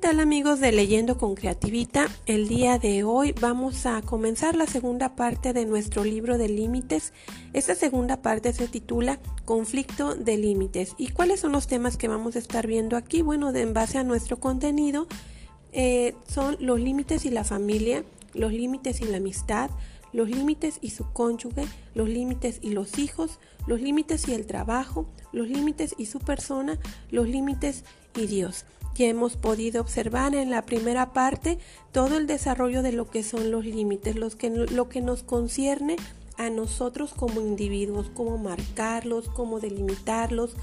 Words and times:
tal 0.00 0.20
amigos 0.20 0.60
de 0.60 0.70
Leyendo 0.70 1.18
con 1.18 1.34
Creativita? 1.34 2.06
El 2.26 2.46
día 2.46 2.78
de 2.78 3.02
hoy 3.02 3.34
vamos 3.40 3.84
a 3.84 4.00
comenzar 4.02 4.54
la 4.54 4.66
segunda 4.66 5.16
parte 5.16 5.52
de 5.52 5.66
nuestro 5.66 6.04
libro 6.04 6.38
de 6.38 6.48
límites. 6.48 7.12
Esta 7.52 7.74
segunda 7.74 8.22
parte 8.22 8.52
se 8.52 8.68
titula 8.68 9.18
Conflicto 9.44 10.14
de 10.14 10.36
límites. 10.36 10.94
¿Y 10.98 11.08
cuáles 11.08 11.40
son 11.40 11.50
los 11.50 11.66
temas 11.66 11.96
que 11.96 12.06
vamos 12.06 12.36
a 12.36 12.38
estar 12.38 12.66
viendo 12.66 12.96
aquí? 12.96 13.22
Bueno, 13.22 13.50
de, 13.50 13.62
en 13.62 13.74
base 13.74 13.98
a 13.98 14.04
nuestro 14.04 14.38
contenido 14.38 15.08
eh, 15.72 16.14
son 16.28 16.56
los 16.60 16.78
límites 16.78 17.24
y 17.24 17.30
la 17.30 17.42
familia, 17.42 18.04
los 18.34 18.52
límites 18.52 19.00
y 19.00 19.06
la 19.06 19.16
amistad, 19.16 19.70
los 20.12 20.30
límites 20.30 20.78
y 20.80 20.90
su 20.90 21.12
cónyuge, 21.12 21.66
los 21.94 22.08
límites 22.08 22.60
y 22.62 22.70
los 22.70 22.98
hijos, 22.98 23.40
los 23.66 23.80
límites 23.80 24.28
y 24.28 24.34
el 24.34 24.46
trabajo, 24.46 25.06
los 25.32 25.48
límites 25.48 25.94
y 25.98 26.06
su 26.06 26.20
persona, 26.20 26.78
los 27.10 27.28
límites 27.28 27.84
y 28.16 28.26
Dios. 28.26 28.64
Ya 28.94 29.06
hemos 29.06 29.36
podido 29.36 29.80
observar 29.80 30.34
en 30.34 30.50
la 30.50 30.62
primera 30.62 31.12
parte 31.12 31.58
todo 31.92 32.18
el 32.18 32.26
desarrollo 32.26 32.82
de 32.82 32.92
lo 32.92 33.08
que 33.08 33.22
son 33.22 33.50
los 33.50 33.64
límites, 33.64 34.16
los 34.16 34.34
que, 34.34 34.50
lo 34.50 34.88
que 34.88 35.00
nos 35.00 35.22
concierne 35.22 35.96
a 36.36 36.50
nosotros 36.50 37.14
como 37.14 37.40
individuos, 37.40 38.10
cómo 38.14 38.38
marcarlos, 38.38 39.28
cómo 39.28 39.60
delimitarlos, 39.60 40.56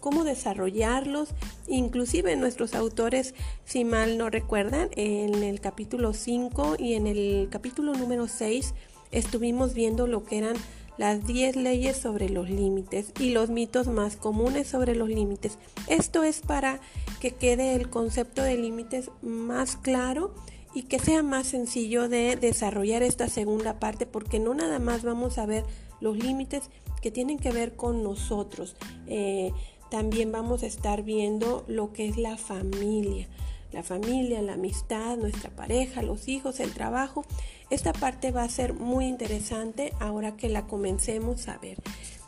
cómo 0.00 0.24
desarrollarlos. 0.24 1.30
Inclusive 1.68 2.36
nuestros 2.36 2.74
autores, 2.74 3.34
si 3.64 3.84
mal 3.84 4.18
no 4.18 4.28
recuerdan, 4.28 4.90
en 4.96 5.42
el 5.42 5.60
capítulo 5.60 6.12
5 6.12 6.76
y 6.78 6.94
en 6.94 7.06
el 7.06 7.48
capítulo 7.50 7.94
número 7.94 8.26
6 8.26 8.74
estuvimos 9.12 9.74
viendo 9.74 10.06
lo 10.06 10.24
que 10.24 10.38
eran 10.38 10.56
las 10.96 11.26
10 11.26 11.56
leyes 11.56 11.96
sobre 11.96 12.28
los 12.28 12.50
límites 12.50 13.12
y 13.18 13.30
los 13.30 13.50
mitos 13.50 13.86
más 13.86 14.16
comunes 14.16 14.68
sobre 14.68 14.94
los 14.94 15.08
límites. 15.08 15.58
Esto 15.88 16.22
es 16.22 16.40
para 16.40 16.80
que 17.20 17.32
quede 17.32 17.74
el 17.74 17.88
concepto 17.90 18.42
de 18.42 18.56
límites 18.56 19.10
más 19.22 19.76
claro 19.76 20.34
y 20.74 20.84
que 20.84 20.98
sea 20.98 21.22
más 21.22 21.48
sencillo 21.48 22.08
de 22.08 22.36
desarrollar 22.36 23.02
esta 23.02 23.28
segunda 23.28 23.78
parte 23.80 24.06
porque 24.06 24.38
no 24.38 24.54
nada 24.54 24.78
más 24.78 25.02
vamos 25.02 25.38
a 25.38 25.46
ver 25.46 25.64
los 26.00 26.16
límites 26.16 26.70
que 27.02 27.10
tienen 27.10 27.38
que 27.38 27.50
ver 27.50 27.76
con 27.76 28.02
nosotros. 28.02 28.76
Eh, 29.06 29.52
también 29.90 30.30
vamos 30.30 30.62
a 30.62 30.66
estar 30.66 31.02
viendo 31.02 31.64
lo 31.66 31.92
que 31.92 32.08
es 32.08 32.16
la 32.16 32.36
familia 32.36 33.28
la 33.72 33.82
familia, 33.82 34.42
la 34.42 34.54
amistad, 34.54 35.16
nuestra 35.16 35.50
pareja, 35.50 36.02
los 36.02 36.28
hijos, 36.28 36.60
el 36.60 36.72
trabajo. 36.72 37.24
Esta 37.70 37.92
parte 37.92 38.30
va 38.30 38.42
a 38.42 38.48
ser 38.48 38.74
muy 38.74 39.06
interesante 39.06 39.92
ahora 40.00 40.36
que 40.36 40.48
la 40.48 40.66
comencemos 40.66 41.48
a 41.48 41.58
ver. 41.58 41.78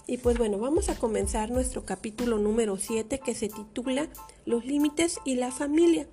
Y 0.07 0.19
pues 0.19 0.37
bueno, 0.39 0.59
vamos 0.59 0.89
a 0.89 0.97
comenzar 0.97 1.51
nuestro 1.51 1.85
capítulo 1.85 2.39
número 2.39 2.77
7 2.77 3.21
que 3.21 3.35
se 3.35 3.49
titula 3.49 4.09
Los 4.45 4.65
límites 4.65 5.19
y 5.25 5.37
la 5.37 5.53
familia. 5.53 6.07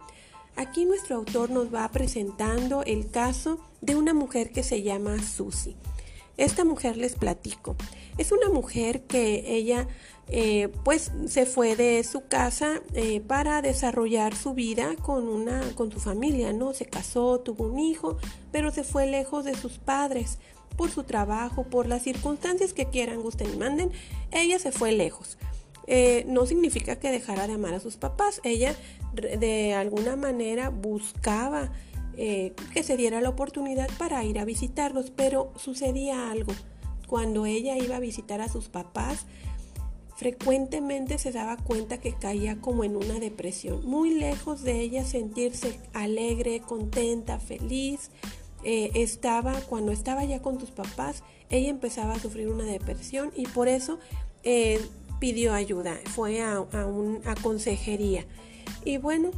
Aquí 0.55 0.85
nuestro 0.85 1.15
autor 1.15 1.49
nos 1.49 1.73
va 1.73 1.89
presentando 1.89 2.83
el 2.83 3.09
caso 3.09 3.59
de 3.81 3.95
una 3.95 4.13
mujer 4.13 4.51
que 4.51 4.63
se 4.63 4.83
llama 4.83 5.21
Susie. 5.23 5.75
Esta 6.39 6.63
mujer 6.63 6.95
les 6.95 7.15
platico. 7.15 7.75
Es 8.17 8.31
una 8.31 8.47
mujer 8.49 9.03
que 9.03 9.43
ella 9.55 9.89
eh, 10.29 10.69
pues 10.85 11.11
se 11.27 11.45
fue 11.45 11.75
de 11.75 12.01
su 12.05 12.27
casa 12.27 12.81
eh, 12.93 13.19
para 13.19 13.61
desarrollar 13.61 14.33
su 14.35 14.53
vida 14.53 14.95
con 15.01 15.27
una 15.27 15.59
con 15.75 15.91
su 15.91 15.99
familia 15.99 16.53
no 16.53 16.73
se 16.73 16.85
casó 16.85 17.39
tuvo 17.39 17.65
un 17.65 17.79
hijo 17.79 18.19
pero 18.51 18.69
se 18.69 18.83
fue 18.83 19.07
lejos 19.07 19.43
de 19.43 19.55
sus 19.55 19.79
padres. 19.79 20.37
Por 20.77 20.91
su 20.91 21.03
trabajo 21.03 21.63
por 21.63 21.87
las 21.87 22.03
circunstancias 22.03 22.71
que 22.73 22.85
quieran 22.85 23.21
gusten 23.21 23.53
y 23.53 23.57
manden 23.57 23.91
ella 24.31 24.59
se 24.59 24.71
fue 24.71 24.93
lejos. 24.93 25.37
Eh, 25.87 26.23
no 26.27 26.45
significa 26.45 26.99
que 26.99 27.11
dejara 27.11 27.47
de 27.47 27.53
amar 27.53 27.73
a 27.73 27.79
sus 27.79 27.97
papás. 27.97 28.39
Ella 28.43 28.75
de 29.13 29.73
alguna 29.73 30.15
manera 30.15 30.69
buscaba 30.69 31.71
que 32.73 32.83
se 32.83 32.97
diera 32.97 33.21
la 33.21 33.29
oportunidad 33.29 33.89
para 33.97 34.23
ir 34.25 34.39
a 34.39 34.45
visitarlos 34.45 35.09
pero 35.09 35.53
sucedía 35.55 36.29
algo 36.31 36.53
cuando 37.07 37.45
ella 37.45 37.77
iba 37.77 37.95
a 37.95 37.99
visitar 37.99 38.41
a 38.41 38.49
sus 38.49 38.67
papás 38.67 39.25
frecuentemente 40.19 41.17
se 41.17 41.31
daba 41.31 41.55
cuenta 41.55 42.01
que 42.01 42.11
caía 42.11 42.59
como 42.59 42.83
en 42.83 42.97
una 42.97 43.21
depresión, 43.21 43.85
muy 43.85 44.13
lejos 44.15 44.63
de 44.63 44.81
ella 44.81 45.05
sentirse 45.05 45.79
alegre, 45.93 46.59
contenta, 46.59 47.39
feliz. 47.39 48.11
Eh, 48.65 48.91
estaba, 48.95 49.53
cuando 49.61 49.93
estaba 49.93 50.25
ya 50.25 50.41
con 50.41 50.57
tus 50.57 50.71
papás, 50.71 51.23
ella 51.49 51.69
empezaba 51.69 52.15
a 52.15 52.19
sufrir 52.19 52.49
una 52.49 52.65
depresión 52.65 53.31
y 53.33 53.45
por 53.47 53.69
eso 53.69 53.97
eh, 54.43 54.81
pidió 55.21 55.53
ayuda, 55.53 55.97
fue 56.07 56.41
a, 56.41 56.55
a, 56.55 56.85
un, 56.85 57.21
a 57.23 57.35
consejería. 57.35 58.25
Y 58.83 58.97
bueno, 58.97 59.31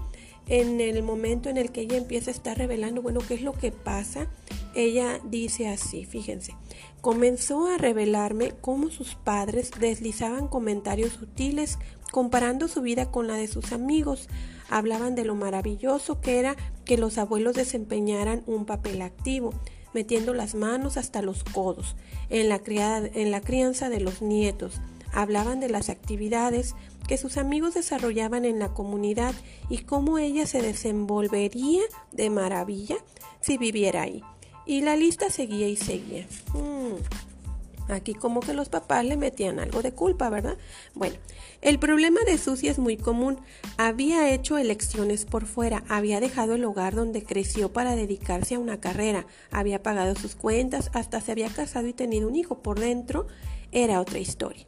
en 0.51 0.81
el 0.81 1.01
momento 1.01 1.47
en 1.47 1.55
el 1.55 1.71
que 1.71 1.79
ella 1.79 1.95
empieza 1.95 2.29
a 2.29 2.33
estar 2.33 2.57
revelando, 2.57 3.01
bueno, 3.01 3.21
¿qué 3.25 3.35
es 3.35 3.41
lo 3.41 3.53
que 3.53 3.71
pasa? 3.71 4.27
Ella 4.75 5.21
dice 5.23 5.69
así, 5.69 6.03
fíjense, 6.03 6.55
comenzó 6.99 7.67
a 7.67 7.77
revelarme 7.77 8.51
cómo 8.59 8.89
sus 8.89 9.15
padres 9.15 9.71
deslizaban 9.79 10.49
comentarios 10.49 11.13
sutiles 11.13 11.79
comparando 12.11 12.67
su 12.67 12.81
vida 12.81 13.11
con 13.11 13.27
la 13.27 13.35
de 13.35 13.47
sus 13.47 13.71
amigos. 13.71 14.27
Hablaban 14.69 15.15
de 15.15 15.23
lo 15.23 15.35
maravilloso 15.35 16.19
que 16.19 16.39
era 16.39 16.57
que 16.83 16.97
los 16.97 17.17
abuelos 17.17 17.55
desempeñaran 17.55 18.43
un 18.45 18.65
papel 18.65 19.01
activo, 19.03 19.53
metiendo 19.93 20.33
las 20.33 20.53
manos 20.53 20.97
hasta 20.97 21.21
los 21.21 21.45
codos 21.45 21.95
en 22.29 22.49
la, 22.49 22.61
en 22.65 23.31
la 23.31 23.39
crianza 23.39 23.87
de 23.87 24.01
los 24.01 24.21
nietos. 24.21 24.81
Hablaban 25.13 25.61
de 25.61 25.69
las 25.69 25.89
actividades 25.89 26.75
que 27.11 27.17
sus 27.17 27.35
amigos 27.35 27.73
desarrollaban 27.73 28.45
en 28.45 28.57
la 28.57 28.69
comunidad 28.69 29.35
y 29.67 29.79
cómo 29.79 30.17
ella 30.17 30.47
se 30.47 30.61
desenvolvería 30.61 31.81
de 32.13 32.29
maravilla 32.29 32.95
si 33.41 33.57
viviera 33.57 34.03
ahí. 34.03 34.23
Y 34.65 34.79
la 34.79 34.95
lista 34.95 35.29
seguía 35.29 35.67
y 35.67 35.75
seguía. 35.75 36.25
Mm. 36.53 37.91
Aquí 37.91 38.13
como 38.13 38.39
que 38.39 38.53
los 38.53 38.69
papás 38.69 39.03
le 39.03 39.17
metían 39.17 39.59
algo 39.59 39.81
de 39.81 39.91
culpa, 39.91 40.29
¿verdad? 40.29 40.55
Bueno, 40.93 41.17
el 41.61 41.79
problema 41.79 42.21
de 42.25 42.37
Susie 42.37 42.69
es 42.69 42.79
muy 42.79 42.95
común. 42.95 43.41
Había 43.75 44.33
hecho 44.33 44.57
elecciones 44.57 45.25
por 45.25 45.47
fuera, 45.47 45.83
había 45.89 46.21
dejado 46.21 46.55
el 46.55 46.63
hogar 46.63 46.95
donde 46.95 47.25
creció 47.25 47.73
para 47.73 47.97
dedicarse 47.97 48.55
a 48.55 48.59
una 48.59 48.79
carrera, 48.79 49.27
había 49.51 49.83
pagado 49.83 50.15
sus 50.15 50.35
cuentas, 50.35 50.89
hasta 50.93 51.19
se 51.19 51.33
había 51.33 51.49
casado 51.49 51.87
y 51.87 51.93
tenido 51.93 52.29
un 52.29 52.37
hijo. 52.37 52.59
Por 52.59 52.79
dentro 52.79 53.27
era 53.73 53.99
otra 53.99 54.19
historia. 54.19 54.65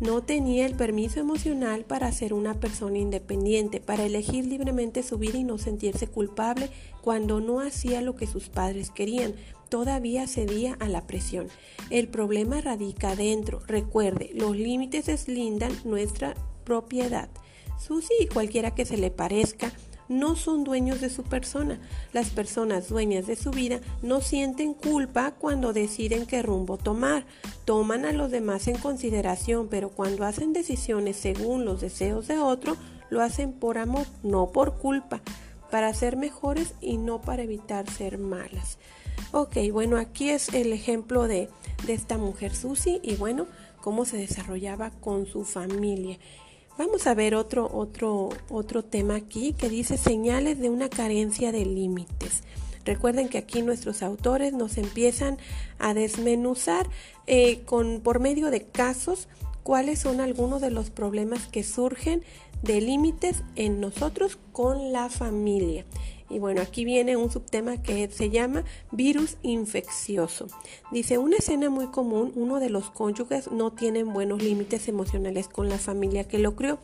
No 0.00 0.22
tenía 0.22 0.64
el 0.64 0.76
permiso 0.76 1.18
emocional 1.18 1.84
para 1.84 2.12
ser 2.12 2.32
una 2.32 2.54
persona 2.54 2.98
independiente, 2.98 3.80
para 3.80 4.06
elegir 4.06 4.46
libremente 4.46 5.02
su 5.02 5.18
vida 5.18 5.38
y 5.38 5.44
no 5.44 5.58
sentirse 5.58 6.06
culpable 6.06 6.70
cuando 7.02 7.40
no 7.40 7.60
hacía 7.60 8.00
lo 8.00 8.14
que 8.14 8.28
sus 8.28 8.48
padres 8.48 8.90
querían. 8.90 9.34
Todavía 9.68 10.28
cedía 10.28 10.74
a 10.78 10.88
la 10.88 11.06
presión. 11.06 11.48
El 11.90 12.06
problema 12.08 12.60
radica 12.60 13.10
adentro. 13.10 13.60
Recuerde, 13.66 14.30
los 14.34 14.56
límites 14.56 15.06
deslindan 15.06 15.72
nuestra 15.84 16.34
propiedad. 16.64 17.28
Susi 17.78 18.14
y 18.20 18.26
cualquiera 18.26 18.74
que 18.74 18.84
se 18.84 18.96
le 18.96 19.10
parezca 19.10 19.72
no 20.08 20.36
son 20.36 20.64
dueños 20.64 21.00
de 21.00 21.10
su 21.10 21.22
persona. 21.22 21.78
Las 22.12 22.30
personas 22.30 22.88
dueñas 22.88 23.26
de 23.26 23.36
su 23.36 23.50
vida 23.50 23.80
no 24.02 24.20
sienten 24.20 24.74
culpa 24.74 25.32
cuando 25.32 25.72
deciden 25.72 26.26
qué 26.26 26.42
rumbo 26.42 26.78
tomar. 26.78 27.24
Toman 27.64 28.04
a 28.04 28.12
los 28.12 28.30
demás 28.30 28.68
en 28.68 28.78
consideración, 28.78 29.68
pero 29.68 29.90
cuando 29.90 30.24
hacen 30.24 30.52
decisiones 30.52 31.16
según 31.16 31.64
los 31.64 31.80
deseos 31.80 32.26
de 32.28 32.38
otro, 32.38 32.76
lo 33.10 33.22
hacen 33.22 33.52
por 33.52 33.78
amor, 33.78 34.06
no 34.22 34.50
por 34.50 34.78
culpa, 34.78 35.20
para 35.70 35.92
ser 35.94 36.16
mejores 36.16 36.74
y 36.80 36.96
no 36.96 37.20
para 37.20 37.42
evitar 37.42 37.88
ser 37.90 38.18
malas. 38.18 38.78
Ok, 39.32 39.56
bueno, 39.72 39.96
aquí 39.98 40.30
es 40.30 40.48
el 40.54 40.72
ejemplo 40.72 41.28
de, 41.28 41.48
de 41.86 41.92
esta 41.92 42.16
mujer 42.16 42.54
Susi 42.54 43.00
y 43.02 43.16
bueno, 43.16 43.46
cómo 43.82 44.04
se 44.04 44.16
desarrollaba 44.16 44.90
con 44.90 45.26
su 45.26 45.44
familia. 45.44 46.18
Vamos 46.78 47.08
a 47.08 47.14
ver 47.14 47.34
otro, 47.34 47.68
otro, 47.72 48.28
otro 48.48 48.84
tema 48.84 49.16
aquí 49.16 49.52
que 49.52 49.68
dice 49.68 49.96
señales 49.96 50.60
de 50.60 50.70
una 50.70 50.88
carencia 50.88 51.50
de 51.50 51.66
límites. 51.66 52.44
Recuerden 52.84 53.28
que 53.28 53.38
aquí 53.38 53.62
nuestros 53.62 54.00
autores 54.00 54.52
nos 54.52 54.78
empiezan 54.78 55.38
a 55.80 55.92
desmenuzar 55.92 56.88
eh, 57.26 57.62
con, 57.64 58.00
por 58.00 58.20
medio 58.20 58.52
de 58.52 58.62
casos 58.62 59.26
cuáles 59.64 59.98
son 59.98 60.20
algunos 60.20 60.60
de 60.60 60.70
los 60.70 60.90
problemas 60.90 61.48
que 61.48 61.64
surgen 61.64 62.22
de 62.62 62.80
límites 62.80 63.42
en 63.56 63.80
nosotros 63.80 64.38
con 64.52 64.92
la 64.92 65.08
familia. 65.08 65.84
Y 66.30 66.38
bueno, 66.38 66.60
aquí 66.60 66.84
viene 66.84 67.16
un 67.16 67.30
subtema 67.30 67.82
que 67.82 68.08
se 68.10 68.30
llama 68.30 68.64
virus 68.92 69.38
infeccioso. 69.42 70.46
Dice, 70.92 71.18
una 71.18 71.36
escena 71.36 71.70
muy 71.70 71.86
común, 71.86 72.32
uno 72.34 72.60
de 72.60 72.70
los 72.70 72.90
cónyuges 72.90 73.50
no 73.50 73.72
tienen 73.72 74.12
buenos 74.12 74.42
límites 74.42 74.88
emocionales 74.88 75.48
con 75.48 75.68
la 75.68 75.78
familia 75.78 76.24
que 76.24 76.38
lo 76.38 76.54
crió, 76.54 76.78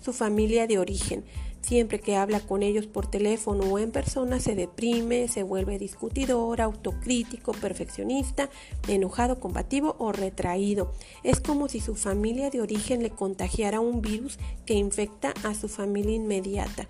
su 0.00 0.12
familia 0.12 0.66
de 0.66 0.78
origen. 0.78 1.24
Siempre 1.60 2.00
que 2.00 2.16
habla 2.16 2.40
con 2.40 2.62
ellos 2.62 2.86
por 2.86 3.10
teléfono 3.10 3.64
o 3.64 3.78
en 3.78 3.90
persona 3.90 4.40
se 4.40 4.54
deprime, 4.54 5.28
se 5.28 5.42
vuelve 5.42 5.78
discutidor, 5.78 6.60
autocrítico, 6.60 7.52
perfeccionista, 7.52 8.48
enojado, 8.86 9.38
combativo 9.40 9.96
o 9.98 10.12
retraído. 10.12 10.92
Es 11.24 11.40
como 11.40 11.68
si 11.68 11.80
su 11.80 11.94
familia 11.94 12.50
de 12.50 12.62
origen 12.62 13.02
le 13.02 13.10
contagiara 13.10 13.80
un 13.80 14.00
virus 14.00 14.38
que 14.66 14.74
infecta 14.74 15.34
a 15.44 15.54
su 15.54 15.68
familia 15.68 16.14
inmediata. 16.14 16.88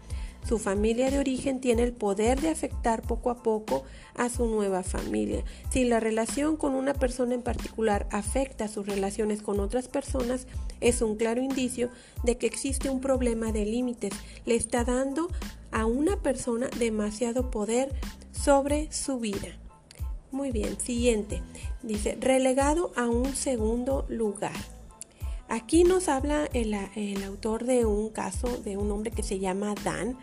Su 0.48 0.58
familia 0.58 1.10
de 1.10 1.18
origen 1.18 1.60
tiene 1.60 1.82
el 1.82 1.92
poder 1.92 2.40
de 2.40 2.48
afectar 2.48 3.02
poco 3.02 3.28
a 3.28 3.42
poco 3.42 3.84
a 4.14 4.30
su 4.30 4.46
nueva 4.46 4.82
familia. 4.82 5.44
Si 5.70 5.84
la 5.84 6.00
relación 6.00 6.56
con 6.56 6.74
una 6.74 6.94
persona 6.94 7.34
en 7.34 7.42
particular 7.42 8.08
afecta 8.10 8.66
sus 8.66 8.86
relaciones 8.86 9.42
con 9.42 9.60
otras 9.60 9.88
personas, 9.88 10.46
es 10.80 11.02
un 11.02 11.16
claro 11.16 11.42
indicio 11.42 11.90
de 12.24 12.38
que 12.38 12.46
existe 12.46 12.88
un 12.88 13.02
problema 13.02 13.52
de 13.52 13.66
límites. 13.66 14.14
Le 14.46 14.54
está 14.54 14.84
dando 14.84 15.28
a 15.70 15.84
una 15.84 16.22
persona 16.22 16.70
demasiado 16.78 17.50
poder 17.50 17.92
sobre 18.32 18.90
su 18.90 19.18
vida. 19.18 19.58
Muy 20.30 20.50
bien, 20.50 20.80
siguiente. 20.80 21.42
Dice, 21.82 22.16
relegado 22.18 22.90
a 22.96 23.06
un 23.06 23.36
segundo 23.36 24.06
lugar. 24.08 24.56
Aquí 25.50 25.84
nos 25.84 26.10
habla 26.10 26.46
el, 26.52 26.74
autor 27.24 27.64
de 27.64 27.86
un 27.86 28.10
caso 28.10 28.58
de 28.58 28.76
un 28.76 28.90
hombre 28.90 29.10
que 29.10 29.22
se 29.22 29.38
llama 29.38 29.74
Dan. 29.82 30.18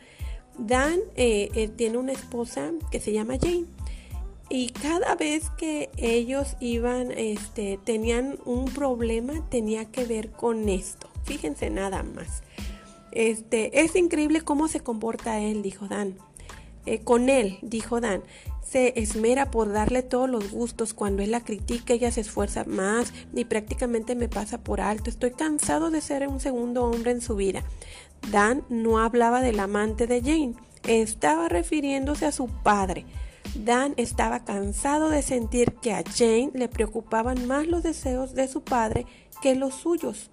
Dan 0.58 1.00
eh, 1.16 1.50
eh, 1.56 1.68
tiene 1.68 1.98
una 1.98 2.12
esposa 2.12 2.72
que 2.92 3.00
se 3.00 3.12
llama 3.12 3.38
Jane. 3.40 3.66
Y 4.50 4.70
cada 4.70 5.16
vez 5.16 5.50
que 5.58 5.90
ellos 5.98 6.56
iban, 6.60 7.12
este, 7.12 7.80
tenían 7.84 8.38
un 8.46 8.66
problema, 8.66 9.44
tenía 9.50 9.86
que 9.86 10.06
ver 10.06 10.32
con 10.32 10.70
esto. 10.70 11.10
Fíjense 11.24 11.70
nada 11.72 12.04
más. 12.04 12.44
Este, 13.12 13.82
es 13.82 13.96
increíble 13.96 14.42
cómo 14.42 14.68
se 14.68 14.82
comporta 14.82 15.40
él, 15.40 15.62
dijo 15.62 15.88
Dan. 15.88 16.18
Eh, 16.86 17.00
con 17.00 17.30
él, 17.30 17.58
dijo 17.64 18.00
Dan, 18.00 18.22
se 18.62 19.00
esmera 19.00 19.50
por 19.50 19.72
darle 19.72 20.04
todos 20.04 20.30
los 20.30 20.52
gustos. 20.52 20.94
Cuando 20.94 21.24
él 21.24 21.32
la 21.32 21.44
critica, 21.44 21.94
ella 21.94 22.12
se 22.12 22.22
esfuerza 22.22 22.64
más 22.66 23.14
y 23.34 23.46
prácticamente 23.46 24.16
me 24.16 24.30
pasa 24.30 24.60
por 24.60 24.82
alto. 24.82 25.10
Estoy 25.10 25.32
cansado 25.32 25.90
de 25.90 26.02
ser 26.02 26.28
un 26.28 26.40
segundo 26.40 26.84
hombre 26.86 27.12
en 27.12 27.22
su 27.22 27.36
vida. 27.36 27.64
Dan 28.32 28.64
no 28.70 29.00
hablaba 29.00 29.42
del 29.42 29.60
amante 29.60 30.08
de 30.08 30.22
Jane, 30.22 30.56
estaba 30.88 31.50
refiriéndose 31.50 32.26
a 32.26 32.32
su 32.32 32.48
padre. 32.48 33.06
Dan 33.56 33.94
estaba 33.98 34.44
cansado 34.44 35.10
de 35.10 35.22
sentir 35.22 35.74
que 35.76 35.94
a 35.94 36.04
Jane 36.04 36.52
le 36.54 36.68
preocupaban 36.68 37.48
más 37.48 37.68
los 37.68 37.84
deseos 37.84 38.34
de 38.34 38.48
su 38.48 38.64
padre 38.64 39.06
que 39.42 39.56
los 39.56 39.76
suyos. 39.76 40.32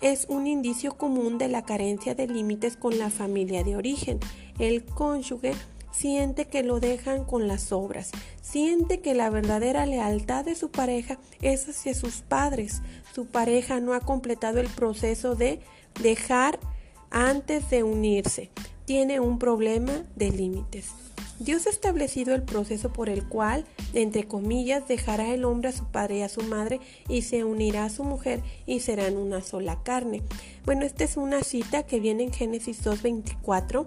Es 0.00 0.26
un 0.28 0.46
indicio 0.46 0.96
común 0.96 1.38
de 1.38 1.48
la 1.48 1.62
carencia 1.62 2.14
de 2.14 2.26
límites 2.26 2.76
con 2.76 2.98
la 2.98 3.10
familia 3.10 3.64
de 3.64 3.76
origen. 3.76 4.20
El 4.58 4.84
cónyuge 4.84 5.54
siente 5.90 6.46
que 6.46 6.62
lo 6.62 6.78
dejan 6.78 7.24
con 7.24 7.48
las 7.48 7.72
obras, 7.72 8.12
siente 8.40 9.00
que 9.00 9.14
la 9.14 9.30
verdadera 9.30 9.86
lealtad 9.86 10.44
de 10.44 10.54
su 10.54 10.70
pareja 10.70 11.18
es 11.42 11.68
hacia 11.68 11.94
sus 11.94 12.20
padres. 12.20 12.82
Su 13.12 13.26
pareja 13.26 13.80
no 13.80 13.94
ha 13.94 14.00
completado 14.00 14.60
el 14.60 14.68
proceso 14.68 15.34
de 15.34 15.60
dejar 16.00 16.60
antes 17.10 17.70
de 17.70 17.82
unirse. 17.82 18.50
Tiene 18.84 19.20
un 19.20 19.38
problema 19.38 19.92
de 20.16 20.30
límites. 20.30 20.92
Dios 21.40 21.68
ha 21.68 21.70
establecido 21.70 22.34
el 22.34 22.42
proceso 22.42 22.92
por 22.92 23.08
el 23.08 23.24
cual, 23.24 23.64
entre 23.94 24.26
comillas, 24.26 24.88
dejará 24.88 25.32
el 25.32 25.44
hombre 25.44 25.68
a 25.68 25.72
su 25.72 25.84
padre 25.84 26.18
y 26.18 26.22
a 26.22 26.28
su 26.28 26.42
madre 26.42 26.80
y 27.08 27.22
se 27.22 27.44
unirá 27.44 27.84
a 27.84 27.90
su 27.90 28.02
mujer 28.02 28.42
y 28.66 28.80
serán 28.80 29.16
una 29.16 29.40
sola 29.40 29.82
carne. 29.84 30.22
Bueno, 30.64 30.84
esta 30.84 31.04
es 31.04 31.16
una 31.16 31.42
cita 31.42 31.84
que 31.84 32.00
viene 32.00 32.24
en 32.24 32.32
Génesis 32.32 32.84
2.24 32.84 33.86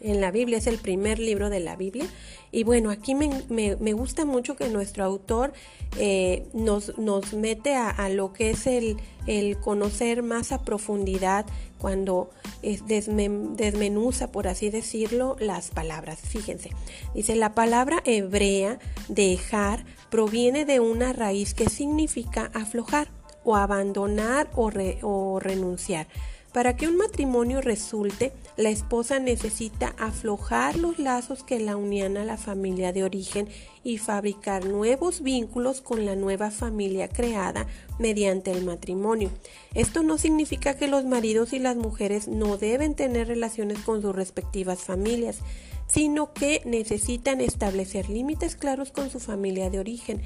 en 0.00 0.20
la 0.20 0.30
Biblia, 0.30 0.58
es 0.58 0.66
el 0.66 0.78
primer 0.78 1.18
libro 1.18 1.50
de 1.50 1.60
la 1.60 1.76
Biblia. 1.76 2.06
Y 2.52 2.64
bueno, 2.64 2.90
aquí 2.90 3.14
me, 3.14 3.92
gusta 3.92 4.24
mucho 4.24 4.56
que 4.56 4.68
nuestro 4.68 5.04
autor 5.04 5.52
eh, 5.98 6.46
nos, 6.54 6.96
nos, 6.98 7.34
mete 7.34 7.74
a, 7.74 8.08
lo 8.08 8.32
que 8.32 8.50
es 8.50 8.66
el, 8.66 8.96
el, 9.26 9.58
conocer 9.58 10.22
más 10.22 10.52
a 10.52 10.62
profundidad 10.62 11.46
cuando 11.78 12.30
es 12.62 12.86
desmenuza, 12.86 14.32
por 14.32 14.48
así 14.48 14.70
decirlo, 14.70 15.36
las 15.38 15.70
palabras. 15.70 16.20
Fíjense, 16.20 16.70
dice 17.14 17.36
la 17.36 17.54
palabra 17.54 18.02
hebrea 18.04 18.78
dejar 19.08 19.84
proviene 20.10 20.64
de 20.64 20.80
una 20.80 21.12
raíz 21.12 21.54
que 21.54 21.68
significa 21.68 22.50
aflojar 22.54 23.08
o 23.44 23.56
abandonar 23.56 24.50
o, 24.54 24.70
o 25.02 25.40
renunciar. 25.40 26.08
Para 26.56 26.74
que 26.74 26.88
un 26.88 26.96
matrimonio 26.96 27.60
resulte, 27.60 28.32
la 28.56 28.70
esposa 28.70 29.18
necesita 29.18 29.94
aflojar 29.98 30.78
los 30.78 30.98
lazos 30.98 31.42
que 31.42 31.60
la 31.60 31.76
unían 31.76 32.16
a 32.16 32.24
la 32.24 32.38
familia 32.38 32.94
de 32.94 33.04
origen 33.04 33.46
y 33.84 33.98
fabricar 33.98 34.64
nuevos 34.64 35.20
vínculos 35.20 35.82
con 35.82 36.06
la 36.06 36.16
nueva 36.16 36.50
familia 36.50 37.08
creada 37.08 37.66
mediante 37.98 38.52
el 38.52 38.64
matrimonio. 38.64 39.28
Esto 39.74 40.02
no 40.02 40.16
significa 40.16 40.78
que 40.78 40.88
los 40.88 41.04
maridos 41.04 41.52
y 41.52 41.58
las 41.58 41.76
mujeres 41.76 42.26
no 42.26 42.56
deben 42.56 42.94
tener 42.94 43.28
relaciones 43.28 43.80
con 43.80 44.00
sus 44.00 44.16
respectivas 44.16 44.78
familias, 44.78 45.40
sino 45.88 46.32
que 46.32 46.62
necesitan 46.64 47.42
establecer 47.42 48.08
límites 48.08 48.56
claros 48.56 48.92
con 48.92 49.10
su 49.10 49.20
familia 49.20 49.68
de 49.68 49.78
origen 49.78 50.22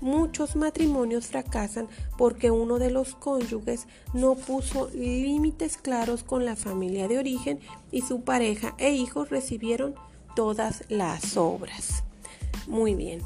Muchos 0.00 0.54
matrimonios 0.54 1.26
fracasan 1.26 1.88
porque 2.16 2.50
uno 2.50 2.78
de 2.78 2.90
los 2.90 3.14
cónyuges 3.14 3.86
no 4.14 4.34
puso 4.36 4.90
límites 4.94 5.76
claros 5.76 6.22
con 6.22 6.44
la 6.44 6.56
familia 6.56 7.08
de 7.08 7.18
origen 7.18 7.58
y 7.90 8.02
su 8.02 8.20
pareja 8.20 8.74
e 8.78 8.92
hijos 8.92 9.30
recibieron 9.30 9.94
todas 10.36 10.84
las 10.88 11.36
obras. 11.36 12.04
Muy 12.68 12.94
bien. 12.94 13.20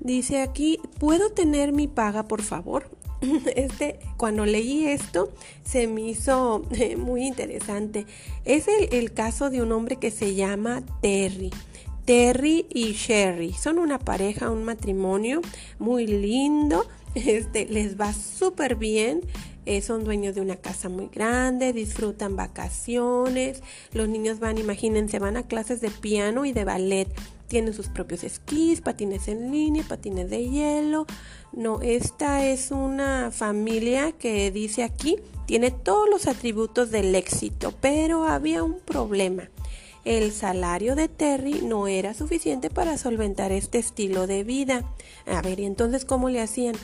Dice 0.00 0.40
aquí, 0.40 0.80
¿puedo 0.98 1.30
tener 1.30 1.72
mi 1.72 1.88
paga, 1.88 2.24
por 2.24 2.42
favor? 2.42 2.90
Este, 3.54 4.00
cuando 4.16 4.46
leí 4.46 4.86
esto, 4.86 5.30
se 5.62 5.86
me 5.86 6.02
hizo 6.02 6.64
muy 6.96 7.26
interesante. 7.26 8.06
Es 8.44 8.66
el, 8.66 8.88
el 8.92 9.12
caso 9.12 9.48
de 9.50 9.62
un 9.62 9.70
hombre 9.72 9.96
que 9.96 10.10
se 10.10 10.34
llama 10.34 10.82
Terry. 11.00 11.50
Terry 12.04 12.66
y 12.68 12.92
Sherry. 12.92 13.52
Son 13.52 13.78
una 13.78 13.98
pareja, 13.98 14.50
un 14.50 14.64
matrimonio 14.64 15.40
muy 15.78 16.06
lindo. 16.06 16.86
Este, 17.14 17.66
les 17.66 18.00
va 18.00 18.14
súper 18.14 18.76
bien. 18.76 19.20
Eh, 19.66 19.82
son 19.82 20.02
dueños 20.02 20.34
de 20.34 20.40
una 20.40 20.56
casa 20.56 20.88
muy 20.88 21.08
grande, 21.08 21.74
disfrutan 21.74 22.36
vacaciones. 22.36 23.62
Los 23.92 24.08
niños 24.08 24.40
van, 24.40 24.56
imagínense, 24.56 25.18
van 25.18 25.36
a 25.36 25.46
clases 25.46 25.82
de 25.82 25.90
piano 25.90 26.46
y 26.46 26.52
de 26.52 26.64
ballet. 26.64 27.08
Tienen 27.48 27.74
sus 27.74 27.88
propios 27.88 28.24
esquís, 28.24 28.80
patines 28.80 29.28
en 29.28 29.52
línea, 29.52 29.84
patines 29.86 30.30
de 30.30 30.48
hielo. 30.48 31.06
No, 31.52 31.82
esta 31.82 32.46
es 32.46 32.70
una 32.70 33.30
familia 33.30 34.12
que 34.12 34.50
dice 34.50 34.82
aquí, 34.82 35.18
tiene 35.46 35.70
todos 35.70 36.08
los 36.08 36.26
atributos 36.26 36.90
del 36.90 37.14
éxito, 37.14 37.74
pero 37.80 38.24
había 38.24 38.64
un 38.64 38.80
problema 38.80 39.51
el 40.04 40.32
salario 40.32 40.96
de 40.96 41.08
Terry 41.08 41.62
no 41.62 41.86
era 41.86 42.14
suficiente 42.14 42.70
para 42.70 42.98
solventar 42.98 43.52
este 43.52 43.78
estilo 43.78 44.26
de 44.26 44.44
vida. 44.44 44.84
A 45.26 45.42
ver, 45.42 45.60
¿y 45.60 45.64
entonces 45.64 46.04
cómo 46.04 46.28
le 46.28 46.40
hacían? 46.40 46.74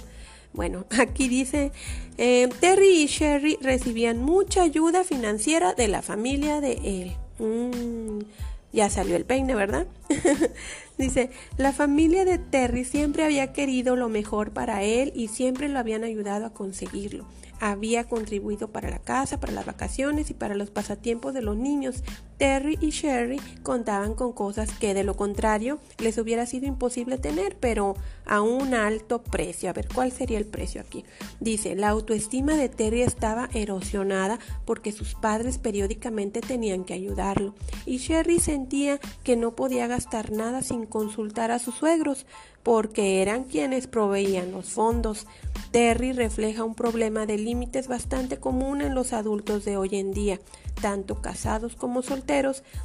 Bueno, 0.52 0.87
aquí 0.98 1.28
dice, 1.28 1.72
eh, 2.16 2.48
Terry 2.60 3.02
y 3.02 3.06
Sherry 3.06 3.58
recibían 3.60 4.18
mucha 4.18 4.62
ayuda 4.62 5.04
financiera 5.04 5.75
de 5.75 5.88
la 5.88 6.02
familia 6.02 6.60
de 6.60 6.72
él. 6.84 7.16
Mm, 7.38 8.25
ya 8.72 8.90
salió 8.90 9.16
el 9.16 9.25
peine, 9.25 9.54
¿verdad? 9.54 9.87
dice, 10.98 11.30
la 11.56 11.72
familia 11.72 12.25
de 12.25 12.38
Terry 12.38 12.84
siempre 12.84 13.25
había 13.25 13.52
querido 13.52 13.96
lo 13.96 14.08
mejor 14.08 14.52
para 14.52 14.82
él 14.82 15.12
y 15.14 15.28
siempre 15.28 15.68
lo 15.68 15.78
habían 15.78 16.04
ayudado 16.04 16.46
a 16.46 16.52
conseguirlo 16.52 17.26
había 17.60 18.04
contribuido 18.04 18.68
para 18.68 18.90
la 18.90 18.98
casa, 18.98 19.40
para 19.40 19.52
las 19.52 19.66
vacaciones 19.66 20.30
y 20.30 20.34
para 20.34 20.54
los 20.54 20.70
pasatiempos 20.70 21.34
de 21.34 21.42
los 21.42 21.56
niños. 21.56 22.02
Terry 22.38 22.78
y 22.80 22.90
Sherry 22.90 23.40
contaban 23.64 24.14
con 24.14 24.33
cosas 24.33 24.71
que 24.73 24.95
de 24.95 25.02
lo 25.02 25.16
contrario 25.16 25.80
les 25.99 26.18
hubiera 26.18 26.47
sido 26.47 26.66
imposible 26.66 27.18
tener, 27.18 27.57
pero 27.59 27.97
a 28.26 28.42
un 28.42 28.75
alto 28.75 29.23
precio. 29.23 29.68
A 29.68 29.73
ver, 29.73 29.88
¿cuál 29.92 30.12
sería 30.12 30.38
el 30.38 30.47
precio 30.47 30.80
aquí? 30.80 31.04
Dice, 31.40 31.75
la 31.75 31.88
autoestima 31.88 32.54
de 32.54 32.68
Terry 32.68 33.02
estaba 33.02 33.49
erosionada 33.52 34.38
porque 34.64 34.92
sus 34.92 35.16
padres 35.16 35.59
periódicamente 35.59 36.40
tenían 36.40 36.85
que 36.85 36.95
ayudarlo. 36.95 37.54
Y 37.87 37.99
Sherry 37.99 38.38
sentía 38.38 39.00
que 39.25 39.37
no 39.37 39.57
podía 39.57 39.88
gastar 39.88 40.30
nada 40.30 40.62
sin 40.62 40.87
consultar 40.87 41.50
a 41.50 41.59
sus 41.59 41.75
suegros 41.75 42.25
porque 42.62 43.23
eran 43.23 43.45
quienes 43.45 43.87
proveían 43.87 44.52
los 44.52 44.66
fondos. 44.66 45.26
Terry 45.73 46.12
refleja 46.12 46.64
un 46.64 46.75
problema 46.75 47.26
de 47.26 47.38
límites 47.38 47.88
bastante 47.88 48.38
común 48.38 48.80
en 48.80 48.95
los 48.95 49.12
adultos 49.12 49.64
de 49.64 49.76
hoy 49.76 49.90
en 49.92 50.12
día, 50.12 50.38
tanto 50.80 51.21
casados 51.21 51.76
como 51.76 52.02
solteros. 52.02 52.27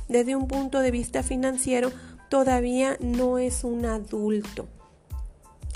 Desde 0.08 0.38
un 0.38 0.48
punto 0.48 0.80
de 0.80 0.90
vista 0.90 1.22
financiero, 1.22 1.92
todavía 2.30 2.98
no 3.02 3.38
es 3.38 3.66
un 3.66 3.86
adulto. 3.86 4.68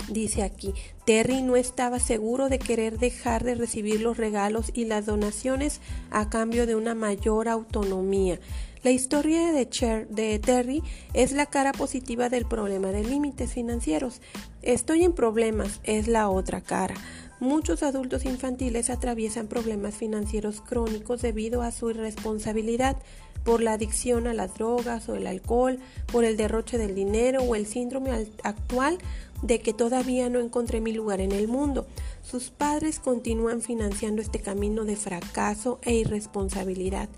Dice 0.08 0.42
aquí, 0.42 0.72
Terry 1.04 1.42
no 1.42 1.54
estaba 1.54 1.98
seguro 1.98 2.48
de 2.48 2.58
querer 2.58 2.98
dejar 2.98 3.44
de 3.44 3.54
recibir 3.54 4.00
los 4.00 4.16
regalos 4.16 4.70
y 4.72 4.86
las 4.86 5.04
donaciones 5.04 5.82
a 6.10 6.30
cambio 6.30 6.66
de 6.66 6.76
una 6.76 6.94
mayor 6.94 7.46
autonomía. 7.46 8.40
La 8.82 8.90
historia 8.90 9.52
de, 9.52 9.66
de 10.08 10.38
Terry 10.38 10.82
es 11.12 11.32
la 11.32 11.44
cara 11.44 11.72
positiva 11.72 12.30
del 12.30 12.46
problema 12.46 12.88
de 12.88 13.04
límites 13.04 13.52
financieros. 13.52 14.22
Estoy 14.62 15.04
en 15.04 15.12
problemas 15.12 15.80
es 15.82 16.08
la 16.08 16.30
otra 16.30 16.62
cara. 16.62 16.94
Muchos 17.40 17.84
adultos 17.84 18.24
infantiles 18.24 18.90
atraviesan 18.90 19.46
problemas 19.46 19.94
financieros 19.94 20.60
crónicos 20.60 21.22
debido 21.22 21.62
a 21.62 21.70
su 21.70 21.90
irresponsabilidad 21.90 22.96
por 23.44 23.62
la 23.62 23.74
adicción 23.74 24.26
a 24.26 24.34
las 24.34 24.54
drogas 24.54 25.08
o 25.08 25.14
el 25.14 25.26
alcohol, 25.26 25.78
por 26.10 26.24
el 26.24 26.36
derroche 26.36 26.78
del 26.78 26.96
dinero 26.96 27.42
o 27.42 27.54
el 27.54 27.66
síndrome 27.66 28.10
actual 28.42 28.98
de 29.42 29.60
que 29.60 29.72
todavía 29.72 30.28
no 30.28 30.40
encontré 30.40 30.80
mi 30.80 30.92
lugar 30.92 31.20
en 31.20 31.30
el 31.30 31.46
mundo. 31.46 31.86
Sus 32.22 32.50
padres 32.50 32.98
continúan 32.98 33.62
financiando 33.62 34.20
este 34.20 34.40
camino 34.40 34.84
de 34.84 34.96
fracaso 34.96 35.78
e 35.82 35.94
irresponsabilidad. 35.94 37.08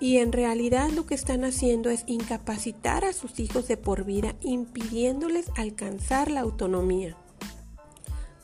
Y 0.00 0.18
en 0.18 0.32
realidad 0.32 0.90
lo 0.90 1.06
que 1.06 1.14
están 1.14 1.44
haciendo 1.44 1.88
es 1.88 2.02
incapacitar 2.06 3.04
a 3.04 3.12
sus 3.12 3.38
hijos 3.38 3.68
de 3.68 3.76
por 3.76 4.04
vida, 4.04 4.34
impidiéndoles 4.42 5.46
alcanzar 5.56 6.32
la 6.32 6.40
autonomía. 6.40 7.16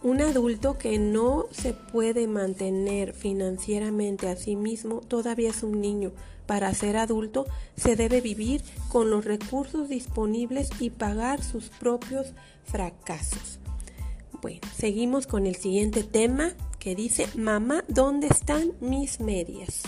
Un 0.02 0.23
adulto 0.23 0.78
que 0.78 0.99
no 0.99 1.47
se 1.50 1.75
puede 1.75 2.26
mantener 2.26 3.12
financieramente 3.12 4.28
a 4.28 4.37
sí 4.37 4.57
mismo 4.57 5.00
todavía 5.00 5.50
es 5.50 5.62
un 5.62 5.80
niño. 5.83 6.12
Para 6.47 6.73
ser 6.73 6.97
adulto 6.97 7.47
se 7.76 7.97
debe 7.97 8.23
vivir 8.23 8.62
con 8.88 9.11
los 9.11 9.26
recursos 9.26 9.90
disponibles 9.90 10.71
y 10.80 10.88
pagar 10.88 11.45
sus 11.45 11.69
propios 11.69 12.33
fracasos. 12.64 13.59
Bueno, 14.40 14.61
seguimos 14.75 15.26
con 15.26 15.47
el 15.47 15.57
siguiente 15.57 16.02
tema 16.02 16.52
que 16.78 16.95
dice, 16.95 17.26
mamá, 17.37 17.85
¿dónde 17.88 18.28
están 18.28 18.73
mis 18.80 19.21
medias? 19.21 19.83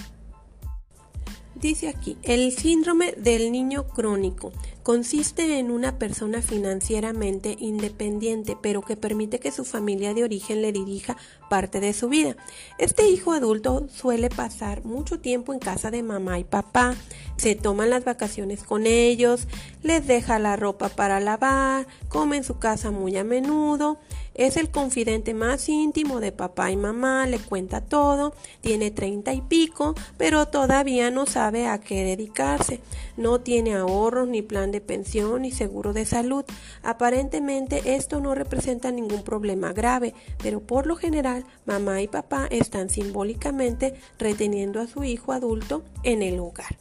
Dice 1.63 1.87
aquí, 1.87 2.19
el 2.25 2.51
síndrome 2.51 3.13
del 3.13 3.53
niño 3.53 3.87
crónico 3.87 4.51
consiste 4.83 5.61
en 5.61 5.71
una 5.71 5.97
persona 5.97 6.43
financieramente 6.43 7.57
independiente, 7.57 8.57
pero 8.61 8.83
que 8.83 8.97
permite 8.97 9.39
que 9.39 9.53
su 9.53 9.65
familia 9.65 10.13
de 10.13 10.25
origen 10.25 10.61
le 10.61 10.73
dirija 10.73 11.17
parte 11.49 11.79
de 11.79 11.93
su 11.93 12.09
vida. 12.09 12.35
Este 12.79 13.09
hijo 13.09 13.31
adulto 13.33 13.87
suele 13.89 14.29
pasar 14.29 14.85
mucho 14.85 15.21
tiempo 15.21 15.53
en 15.53 15.61
casa 15.61 15.93
de 15.93 16.03
mamá 16.03 16.41
y 16.41 16.45
papá, 16.45 16.97
se 17.37 17.55
toman 17.55 17.91
las 17.91 18.05
vacaciones 18.05 18.65
con 18.65 18.89
ellos, 18.89 19.47
les 19.85 20.05
deja 20.05 20.41
la 20.41 20.57
ropa 20.57 20.89
para 20.89 21.21
lavar, 21.21 21.87
come 22.09 22.39
en 22.39 22.45
su 22.45 22.59
casa 22.59 22.91
muy 22.91 23.17
a 23.17 23.23
menudo, 23.23 24.01
es 24.35 24.57
el 24.57 24.71
confidente 24.71 25.35
más 25.35 25.69
íntimo 25.69 26.21
de 26.21 26.33
papá 26.33 26.71
y 26.71 26.77
mamá, 26.77 27.27
le 27.27 27.39
cuenta 27.39 27.81
todo, 27.81 28.35
tiene 28.61 28.91
treinta 28.91 29.33
y 29.33 29.41
pico, 29.41 29.95
pero 30.17 30.47
todavía 30.47 31.11
no 31.11 31.27
sabe 31.27 31.67
a 31.67 31.79
qué 31.79 32.05
dedicarse. 32.05 32.81
No 33.17 33.41
tiene 33.41 33.75
ahorros, 33.75 34.29
ni 34.29 34.43
plan 34.43 34.73
de 34.73 34.81
pensión, 34.81 35.43
ni 35.43 35.51
seguro 35.51 35.93
de 35.93 36.07
salud. 36.07 36.45
Aparentemente 36.83 37.95
esto 37.95 38.21
no 38.21 38.35
representa 38.35 38.91
ningún 38.91 39.23
problema 39.23 39.73
grave, 39.73 40.15
pero 40.43 40.61
por 40.61 40.87
lo 40.87 40.97
general 40.97 41.45
mamá 41.67 42.01
y 42.01 42.09
papá 42.09 42.47
están 42.51 42.91
simbólicamente 42.91 43.95
reteniendo 44.19 44.81
a 44.81 44.87
su 44.87 45.05
hijo 45.05 45.33
adulto 45.33 45.83
en 46.03 46.23
el 46.23 46.39
hogar. 46.39 46.77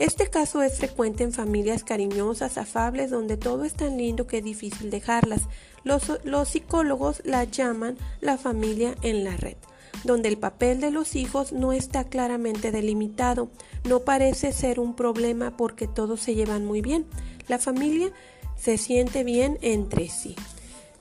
Este 0.00 0.28
caso 0.28 0.62
es 0.62 0.78
frecuente 0.78 1.24
en 1.24 1.32
familias 1.34 1.84
cariñosas, 1.84 2.56
afables, 2.56 3.10
donde 3.10 3.36
todo 3.36 3.64
es 3.64 3.74
tan 3.74 3.98
lindo 3.98 4.26
que 4.26 4.38
es 4.38 4.44
difícil 4.44 4.88
dejarlas. 4.88 5.42
Los, 5.84 6.48
psicólogos 6.48 7.20
la 7.26 7.44
llaman 7.44 7.98
la 8.22 8.38
familia 8.38 8.94
en 9.02 9.24
la 9.24 9.36
red, 9.36 9.58
donde 10.04 10.30
el 10.30 10.38
papel 10.38 10.80
de 10.80 10.90
los 10.90 11.16
hijos 11.16 11.52
no 11.52 11.74
está 11.74 12.04
claramente 12.04 12.72
delimitado. 12.72 13.50
No 13.86 14.00
parece 14.00 14.52
ser 14.52 14.80
un 14.80 14.96
problema 14.96 15.58
porque 15.58 15.86
todos 15.86 16.20
se 16.20 16.34
llevan 16.34 16.64
muy 16.64 16.80
bien. 16.80 17.04
La 17.46 17.58
familia 17.58 18.10
se 18.56 18.78
siente 18.78 19.22
bien 19.22 19.58
entre 19.60 20.08
sí. 20.08 20.34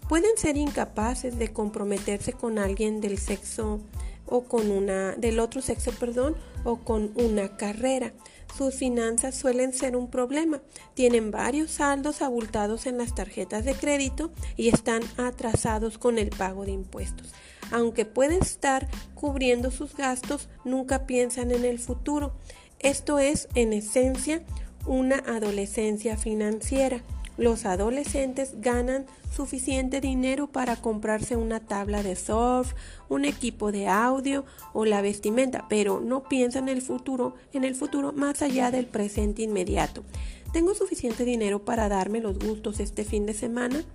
Pueden 0.09 0.35
ser 0.35 0.57
incapaces 0.57 1.39
de 1.39 1.53
comprometerse 1.53 2.33
con 2.33 2.59
alguien 2.59 2.99
del 2.99 3.17
sexo 3.17 3.79
o 4.25 4.43
con 4.43 4.71
una 4.71 5.13
del 5.13 5.39
otro 5.39 5.61
sexo, 5.61 5.91
perdón, 5.91 6.35
o 6.65 6.77
con 6.77 7.11
una 7.15 7.55
carrera. 7.55 8.13
Sus 8.57 8.75
finanzas 8.75 9.35
suelen 9.35 9.73
ser 9.73 9.95
un 9.95 10.09
problema. 10.09 10.61
Tienen 10.93 11.31
varios 11.31 11.71
saldos 11.71 12.21
abultados 12.21 12.85
en 12.85 12.97
las 12.97 13.15
tarjetas 13.15 13.63
de 13.65 13.73
crédito 13.73 14.31
y 14.57 14.69
están 14.69 15.01
atrasados 15.17 15.97
con 15.97 16.17
el 16.17 16.29
pago 16.29 16.65
de 16.65 16.71
impuestos. 16.71 17.33
Aunque 17.71 18.05
pueden 18.05 18.41
estar 18.41 18.87
cubriendo 19.15 19.71
sus 19.71 19.95
gastos, 19.95 20.49
nunca 20.65 21.05
piensan 21.05 21.51
en 21.51 21.65
el 21.65 21.79
futuro. 21.79 22.33
Esto 22.79 23.19
es, 23.19 23.47
en 23.55 23.73
esencia, 23.73 24.43
una 24.85 25.17
adolescencia 25.17 26.17
financiera. 26.17 27.03
Los 27.39 27.65
adolescentes 27.65 28.55
ganan 28.59 29.05
suficiente 29.33 30.01
dinero 30.01 30.47
para 30.47 30.75
comprarse 30.75 31.37
una 31.37 31.61
tabla 31.61 32.03
de 32.03 32.17
surf, 32.17 32.73
un 33.07 33.23
equipo 33.23 33.71
de 33.71 33.87
audio 33.87 34.43
o 34.73 34.83
la 34.83 35.01
vestimenta, 35.01 35.65
pero 35.69 36.01
no 36.01 36.23
piensan 36.23 36.67
en 36.67 36.75
el 36.75 36.81
futuro, 36.81 37.35
en 37.53 37.63
el 37.63 37.75
futuro 37.75 38.11
más 38.11 38.41
allá 38.41 38.71
del 38.71 38.87
presente 38.87 39.43
inmediato. 39.43 40.03
¿Tengo 40.51 40.75
suficiente 40.75 41.23
dinero 41.23 41.63
para 41.63 41.87
darme 41.87 42.19
los 42.19 42.37
gustos 42.37 42.81
este 42.81 43.05
fin 43.05 43.25
de 43.25 43.33
semana? 43.33 43.85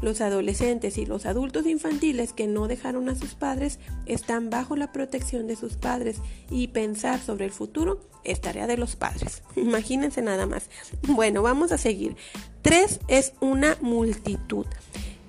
Los 0.00 0.20
adolescentes 0.20 0.98
y 0.98 1.06
los 1.06 1.26
adultos 1.26 1.66
infantiles 1.66 2.32
que 2.32 2.46
no 2.46 2.68
dejaron 2.68 3.08
a 3.08 3.16
sus 3.16 3.34
padres 3.34 3.78
están 4.06 4.50
bajo 4.50 4.76
la 4.76 4.92
protección 4.92 5.46
de 5.46 5.56
sus 5.56 5.76
padres 5.76 6.18
y 6.50 6.68
pensar 6.68 7.20
sobre 7.20 7.46
el 7.46 7.50
futuro 7.50 8.00
es 8.24 8.40
tarea 8.40 8.66
de 8.66 8.76
los 8.76 8.96
padres. 8.96 9.42
Imagínense 9.56 10.22
nada 10.22 10.46
más. 10.46 10.70
Bueno, 11.02 11.42
vamos 11.42 11.72
a 11.72 11.78
seguir. 11.78 12.16
Tres 12.62 13.00
es 13.08 13.32
una 13.40 13.76
multitud. 13.80 14.66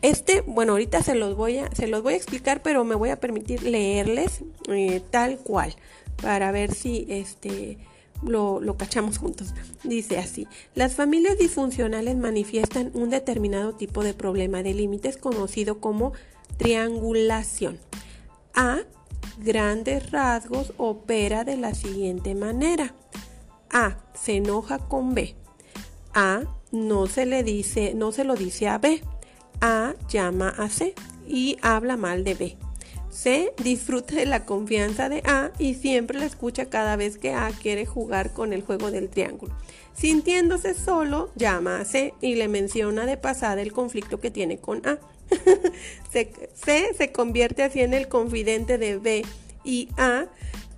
Este, 0.01 0.41
bueno, 0.41 0.73
ahorita 0.73 1.03
se 1.03 1.15
los 1.15 1.35
voy 1.35 1.57
a, 1.57 1.69
se 1.75 1.87
los 1.87 2.03
voy 2.03 2.13
a 2.13 2.17
explicar, 2.17 2.61
pero 2.61 2.85
me 2.85 2.95
voy 2.95 3.09
a 3.09 3.19
permitir 3.19 3.63
leerles 3.63 4.43
eh, 4.69 5.01
tal 5.11 5.39
cual 5.39 5.75
para 6.21 6.51
ver 6.51 6.73
si 6.73 7.05
este 7.09 7.77
lo, 8.23 8.61
cachamos 8.77 9.17
juntos. 9.17 9.53
Dice 9.83 10.17
así, 10.17 10.47
las 10.75 10.95
familias 10.95 11.37
disfuncionales 11.37 12.17
manifiestan 12.17 12.91
un 12.93 13.09
determinado 13.09 13.73
tipo 13.73 14.03
de 14.03 14.13
problema 14.13 14.63
de 14.63 14.73
límites 14.73 15.17
conocido 15.17 15.79
como 15.79 16.13
triangulación. 16.57 17.79
A, 18.53 18.79
grandes 19.39 20.11
rasgos, 20.11 20.73
opera 20.77 21.43
de 21.43 21.57
la 21.57 21.73
siguiente 21.73 22.35
manera. 22.35 22.93
A, 23.71 23.97
se 24.13 24.37
enoja 24.37 24.79
con 24.79 25.13
B. 25.13 25.35
A, 26.13 26.41
no 26.71 27.07
se 27.07 27.25
le 27.25 27.43
dice, 27.43 27.93
no 27.95 28.11
se 28.11 28.23
lo 28.23 28.35
dice 28.35 28.67
a 28.67 28.77
B. 28.77 29.01
A, 29.61 29.93
llama 30.09 30.49
a 30.49 30.69
C 30.69 30.93
y 31.27 31.57
habla 31.61 31.97
mal 31.97 32.23
de 32.23 32.33
B. 32.33 32.57
C 33.09 33.53
disfruta 33.63 34.15
de 34.15 34.25
la 34.25 34.45
confianza 34.45 35.09
de 35.09 35.21
A 35.25 35.51
y 35.57 35.73
siempre 35.73 36.19
la 36.19 36.25
escucha 36.25 36.65
cada 36.65 36.95
vez 36.95 37.17
que 37.17 37.33
A 37.33 37.49
quiere 37.49 37.85
jugar 37.85 38.33
con 38.33 38.53
el 38.53 38.61
juego 38.61 38.91
del 38.91 39.09
triángulo. 39.09 39.53
Sintiéndose 39.93 40.75
solo, 40.75 41.29
llama 41.35 41.81
a 41.81 41.85
C 41.85 42.13
y 42.21 42.35
le 42.35 42.47
menciona 42.47 43.05
de 43.05 43.17
pasada 43.17 43.61
el 43.61 43.73
conflicto 43.73 44.19
que 44.19 44.31
tiene 44.31 44.57
con 44.57 44.85
A. 44.87 44.99
C, 46.11 46.93
se 46.97 47.11
convierte 47.11 47.63
así 47.63 47.81
en 47.81 47.93
el 47.93 48.07
confidente 48.07 48.77
de 48.77 48.97
B 48.97 49.23
y 49.63 49.89
A 49.97 50.27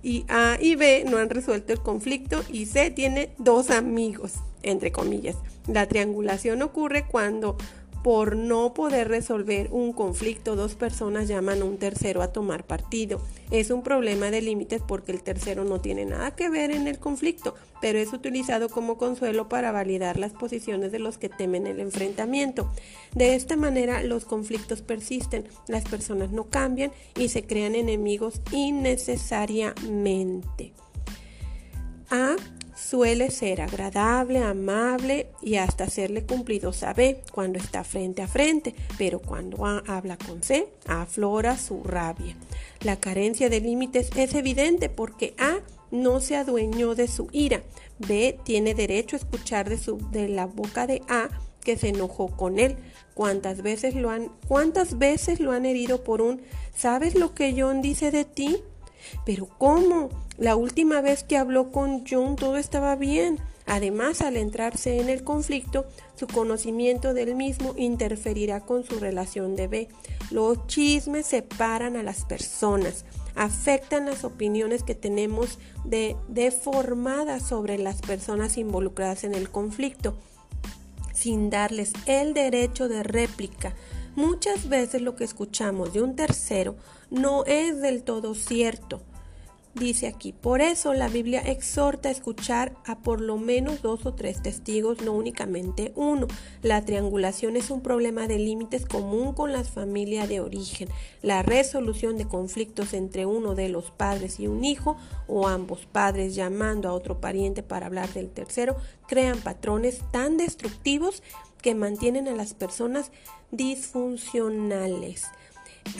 y 0.02 0.24
A 0.28 0.58
y 0.60 0.74
B 0.74 1.04
no 1.08 1.18
han 1.18 1.30
resuelto 1.30 1.72
el 1.72 1.80
conflicto 1.80 2.42
y 2.50 2.66
C 2.66 2.90
tiene 2.90 3.30
dos 3.38 3.70
amigos, 3.70 4.32
entre 4.62 4.90
comillas. 4.90 5.36
La 5.68 5.86
triangulación 5.86 6.60
ocurre 6.62 7.06
cuando 7.06 7.56
por 8.02 8.36
no 8.36 8.74
poder 8.74 9.08
resolver 9.08 9.68
un 9.70 9.92
conflicto, 9.92 10.56
dos 10.56 10.74
personas 10.74 11.28
llaman 11.28 11.62
a 11.62 11.64
un 11.64 11.78
tercero 11.78 12.20
a 12.22 12.32
tomar 12.32 12.66
partido. 12.66 13.20
Es 13.50 13.70
un 13.70 13.82
problema 13.82 14.30
de 14.30 14.42
límites 14.42 14.82
porque 14.86 15.12
el 15.12 15.22
tercero 15.22 15.64
no 15.64 15.80
tiene 15.80 16.04
nada 16.04 16.34
que 16.34 16.48
ver 16.48 16.72
en 16.72 16.88
el 16.88 16.98
conflicto, 16.98 17.54
pero 17.80 18.00
es 18.00 18.12
utilizado 18.12 18.68
como 18.68 18.98
consuelo 18.98 19.48
para 19.48 19.70
validar 19.70 20.18
las 20.18 20.32
posiciones 20.32 20.90
de 20.90 20.98
los 20.98 21.18
que 21.18 21.28
temen 21.28 21.64
el 21.66 21.78
enfrentamiento. 21.78 22.72
De 23.14 23.34
esta 23.34 23.56
manera 23.56 24.02
los 24.02 24.24
conflictos 24.24 24.80
persisten, 24.82 25.46
las 25.68 25.84
personas 25.84 26.32
no 26.32 26.44
cambian 26.44 26.90
y 27.16 27.28
se 27.28 27.46
crean 27.46 27.76
enemigos 27.76 28.40
innecesariamente. 28.50 30.72
A 32.10 32.34
Suele 32.88 33.30
ser 33.30 33.60
agradable, 33.60 34.40
amable 34.40 35.28
y 35.40 35.56
hasta 35.56 35.84
hacerle 35.84 36.24
cumplidos 36.24 36.82
a 36.82 36.92
B 36.92 37.22
cuando 37.32 37.58
está 37.58 37.84
frente 37.84 38.22
a 38.22 38.26
frente, 38.26 38.74
pero 38.98 39.20
cuando 39.20 39.64
A 39.64 39.82
habla 39.86 40.18
con 40.18 40.42
C, 40.42 40.68
aflora 40.86 41.56
su 41.56 41.82
rabia. 41.84 42.36
La 42.80 42.96
carencia 42.96 43.48
de 43.48 43.60
límites 43.60 44.10
es 44.16 44.34
evidente 44.34 44.88
porque 44.88 45.34
A 45.38 45.60
no 45.90 46.20
se 46.20 46.36
adueñó 46.36 46.94
de 46.94 47.06
su 47.06 47.28
ira. 47.32 47.62
B 47.98 48.38
tiene 48.44 48.74
derecho 48.74 49.16
a 49.16 49.20
escuchar 49.20 49.70
de, 49.70 49.78
de 50.10 50.28
la 50.28 50.46
boca 50.46 50.86
de 50.86 51.02
A 51.08 51.28
que 51.62 51.76
se 51.76 51.88
enojó 51.88 52.36
con 52.36 52.58
él. 52.58 52.76
¿Cuántas 53.14 53.62
veces 53.62 53.94
lo 53.94 54.10
han, 54.10 54.30
cuántas 54.48 54.98
veces 54.98 55.38
lo 55.38 55.52
han 55.52 55.66
herido 55.66 56.02
por 56.02 56.20
un 56.20 56.42
¿sabes 56.74 57.14
lo 57.14 57.34
que 57.34 57.54
John 57.56 57.80
dice 57.80 58.10
de 58.10 58.24
ti? 58.24 58.62
Pero 59.24 59.48
¿cómo? 59.58 60.08
La 60.42 60.56
última 60.56 61.00
vez 61.02 61.22
que 61.22 61.36
habló 61.36 61.70
con 61.70 62.02
John 62.04 62.34
todo 62.34 62.56
estaba 62.56 62.96
bien. 62.96 63.38
Además, 63.64 64.22
al 64.22 64.36
entrarse 64.36 64.98
en 64.98 65.08
el 65.08 65.22
conflicto, 65.22 65.86
su 66.16 66.26
conocimiento 66.26 67.14
del 67.14 67.36
mismo 67.36 67.74
interferirá 67.76 68.60
con 68.60 68.82
su 68.82 68.98
relación 68.98 69.54
de 69.54 69.68
B. 69.68 69.88
Los 70.32 70.66
chismes 70.66 71.26
separan 71.26 71.94
a 71.94 72.02
las 72.02 72.24
personas, 72.24 73.04
afectan 73.36 74.06
las 74.06 74.24
opiniones 74.24 74.82
que 74.82 74.96
tenemos 74.96 75.60
de, 75.84 76.16
deformadas 76.26 77.44
sobre 77.44 77.78
las 77.78 78.00
personas 78.00 78.58
involucradas 78.58 79.22
en 79.22 79.36
el 79.36 79.48
conflicto, 79.48 80.18
sin 81.14 81.50
darles 81.50 81.92
el 82.06 82.34
derecho 82.34 82.88
de 82.88 83.04
réplica. 83.04 83.76
Muchas 84.16 84.68
veces 84.68 85.02
lo 85.02 85.14
que 85.14 85.22
escuchamos 85.22 85.92
de 85.92 86.02
un 86.02 86.16
tercero 86.16 86.74
no 87.10 87.44
es 87.44 87.80
del 87.80 88.02
todo 88.02 88.34
cierto 88.34 89.02
Dice 89.74 90.06
aquí, 90.06 90.34
por 90.34 90.60
eso 90.60 90.92
la 90.92 91.08
Biblia 91.08 91.40
exhorta 91.40 92.10
a 92.10 92.12
escuchar 92.12 92.76
a 92.84 92.98
por 92.98 93.22
lo 93.22 93.38
menos 93.38 93.80
dos 93.80 94.04
o 94.04 94.12
tres 94.12 94.42
testigos, 94.42 95.00
no 95.00 95.12
únicamente 95.12 95.92
uno. 95.96 96.28
La 96.60 96.84
triangulación 96.84 97.56
es 97.56 97.70
un 97.70 97.80
problema 97.80 98.28
de 98.28 98.38
límites 98.38 98.84
común 98.84 99.32
con 99.32 99.50
las 99.50 99.70
familias 99.70 100.28
de 100.28 100.40
origen. 100.40 100.90
La 101.22 101.42
resolución 101.42 102.18
de 102.18 102.28
conflictos 102.28 102.92
entre 102.92 103.24
uno 103.24 103.54
de 103.54 103.70
los 103.70 103.90
padres 103.90 104.40
y 104.40 104.46
un 104.46 104.62
hijo 104.62 104.98
o 105.26 105.48
ambos 105.48 105.86
padres 105.86 106.34
llamando 106.34 106.90
a 106.90 106.92
otro 106.92 107.22
pariente 107.22 107.62
para 107.62 107.86
hablar 107.86 108.12
del 108.12 108.28
tercero 108.28 108.76
crean 109.08 109.40
patrones 109.40 110.02
tan 110.12 110.36
destructivos 110.36 111.22
que 111.62 111.74
mantienen 111.74 112.28
a 112.28 112.36
las 112.36 112.52
personas 112.52 113.10
disfuncionales. 113.52 115.24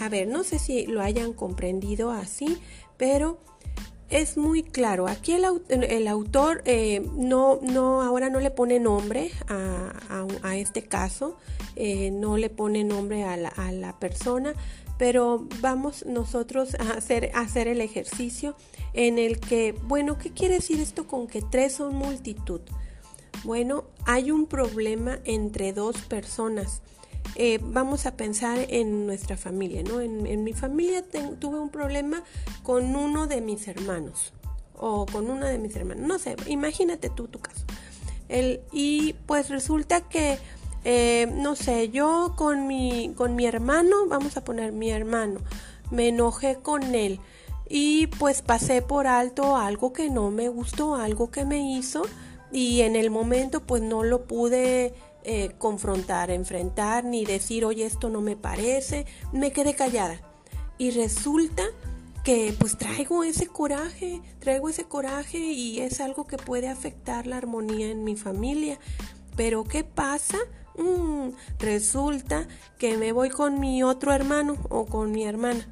A 0.01 0.11
ver, 0.11 0.29
no 0.29 0.45
sé 0.45 0.59
si 0.59 0.87
lo 0.87 1.01
hayan 1.01 1.33
comprendido 1.33 2.11
así, 2.11 2.59
pero 2.99 3.39
es 4.13 4.37
muy 4.37 4.63
claro. 4.63 5.09
Aquí 5.09 5.33
el, 5.33 6.09
autor 6.09 6.63
eh, 6.67 7.09
no, 7.17 7.59
no, 7.63 8.03
ahora 8.03 8.29
no 8.29 8.41
le 8.41 8.51
pone 8.51 8.79
nombre 8.79 9.33
a, 9.49 10.57
este 10.57 10.83
caso, 10.83 11.37
eh, 11.77 12.11
no 12.11 12.37
le 12.37 12.51
pone 12.51 12.85
nombre 12.85 13.25
a 13.25 13.37
la, 13.37 13.97
persona, 13.99 14.53
pero 14.99 15.47
vamos 15.61 16.05
nosotros 16.07 16.77
a 16.79 16.93
hacer 16.93 17.69
el 17.69 17.81
ejercicio 17.81 18.55
en 18.93 19.19
el 19.19 19.41
que, 19.41 19.75
bueno, 19.85 20.19
¿qué 20.19 20.31
quiere 20.31 20.55
decir 20.57 20.79
esto 20.79 21.07
con 21.07 21.27
que 21.27 21.41
tres 21.41 21.75
son 21.75 21.97
multitud? 21.97 22.61
Bueno, 23.45 23.85
hay 24.05 24.31
un 24.31 24.47
problema 24.47 25.19
entre 25.25 25.73
dos 25.73 25.97
personas. 26.03 26.83
Eh, 27.35 27.59
vamos 27.63 28.07
a 28.07 28.17
pensar 28.17 28.59
en 28.69 29.07
nuestra 29.07 29.37
familia, 29.37 29.83
¿no? 29.83 30.01
En, 30.01 30.45
mi 30.45 30.53
familia 30.53 31.03
tuve 31.39 31.59
un 31.59 31.71
problema 31.71 32.23
con 32.63 32.95
uno 32.95 33.27
de 33.27 33.41
mis 33.41 33.69
hermanos 33.69 34.35
o 34.75 35.07
con 35.07 35.31
una 35.31 35.49
de 35.49 35.59
mis 35.59 35.75
hermanos, 35.77 36.07
no 36.07 36.19
sé, 36.19 36.37
imagínate 36.47 37.09
tú 37.09 37.29
tu 37.29 37.39
caso. 37.39 37.65
El, 38.29 38.61
y 38.73 39.15
pues 39.27 39.49
resulta 39.49 40.01
que, 40.03 40.39
eh, 40.85 41.33
no 41.35 41.57
sé, 41.57 41.91
yo 41.91 42.35
con 42.37 42.67
mi, 42.67 43.15
con 43.17 43.35
mi 43.35 43.47
hermano, 43.47 44.07
vamos 44.09 44.37
a 44.37 44.45
poner 44.45 44.73
mi 44.73 44.91
hermano, 44.91 45.41
me 45.91 46.09
enojé 46.09 46.57
con 46.57 46.95
él 46.95 47.21
y 47.69 48.09
pues 48.09 48.43
pasé 48.43 48.83
por 48.83 49.07
alto 49.07 49.57
algo 49.57 49.93
que 49.93 50.11
no 50.11 50.31
me 50.31 50.49
gustó, 50.49 50.97
algo 50.97 51.31
que 51.31 51.45
me 51.45 51.73
hizo 51.73 52.03
y 52.51 52.83
en 52.83 52.97
el 52.97 53.11
momento 53.11 53.63
pues 53.63 53.83
no 53.83 54.03
lo 54.03 54.25
pude 54.25 54.95
eh, 55.25 55.53
confrontar, 55.59 56.31
enfrentar, 56.31 57.05
ni 57.05 57.25
decir, 57.25 57.65
oye, 57.65 57.87
esto 57.87 58.09
no 58.09 58.21
me 58.21 58.37
parece, 58.37 59.07
me 59.33 59.53
quedé 59.53 59.75
callada. 59.75 60.21
Y 60.79 60.91
resulta 60.91 61.65
que 62.25 62.55
pues 62.59 62.77
traigo 62.77 63.25
ese 63.25 63.47
coraje, 63.47 64.21
traigo 64.39 64.69
ese 64.69 64.85
coraje 64.85 65.39
y 65.39 65.81
es 65.81 66.01
algo 66.01 66.27
que 66.27 66.37
puede 66.37 66.69
afectar 66.69 67.27
la 67.27 67.37
armonía 67.37 67.91
en 67.91 68.05
mi 68.05 68.17
familia. 68.17 68.79
Pero 69.37 69.65
¿qué 69.65 69.85
pasa? 69.85 70.39
Mm, 70.77 71.31
resulta 71.59 72.49
que 72.79 72.97
me 72.97 73.13
voy 73.13 73.29
con 73.31 73.61
mi 73.61 73.83
otro 73.83 74.13
hermano 74.13 74.57
o 74.71 74.87
con 74.87 75.13
mi 75.13 75.25
hermana 75.25 75.69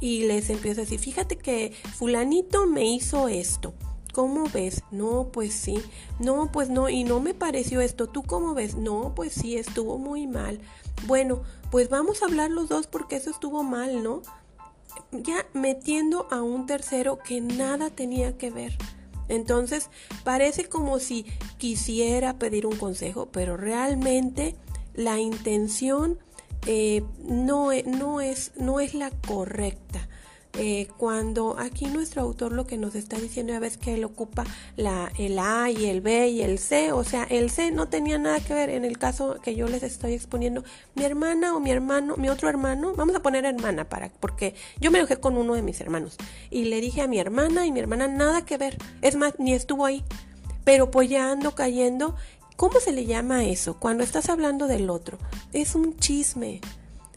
y 0.00 0.26
les 0.26 0.50
empiezo 0.50 0.80
a 0.80 0.84
decir, 0.84 0.98
fíjate 0.98 1.36
que 1.36 1.72
fulanito 1.94 2.66
me 2.66 2.84
hizo 2.84 3.28
esto 3.28 3.74
¿Cómo 4.14 4.44
ves? 4.44 4.84
No, 4.92 5.28
pues 5.32 5.52
sí. 5.52 5.82
No, 6.20 6.52
pues 6.52 6.70
no. 6.70 6.88
Y 6.88 7.02
no 7.02 7.18
me 7.18 7.34
pareció 7.34 7.80
esto. 7.80 8.06
¿Tú 8.06 8.22
cómo 8.22 8.54
ves? 8.54 8.76
No, 8.76 9.12
pues 9.16 9.32
sí, 9.32 9.56
estuvo 9.56 9.98
muy 9.98 10.28
mal. 10.28 10.60
Bueno, 11.08 11.42
pues 11.72 11.90
vamos 11.90 12.22
a 12.22 12.26
hablar 12.26 12.52
los 12.52 12.68
dos 12.68 12.86
porque 12.86 13.16
eso 13.16 13.30
estuvo 13.30 13.64
mal, 13.64 14.04
¿no? 14.04 14.22
Ya 15.10 15.44
metiendo 15.52 16.28
a 16.30 16.42
un 16.42 16.66
tercero 16.66 17.18
que 17.18 17.40
nada 17.40 17.90
tenía 17.90 18.38
que 18.38 18.52
ver. 18.52 18.78
Entonces, 19.28 19.90
parece 20.22 20.68
como 20.68 21.00
si 21.00 21.26
quisiera 21.58 22.38
pedir 22.38 22.66
un 22.66 22.76
consejo, 22.76 23.26
pero 23.32 23.56
realmente 23.56 24.54
la 24.94 25.18
intención 25.18 26.20
eh, 26.66 27.02
no, 27.24 27.72
e, 27.72 27.82
no, 27.82 28.20
es, 28.20 28.52
no 28.56 28.78
es 28.78 28.94
la 28.94 29.10
correcta. 29.10 30.08
Eh, 30.56 30.86
cuando 30.96 31.56
aquí 31.58 31.86
nuestro 31.86 32.22
autor 32.22 32.52
lo 32.52 32.64
que 32.64 32.78
nos 32.78 32.94
está 32.94 33.16
diciendo 33.18 33.58
ves 33.58 33.76
que 33.76 33.94
él 33.94 34.04
ocupa 34.04 34.44
la, 34.76 35.10
el 35.18 35.38
A 35.40 35.68
y 35.70 35.86
el 35.86 36.00
B 36.00 36.28
y 36.28 36.42
el 36.42 36.60
C, 36.60 36.92
o 36.92 37.02
sea, 37.02 37.24
el 37.24 37.50
C 37.50 37.72
no 37.72 37.88
tenía 37.88 38.18
nada 38.18 38.38
que 38.38 38.54
ver 38.54 38.70
en 38.70 38.84
el 38.84 38.96
caso 38.96 39.40
que 39.42 39.56
yo 39.56 39.66
les 39.66 39.82
estoy 39.82 40.14
exponiendo. 40.14 40.62
Mi 40.94 41.04
hermana 41.04 41.56
o 41.56 41.60
mi 41.60 41.72
hermano, 41.72 42.16
mi 42.16 42.28
otro 42.28 42.48
hermano, 42.48 42.94
vamos 42.94 43.16
a 43.16 43.22
poner 43.22 43.44
hermana 43.44 43.88
para, 43.88 44.10
porque 44.20 44.54
yo 44.80 44.92
me 44.92 44.98
enojé 44.98 45.16
con 45.16 45.36
uno 45.36 45.54
de 45.54 45.62
mis 45.62 45.80
hermanos 45.80 46.16
y 46.50 46.66
le 46.66 46.80
dije 46.80 47.02
a 47.02 47.08
mi 47.08 47.18
hermana 47.18 47.66
y 47.66 47.72
mi 47.72 47.80
hermana 47.80 48.06
nada 48.06 48.44
que 48.44 48.56
ver, 48.56 48.78
es 49.02 49.16
más, 49.16 49.34
ni 49.38 49.54
estuvo 49.54 49.84
ahí, 49.84 50.04
pero 50.62 50.90
pues 50.90 51.08
ya 51.08 51.30
ando 51.30 51.54
cayendo. 51.54 52.14
¿Cómo 52.56 52.78
se 52.78 52.92
le 52.92 53.04
llama 53.04 53.44
eso? 53.44 53.80
Cuando 53.80 54.04
estás 54.04 54.28
hablando 54.28 54.68
del 54.68 54.88
otro. 54.88 55.18
Es 55.52 55.74
un 55.74 55.96
chisme 55.98 56.60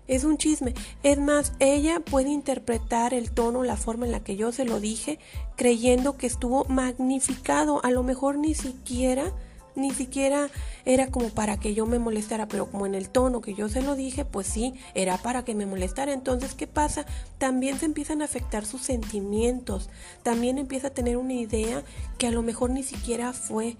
es 0.08 0.24
un 0.24 0.38
chisme. 0.38 0.74
Es 1.04 1.20
más, 1.20 1.54
ella 1.60 2.00
puede 2.00 2.30
interpretar 2.30 3.13
el 3.13 3.32
tono, 3.32 3.63
la 3.63 3.78
forma 3.78 4.06
en 4.06 4.12
la 4.12 4.24
que 4.24 4.36
yo 4.36 4.52
se 4.52 4.65
lo 4.65 4.80
dije, 4.80 5.20
creyendo 5.56 6.17
que 6.17 6.28
estuvo 6.28 6.65
magnificado. 6.65 7.84
A 7.84 7.91
lo 7.91 8.04
mejor 8.04 8.38
ni 8.38 8.54
siquiera, 8.54 9.34
ni 9.76 9.91
siquiera 9.91 10.50
era 10.86 11.08
como 11.08 11.30
para 11.30 11.60
que 11.60 11.74
yo 11.74 11.86
me 11.86 12.00
molestara, 12.00 12.48
pero 12.48 12.72
como 12.72 12.86
en 12.86 12.96
el 12.96 13.10
tono 13.10 13.41
que 13.41 13.54
yo 13.54 13.70
se 13.70 13.82
lo 13.82 13.96
dije, 13.96 14.26
pues 14.26 14.48
sí, 14.48 14.74
era 14.96 15.17
para 15.17 15.43
que 15.43 15.56
me 15.56 15.65
molestara. 15.65 16.13
Entonces, 16.13 16.56
¿qué 16.56 16.67
pasa? 16.67 17.06
También 17.38 17.78
se 17.80 17.86
empiezan 17.86 18.22
a 18.22 18.26
afectar 18.26 18.65
sus 18.65 18.82
sentimientos. 18.82 19.89
También 20.24 20.58
empieza 20.58 20.88
a 20.88 20.93
tener 20.93 21.17
una 21.17 21.34
idea 21.34 21.84
que 22.17 22.28
a 22.28 22.32
lo 22.32 22.41
mejor 22.41 22.72
ni 22.72 22.84
siquiera 22.84 23.34
fue. 23.34 23.78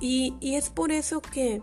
Y, 0.00 0.34
y 0.40 0.56
es 0.56 0.68
por 0.68 0.92
eso 0.92 1.22
que 1.22 1.62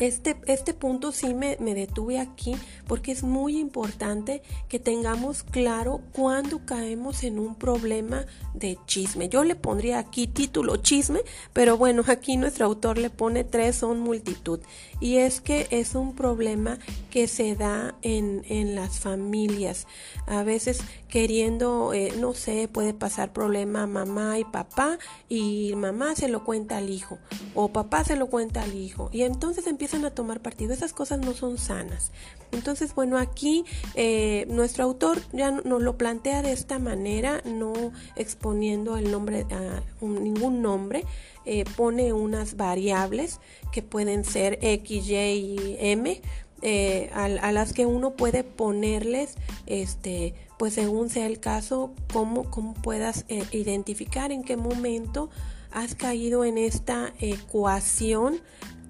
este, 0.00 0.36
este 0.46 0.74
punto 0.74 1.12
sí 1.12 1.34
me, 1.34 1.56
me, 1.60 1.74
detuve 1.74 2.18
aquí 2.18 2.56
porque 2.86 3.12
es 3.12 3.22
muy 3.22 3.58
importante 3.58 4.42
que 4.68 4.78
tengamos 4.78 5.42
claro 5.42 6.00
cuando 6.12 6.64
caemos 6.64 7.22
en 7.22 7.38
un 7.38 7.54
problema 7.54 8.24
de 8.54 8.78
chisme. 8.86 9.28
Yo 9.28 9.44
le 9.44 9.54
pondría 9.54 9.98
aquí 9.98 10.26
título 10.26 10.76
chisme, 10.78 11.20
pero 11.52 11.76
bueno, 11.76 12.02
aquí 12.08 12.36
nuestro 12.36 12.66
autor 12.66 12.98
le 12.98 13.10
pone 13.10 13.44
tres 13.44 13.76
son 13.76 14.00
multitud. 14.00 14.60
Y 15.00 15.16
es 15.16 15.40
que 15.40 15.66
es 15.70 15.94
un 15.94 16.14
problema 16.14 16.78
que 17.10 17.28
se 17.28 17.56
da 17.56 17.94
en, 18.02 18.44
en 18.48 18.74
las 18.74 19.00
familias. 19.00 19.86
A 20.26 20.42
veces 20.42 20.82
queriendo, 21.14 21.92
eh, 21.92 22.12
no 22.18 22.34
sé, 22.34 22.66
puede 22.66 22.92
pasar 22.92 23.32
problema 23.32 23.86
mamá 23.86 24.36
y 24.40 24.44
papá 24.44 24.98
y 25.28 25.72
mamá 25.76 26.16
se 26.16 26.26
lo 26.26 26.42
cuenta 26.42 26.78
al 26.78 26.90
hijo 26.90 27.18
o 27.54 27.68
papá 27.68 28.02
se 28.02 28.16
lo 28.16 28.26
cuenta 28.26 28.62
al 28.62 28.74
hijo. 28.74 29.10
Y 29.12 29.22
entonces 29.22 29.68
empieza 29.68 29.83
empiezan 29.84 30.06
a 30.06 30.14
tomar 30.14 30.40
partido. 30.40 30.72
Esas 30.72 30.94
cosas 30.94 31.18
no 31.20 31.34
son 31.34 31.58
sanas. 31.58 32.10
Entonces, 32.52 32.94
bueno, 32.94 33.18
aquí 33.18 33.66
eh, 33.94 34.46
nuestro 34.48 34.84
autor 34.84 35.20
ya 35.32 35.50
nos 35.50 35.82
lo 35.82 35.98
plantea 35.98 36.40
de 36.40 36.52
esta 36.52 36.78
manera, 36.78 37.42
no 37.44 37.74
exponiendo 38.16 38.96
el 38.96 39.10
nombre, 39.10 39.44
a 39.50 39.82
ningún 40.00 40.62
nombre, 40.62 41.04
eh, 41.44 41.64
pone 41.76 42.14
unas 42.14 42.56
variables 42.56 43.40
que 43.72 43.82
pueden 43.82 44.24
ser 44.24 44.58
X, 44.62 45.06
Y 45.06 45.16
y 45.16 45.76
M. 45.78 46.22
Eh, 46.62 47.10
a, 47.12 47.52
las 47.52 47.74
que 47.74 47.84
uno 47.84 48.12
puede 48.12 48.42
ponerles, 48.42 49.34
este, 49.66 50.32
pues 50.58 50.72
según 50.72 51.10
sea 51.10 51.26
el 51.26 51.40
caso, 51.40 51.92
cómo, 52.10 52.50
cómo 52.50 52.72
puedas 52.72 53.26
identificar 53.28 54.32
en 54.32 54.44
qué 54.44 54.56
momento 54.56 55.28
has 55.72 55.94
caído 55.94 56.46
en 56.46 56.56
esta 56.56 57.12
ecuación 57.20 58.40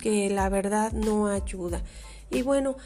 que 0.05 0.29
la 0.29 0.51
verdad 0.51 0.93
no 0.93 1.29
ayuda. 1.29 1.83
Y 2.31 2.43
bueno, 2.43 2.77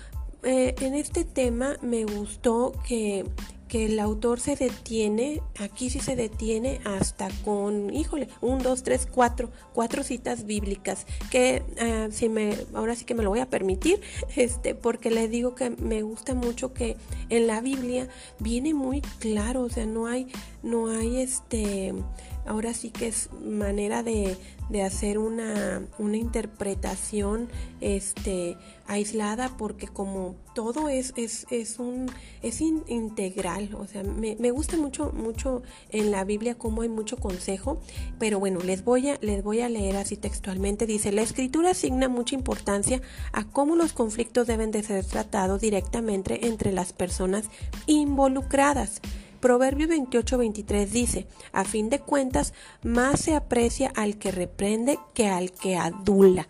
eh, 0.44 0.76
en 0.81 0.94
este 0.94 1.24
tema 1.24 1.76
me 1.83 2.04
gustó 2.04 2.72
que, 2.87 3.24
que 3.66 3.87
el 3.87 3.98
autor 3.98 4.38
se 4.38 4.54
detiene, 4.54 5.42
aquí 5.59 5.90
sí 5.90 5.98
se 5.98 6.14
detiene 6.14 6.81
hasta 6.85 7.28
con, 7.44 7.92
híjole, 7.92 8.28
un, 8.40 8.61
dos, 8.61 8.85
tres, 8.85 9.09
cuatro, 9.11 9.50
cuatro 9.74 10.04
citas 10.04 10.46
bíblicas, 10.46 11.09
que 11.33 11.64
uh, 11.83 12.12
si 12.12 12.28
me, 12.28 12.57
ahora 12.72 12.94
sí 12.94 13.04
que 13.04 13.16
me 13.16 13.24
lo 13.24 13.31
voy 13.31 13.40
a 13.40 13.50
permitir, 13.50 14.00
este, 14.37 14.76
porque 14.76 15.11
le 15.11 15.26
digo 15.26 15.57
que 15.57 15.70
me 15.70 16.02
gusta 16.02 16.35
mucho 16.35 16.72
que 16.72 16.96
en 17.31 17.48
la 17.48 17.61
Biblia 17.61 18.07
viene 18.38 18.74
muy 18.74 19.00
claro, 19.18 19.62
o 19.62 19.70
sea, 19.70 19.87
no 19.87 20.07
hay, 20.07 20.28
no 20.62 20.87
hay 20.87 21.20
este, 21.20 21.94
ahora 22.48 22.74
sí 22.74 22.90
que 22.90 23.08
es 23.08 23.30
manera 23.44 24.02
de, 24.02 24.37
de 24.68 24.82
hacer 24.82 25.18
una, 25.18 25.87
una, 25.98 26.16
interpretación 26.16 27.48
este, 27.80 28.56
aislada 28.87 29.56
porque 29.56 29.87
como 29.87 30.34
todo 30.54 30.88
es, 30.88 31.12
es, 31.16 31.46
es 31.50 31.78
un 31.78 32.11
es 32.42 32.61
integral 32.61 33.74
o 33.74 33.87
sea 33.87 34.02
me, 34.02 34.37
me, 34.37 34.50
gusta 34.50 34.76
mucho 34.76 35.12
mucho 35.12 35.62
en 35.90 36.11
la 36.11 36.24
Biblia 36.24 36.56
como 36.56 36.82
hay 36.82 36.88
mucho 36.88 37.16
consejo 37.18 37.80
pero 38.18 38.40
bueno 38.40 38.61
les 38.61 38.84
voy 38.84 39.11
a 39.11 39.18
les 39.20 39.44
voy 39.44 39.61
a 39.61 39.68
leer 39.68 39.96
así 39.96 40.16
textualmente. 40.16 40.87
Dice 40.87 41.12
la 41.12 41.22
escritura 41.22 41.70
asigna 41.70 42.08
mucha 42.08 42.34
importancia 42.34 43.00
a 43.32 43.44
cómo 43.44 43.76
los 43.76 43.92
conflictos 43.92 44.46
deben 44.46 44.70
de 44.70 44.82
ser 44.82 45.04
tratados 45.04 45.61
directamente 45.61 46.46
entre 46.46 46.72
las 46.72 46.92
personas 46.92 47.44
involucradas 47.87 49.00
Proverbio 49.40 49.88
28-23 49.88 50.87
dice, 50.87 51.27
a 51.53 51.64
fin 51.64 51.90
de 51.90 52.01
cuentas, 52.01 52.55
más 52.83 53.20
se 53.20 53.35
aprecia 53.35 53.92
al 53.94 54.18
que 54.18 54.31
reprende 54.31 54.98
que 55.14 55.29
al 55.29 55.53
que 55.53 55.77
adula. 55.77 56.48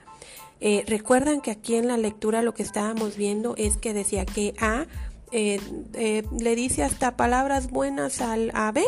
Eh, 0.61 0.85
recuerdan 0.87 1.41
que 1.41 1.51
aquí 1.51 1.77
en 1.77 1.87
la 1.87 1.97
lectura 1.97 2.43
lo 2.43 2.55
que 2.55 2.63
estábamos 2.63 3.17
viendo 3.17 3.55
es 3.57 3.77
que 3.77 3.95
decía 3.95 4.27
que 4.27 4.55
A 4.61 4.87
eh, 5.31 5.61
eh, 5.95 6.25
le 6.39 6.57
dice 6.57 6.83
hasta 6.83 7.17
palabras 7.17 7.71
buenas 7.71 8.21
al 8.21 8.51
a 8.55 8.73
B. 8.73 8.83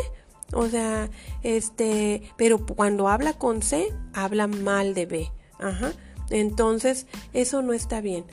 O 0.53 0.67
sea, 0.67 1.09
este, 1.45 2.23
pero 2.37 2.67
cuando 2.67 3.09
habla 3.09 3.35
con 3.35 3.63
C, 3.63 3.95
habla 4.13 4.49
mal 4.49 4.95
de 4.95 5.07
B. 5.07 5.31
Ajá. 5.61 5.93
Entonces, 6.31 7.07
eso 7.33 7.63
no 7.63 7.73
está 7.73 8.01
bien. 8.01 8.25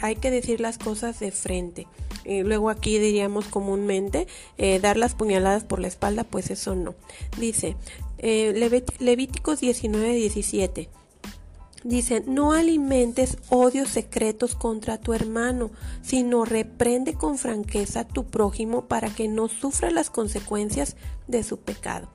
hay 0.00 0.16
que 0.16 0.30
decir 0.30 0.60
las 0.60 0.78
cosas 0.78 1.20
de 1.20 1.30
frente 1.30 1.86
luego 2.44 2.70
aquí 2.70 2.98
diríamos 2.98 3.46
comúnmente 3.46 4.26
eh, 4.58 4.80
dar 4.80 4.96
las 4.96 5.14
puñaladas 5.14 5.64
por 5.64 5.78
la 5.78 5.88
espalda, 5.88 6.24
pues 6.24 6.50
eso 6.50 6.74
no. 6.74 6.94
Dice 7.38 7.76
eh, 8.18 8.70
Levíticos 8.98 9.60
19, 9.60 10.14
17. 10.14 10.88
Dice, 11.84 12.24
no 12.26 12.52
alimentes 12.52 13.38
odios 13.48 13.90
secretos 13.90 14.56
contra 14.56 14.98
tu 14.98 15.12
hermano, 15.12 15.70
sino 16.02 16.44
reprende 16.44 17.14
con 17.14 17.38
franqueza 17.38 18.00
a 18.00 18.08
tu 18.08 18.24
prójimo 18.24 18.86
para 18.86 19.08
que 19.08 19.28
no 19.28 19.46
sufra 19.46 19.90
las 19.90 20.10
consecuencias 20.10 20.96
de 21.28 21.44
su 21.44 21.58
pecado. 21.58 22.08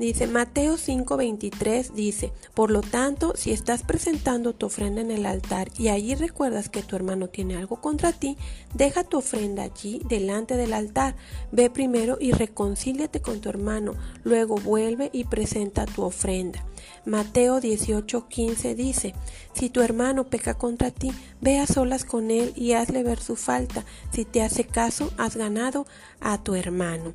Dice 0.00 0.26
Mateo 0.26 0.78
5:23 0.78 1.92
dice, 1.92 2.32
por 2.54 2.70
lo 2.70 2.80
tanto, 2.80 3.34
si 3.36 3.52
estás 3.52 3.82
presentando 3.82 4.54
tu 4.54 4.64
ofrenda 4.64 5.02
en 5.02 5.10
el 5.10 5.26
altar 5.26 5.68
y 5.76 5.88
allí 5.88 6.14
recuerdas 6.14 6.70
que 6.70 6.82
tu 6.82 6.96
hermano 6.96 7.28
tiene 7.28 7.58
algo 7.58 7.82
contra 7.82 8.12
ti, 8.12 8.38
deja 8.72 9.04
tu 9.04 9.18
ofrenda 9.18 9.62
allí 9.62 10.00
delante 10.08 10.56
del 10.56 10.72
altar. 10.72 11.16
Ve 11.52 11.68
primero 11.68 12.16
y 12.18 12.32
reconcíliate 12.32 13.20
con 13.20 13.42
tu 13.42 13.50
hermano, 13.50 13.92
luego 14.24 14.54
vuelve 14.54 15.10
y 15.12 15.24
presenta 15.24 15.84
tu 15.84 16.02
ofrenda. 16.02 16.64
Mateo 17.04 17.60
18:15 17.60 18.74
dice, 18.74 19.14
si 19.52 19.68
tu 19.68 19.82
hermano 19.82 20.24
peca 20.28 20.54
contra 20.54 20.90
ti, 20.90 21.12
ve 21.42 21.58
a 21.58 21.66
solas 21.66 22.06
con 22.06 22.30
él 22.30 22.54
y 22.56 22.72
hazle 22.72 23.02
ver 23.02 23.20
su 23.20 23.36
falta. 23.36 23.84
Si 24.12 24.24
te 24.24 24.40
hace 24.40 24.64
caso, 24.64 25.10
has 25.18 25.36
ganado 25.36 25.86
a 26.20 26.42
tu 26.42 26.54
hermano. 26.54 27.12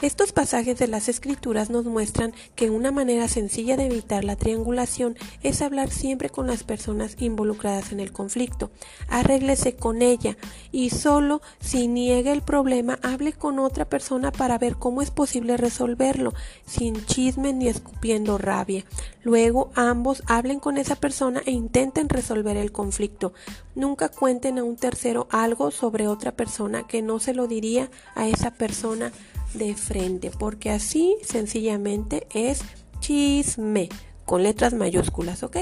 Estos 0.00 0.30
pasajes 0.30 0.78
de 0.78 0.86
las 0.86 1.08
escrituras 1.08 1.70
nos 1.70 1.84
muestran 1.84 2.32
que 2.54 2.70
una 2.70 2.92
manera 2.92 3.26
sencilla 3.26 3.76
de 3.76 3.86
evitar 3.86 4.22
la 4.22 4.36
triangulación 4.36 5.16
es 5.42 5.60
hablar 5.60 5.90
siempre 5.90 6.30
con 6.30 6.46
las 6.46 6.62
personas 6.62 7.16
involucradas 7.18 7.90
en 7.90 7.98
el 7.98 8.12
conflicto. 8.12 8.70
Arréglese 9.08 9.74
con 9.74 10.00
ella 10.00 10.36
y 10.70 10.90
solo 10.90 11.42
si 11.58 11.88
niega 11.88 12.30
el 12.30 12.42
problema 12.42 13.00
hable 13.02 13.32
con 13.32 13.58
otra 13.58 13.86
persona 13.86 14.30
para 14.30 14.56
ver 14.56 14.76
cómo 14.76 15.02
es 15.02 15.10
posible 15.10 15.56
resolverlo, 15.56 16.32
sin 16.64 17.04
chisme 17.04 17.52
ni 17.52 17.66
escupiendo 17.66 18.38
rabia. 18.38 18.84
Luego 19.24 19.72
ambos 19.74 20.22
hablen 20.26 20.60
con 20.60 20.78
esa 20.78 20.94
persona 20.94 21.42
e 21.44 21.50
intenten 21.50 22.08
resolver 22.08 22.56
el 22.56 22.70
conflicto. 22.70 23.32
Nunca 23.74 24.10
cuenten 24.10 24.58
a 24.58 24.64
un 24.64 24.76
tercero 24.76 25.26
algo 25.32 25.72
sobre 25.72 26.06
otra 26.06 26.36
persona 26.36 26.86
que 26.86 27.02
no 27.02 27.18
se 27.18 27.34
lo 27.34 27.48
diría 27.48 27.90
a 28.14 28.28
esa 28.28 28.52
persona 28.52 29.10
de 29.54 29.74
frente, 29.74 30.30
porque 30.30 30.70
así 30.70 31.16
sencillamente 31.22 32.26
es 32.34 32.60
chisme, 33.00 33.88
con 34.24 34.42
letras 34.42 34.74
mayúsculas, 34.74 35.42
¿ok? 35.42 35.56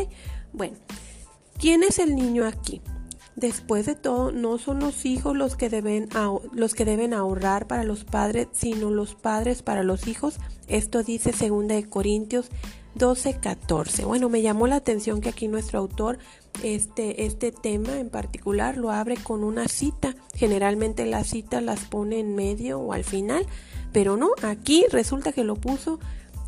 Bueno, 0.53 0.77
¿quién 1.59 1.83
es 1.83 1.99
el 1.99 2.15
niño 2.17 2.47
aquí? 2.47 2.81
Después 3.37 3.85
de 3.85 3.95
todo, 3.95 4.33
no 4.33 4.57
son 4.57 4.81
los 4.81 5.05
hijos 5.05 5.37
los 5.37 5.57
que 5.57 5.69
deben, 5.69 6.09
los 6.53 6.75
que 6.75 6.87
deben 6.87 7.13
ahorrar 7.13 7.67
para 7.67 7.85
los 7.85 8.05
padres, 8.05 8.49
sino 8.53 8.91
los 8.91 9.15
padres 9.15 9.63
para 9.63 9.83
los 9.83 10.09
hijos. 10.09 10.39
Esto 10.69 11.03
dice 11.03 11.33
2 11.33 11.69
de 11.69 11.89
Corintios 11.89 12.51
12, 12.97 13.39
14. 13.41 14.07
Bueno, 14.07 14.31
me 14.31 14.41
llamó 14.41 14.67
la 14.67 14.77
atención 14.77 15.21
que 15.21 15.29
aquí 15.29 15.49
nuestro 15.49 15.79
autor 15.79 16.19
este, 16.63 17.27
este 17.27 17.53
tema 17.53 17.99
en 17.99 18.09
particular 18.09 18.79
lo 18.79 18.91
abre 18.91 19.17
con 19.17 19.45
una 19.45 19.69
cita. 19.69 20.15
Generalmente 20.35 21.05
las 21.05 21.27
citas 21.27 21.63
las 21.63 21.85
pone 21.85 22.19
en 22.19 22.35
medio 22.35 22.81
o 22.81 22.95
al 22.95 23.05
final, 23.05 23.47
pero 23.93 24.17
no, 24.17 24.31
aquí 24.43 24.87
resulta 24.91 25.33
que 25.33 25.45
lo 25.45 25.57
puso 25.57 26.01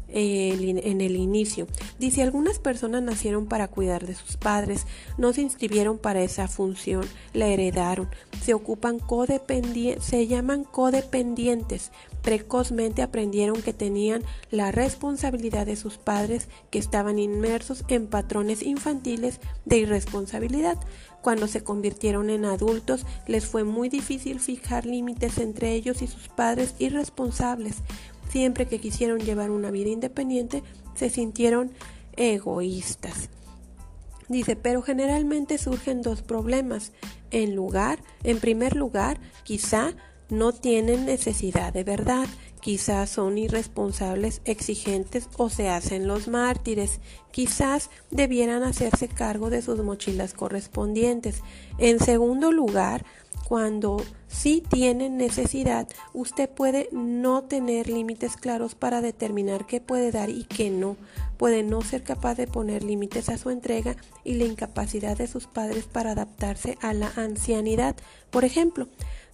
en 0.08 1.00
el 1.00 1.16
inicio. 1.16 1.66
Dice, 1.98 2.22
algunas 2.22 2.58
personas 2.58 3.02
nacieron 3.02 3.46
para 3.46 3.68
cuidar 3.68 4.06
de 4.06 4.14
sus 4.14 4.36
padres, 4.36 4.86
no 5.16 5.32
se 5.32 5.42
inscribieron 5.42 5.98
para 5.98 6.22
esa 6.22 6.48
función, 6.48 7.04
la 7.32 7.46
heredaron, 7.46 8.08
se 8.42 8.54
ocupan 8.54 8.98
codependientes, 8.98 10.04
se 10.04 10.26
llaman 10.26 10.64
codependientes. 10.64 11.92
Precozmente 12.22 13.02
aprendieron 13.02 13.62
que 13.62 13.72
tenían 13.72 14.22
la 14.50 14.72
responsabilidad 14.72 15.66
de 15.66 15.76
sus 15.76 15.98
padres 15.98 16.48
que 16.70 16.78
estaban 16.78 17.18
inmersos 17.18 17.84
en 17.88 18.06
patrones 18.06 18.62
infantiles 18.62 19.40
de 19.64 19.78
irresponsabilidad. 19.78 20.78
Cuando 21.22 21.46
se 21.46 21.62
convirtieron 21.62 22.30
en 22.30 22.44
adultos, 22.44 23.04
les 23.26 23.46
fue 23.46 23.64
muy 23.64 23.88
difícil 23.88 24.40
fijar 24.40 24.86
límites 24.86 25.38
entre 25.38 25.72
ellos 25.72 26.02
y 26.02 26.06
sus 26.06 26.28
padres 26.28 26.74
irresponsables. 26.78 27.76
Siempre 28.30 28.66
que 28.66 28.80
quisieron 28.80 29.20
llevar 29.20 29.50
una 29.50 29.70
vida 29.70 29.90
independiente, 29.90 30.62
se 30.94 31.10
sintieron 31.10 31.72
egoístas. 32.16 33.30
Dice, 34.28 34.56
pero 34.56 34.82
generalmente 34.82 35.56
surgen 35.56 36.02
dos 36.02 36.22
problemas. 36.22 36.92
En 37.30 37.54
lugar, 37.54 38.00
en 38.24 38.40
primer 38.40 38.76
lugar, 38.76 39.18
quizá 39.44 39.94
no 40.28 40.52
tienen 40.52 41.06
necesidad 41.06 41.72
de 41.72 41.84
verdad, 41.84 42.26
quizás 42.60 43.08
son 43.08 43.38
irresponsables, 43.38 44.42
exigentes 44.44 45.28
o 45.38 45.48
se 45.48 45.70
hacen 45.70 46.06
los 46.06 46.28
mártires, 46.28 47.00
quizás 47.30 47.88
debieran 48.10 48.62
hacerse 48.62 49.08
cargo 49.08 49.48
de 49.48 49.62
sus 49.62 49.82
mochilas 49.82 50.34
correspondientes. 50.34 51.42
En 51.78 51.98
segundo 51.98 52.52
lugar, 52.52 53.06
cuando 53.48 53.96
sí 54.26 54.62
tienen 54.68 55.16
necesidad, 55.16 55.88
usted 56.12 56.50
puede 56.50 56.90
no 56.92 57.44
tener 57.44 57.88
límites 57.88 58.36
claros 58.36 58.74
para 58.74 59.00
determinar 59.00 59.64
qué 59.64 59.80
puede 59.80 60.12
dar 60.12 60.28
y 60.28 60.44
qué 60.44 60.68
no. 60.68 60.98
Puede 61.38 61.62
no 61.62 61.80
ser 61.80 62.02
capaz 62.02 62.34
de 62.34 62.46
poner 62.46 62.84
límites 62.84 63.30
a 63.30 63.38
su 63.38 63.48
entrega 63.48 63.96
y 64.22 64.34
la 64.34 64.44
incapacidad 64.44 65.16
de 65.16 65.28
sus 65.28 65.46
padres 65.46 65.86
para 65.86 66.10
adaptarse 66.10 66.76
a 66.82 66.92
la 66.92 67.10
ancianidad. 67.16 67.96
Por 68.30 68.44
ejemplo, 68.44 68.86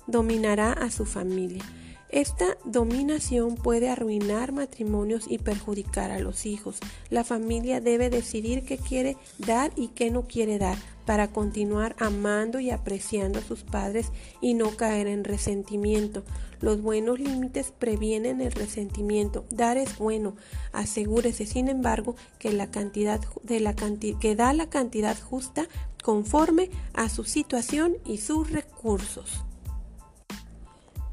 dominará 0.07 0.71
a 0.71 0.93
su 0.93 1.07
familia. 1.07 1.65
Esta 2.09 2.57
dominación 2.65 3.57
puede 3.57 3.89
arruinar 3.89 4.53
matrimonios 4.53 5.25
y 5.29 5.39
perjudicar 5.39 6.13
a 6.13 6.21
los 6.21 6.47
hijos. 6.47 6.79
La 7.11 7.25
familia 7.25 7.81
debe 7.81 8.11
decidir 8.11 8.65
qué 8.65 8.79
quiere 8.79 9.17
dar 9.39 9.73
y 9.75 9.89
qué 9.89 10.13
no 10.13 10.23
quiere 10.23 10.59
dar 10.59 10.77
para 11.05 11.29
continuar 11.29 11.95
amando 11.99 12.61
y 12.61 12.71
apreciando 12.71 13.39
a 13.39 13.43
sus 13.43 13.63
padres 13.63 14.11
y 14.41 14.55
no 14.55 14.77
caer 14.77 15.07
en 15.07 15.25
resentimiento. 15.25 16.25
Los 16.61 16.81
buenos 16.81 17.21
límites 17.21 17.73
previenen 17.79 18.41
el 18.41 18.53
resentimiento. 18.53 19.45
Dar 19.51 19.77
es 19.77 19.99
bueno. 19.99 20.37
Asegúrese, 20.73 21.47
sin 21.47 21.69
embargo, 21.69 22.17
que 22.39 22.53
la 22.53 22.71
cantidad 22.71 23.21
de 23.43 23.61
la 23.61 23.75
que 24.21 24.35
da 24.35 24.53
la 24.53 24.71
cantidad 24.71 25.17
justa 25.21 25.69
conforme 26.03 26.71
a 26.93 27.09
su 27.09 27.25
situación 27.25 27.97
y 28.05 28.19
sus 28.19 28.51
recursos. 28.51 29.45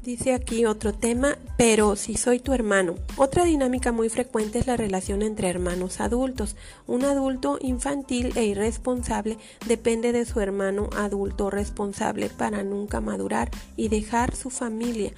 Dice 0.02 0.34
aquí 0.34 0.66
otro 0.66 0.92
tema, 0.92 1.38
pero 1.56 1.94
si 1.94 2.16
soy 2.16 2.40
tu 2.40 2.52
hermano. 2.52 2.96
Otra 3.16 3.44
dinámica 3.44 3.92
muy 3.92 4.08
frecuente 4.08 4.58
es 4.58 4.66
la 4.66 4.76
relación 4.76 5.22
entre 5.22 5.48
hermanos 5.48 6.00
adultos. 6.00 6.56
Un 6.88 7.04
adulto 7.04 7.56
infantil 7.60 8.32
e 8.34 8.44
irresponsable 8.44 9.38
depende 9.68 10.10
de 10.10 10.24
su 10.24 10.40
hermano 10.40 10.90
adulto 10.96 11.50
responsable 11.50 12.30
para 12.30 12.64
nunca 12.64 13.00
madurar 13.00 13.52
y 13.76 13.90
dejar 13.90 14.34
su 14.34 14.50
familia. 14.50 15.12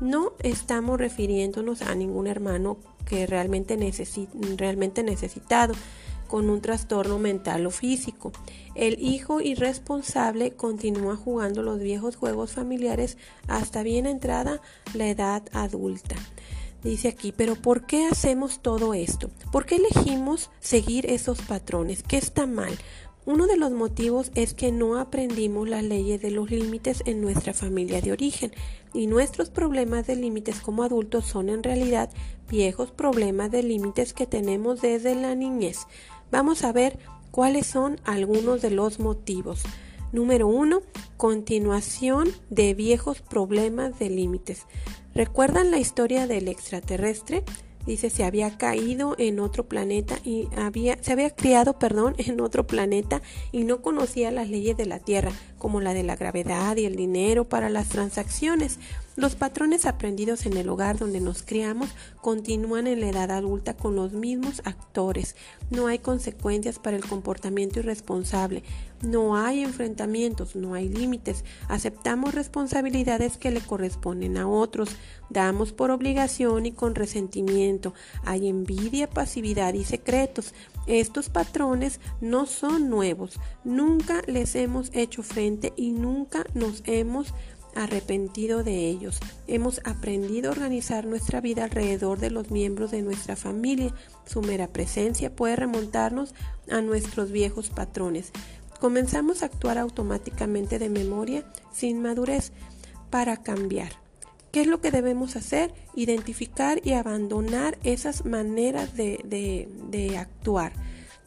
No 0.00 0.32
estamos 0.38 0.98
refiriéndonos 0.98 1.82
a 1.82 1.94
ningún 1.94 2.26
hermano 2.26 2.78
que 3.04 3.26
realmente, 3.26 3.76
realmente 4.56 5.02
necesitado 5.02 5.74
con 6.30 6.48
un 6.48 6.60
trastorno 6.60 7.18
mental 7.18 7.66
o 7.66 7.72
físico. 7.72 8.30
El 8.76 9.02
hijo 9.02 9.40
irresponsable 9.40 10.52
continúa 10.52 11.16
jugando 11.16 11.62
los 11.64 11.80
viejos 11.80 12.14
juegos 12.14 12.52
familiares 12.52 13.18
hasta 13.48 13.82
bien 13.82 14.06
entrada 14.06 14.62
la 14.94 15.08
edad 15.08 15.42
adulta. 15.52 16.14
Dice 16.84 17.08
aquí, 17.08 17.32
pero 17.36 17.56
¿por 17.56 17.84
qué 17.84 18.06
hacemos 18.06 18.60
todo 18.60 18.94
esto? 18.94 19.28
¿Por 19.50 19.66
qué 19.66 19.76
elegimos 19.76 20.50
seguir 20.60 21.04
esos 21.10 21.42
patrones? 21.42 22.04
¿Qué 22.04 22.16
está 22.16 22.46
mal? 22.46 22.78
Uno 23.26 23.46
de 23.46 23.58
los 23.58 23.70
motivos 23.72 24.32
es 24.34 24.54
que 24.54 24.72
no 24.72 24.98
aprendimos 24.98 25.68
las 25.68 25.84
leyes 25.84 26.22
de 26.22 26.30
los 26.30 26.50
límites 26.50 27.02
en 27.04 27.20
nuestra 27.20 27.52
familia 27.52 28.00
de 28.00 28.12
origen 28.12 28.50
y 28.94 29.08
nuestros 29.08 29.50
problemas 29.50 30.06
de 30.06 30.16
límites 30.16 30.60
como 30.60 30.84
adultos 30.84 31.26
son 31.26 31.50
en 31.50 31.62
realidad 31.62 32.08
viejos 32.48 32.90
problemas 32.92 33.50
de 33.50 33.62
límites 33.62 34.14
que 34.14 34.26
tenemos 34.26 34.80
desde 34.80 35.14
la 35.14 35.34
niñez. 35.34 35.86
Vamos 36.30 36.64
a 36.64 36.72
ver 36.72 36.98
cuáles 37.30 37.66
son 37.66 38.00
algunos 38.04 38.62
de 38.62 38.70
los 38.70 39.00
motivos. 39.00 39.62
Número 40.12 40.48
uno, 40.48 40.82
continuación 41.16 42.28
de 42.50 42.74
viejos 42.74 43.20
problemas 43.20 43.98
de 43.98 44.10
límites. 44.10 44.66
¿Recuerdan 45.14 45.70
la 45.70 45.78
historia 45.78 46.26
del 46.26 46.48
extraterrestre? 46.48 47.44
Dice, 47.86 48.10
se 48.10 48.24
había 48.24 48.58
caído 48.58 49.14
en 49.18 49.40
otro 49.40 49.66
planeta 49.66 50.18
y 50.22 50.48
había, 50.56 51.02
se 51.02 51.12
había 51.12 51.30
criado, 51.30 51.78
perdón, 51.78 52.14
en 52.18 52.40
otro 52.40 52.66
planeta 52.66 53.22
y 53.52 53.64
no 53.64 53.80
conocía 53.80 54.30
las 54.30 54.50
leyes 54.50 54.76
de 54.76 54.86
la 54.86 54.98
Tierra, 54.98 55.32
como 55.58 55.80
la 55.80 55.94
de 55.94 56.02
la 56.02 56.14
gravedad 56.14 56.76
y 56.76 56.84
el 56.84 56.94
dinero 56.94 57.48
para 57.48 57.70
las 57.70 57.88
transacciones. 57.88 58.78
Los 59.20 59.34
patrones 59.34 59.84
aprendidos 59.84 60.46
en 60.46 60.56
el 60.56 60.70
hogar 60.70 60.96
donde 60.96 61.20
nos 61.20 61.42
criamos 61.42 61.90
continúan 62.22 62.86
en 62.86 63.00
la 63.00 63.10
edad 63.10 63.30
adulta 63.30 63.76
con 63.76 63.94
los 63.94 64.14
mismos 64.14 64.62
actores. 64.64 65.36
No 65.68 65.88
hay 65.88 65.98
consecuencias 65.98 66.78
para 66.78 66.96
el 66.96 67.04
comportamiento 67.04 67.80
irresponsable. 67.80 68.62
No 69.02 69.36
hay 69.36 69.62
enfrentamientos, 69.62 70.56
no 70.56 70.72
hay 70.72 70.88
límites. 70.88 71.44
Aceptamos 71.68 72.34
responsabilidades 72.34 73.36
que 73.36 73.50
le 73.50 73.60
corresponden 73.60 74.38
a 74.38 74.48
otros. 74.48 74.88
Damos 75.28 75.72
por 75.72 75.90
obligación 75.90 76.64
y 76.64 76.72
con 76.72 76.94
resentimiento. 76.94 77.92
Hay 78.24 78.48
envidia, 78.48 79.08
pasividad 79.08 79.74
y 79.74 79.84
secretos. 79.84 80.54
Estos 80.86 81.28
patrones 81.28 82.00
no 82.22 82.46
son 82.46 82.88
nuevos. 82.88 83.38
Nunca 83.64 84.22
les 84.26 84.54
hemos 84.54 84.90
hecho 84.94 85.22
frente 85.22 85.74
y 85.76 85.92
nunca 85.92 86.44
nos 86.54 86.82
hemos 86.86 87.34
arrepentido 87.74 88.62
de 88.62 88.88
ellos. 88.88 89.18
Hemos 89.46 89.80
aprendido 89.84 90.48
a 90.48 90.52
organizar 90.52 91.06
nuestra 91.06 91.40
vida 91.40 91.64
alrededor 91.64 92.18
de 92.18 92.30
los 92.30 92.50
miembros 92.50 92.90
de 92.90 93.02
nuestra 93.02 93.36
familia. 93.36 93.94
Su 94.26 94.42
mera 94.42 94.68
presencia 94.68 95.34
puede 95.34 95.56
remontarnos 95.56 96.34
a 96.70 96.80
nuestros 96.80 97.30
viejos 97.30 97.70
patrones. 97.70 98.32
Comenzamos 98.80 99.42
a 99.42 99.46
actuar 99.46 99.78
automáticamente 99.78 100.78
de 100.78 100.88
memoria 100.88 101.44
sin 101.72 102.00
madurez 102.00 102.52
para 103.10 103.36
cambiar. 103.36 103.92
¿Qué 104.52 104.62
es 104.62 104.66
lo 104.66 104.80
que 104.80 104.90
debemos 104.90 105.36
hacer? 105.36 105.72
Identificar 105.94 106.80
y 106.82 106.92
abandonar 106.94 107.78
esas 107.84 108.24
maneras 108.24 108.96
de, 108.96 110.16
actuar 110.18 110.72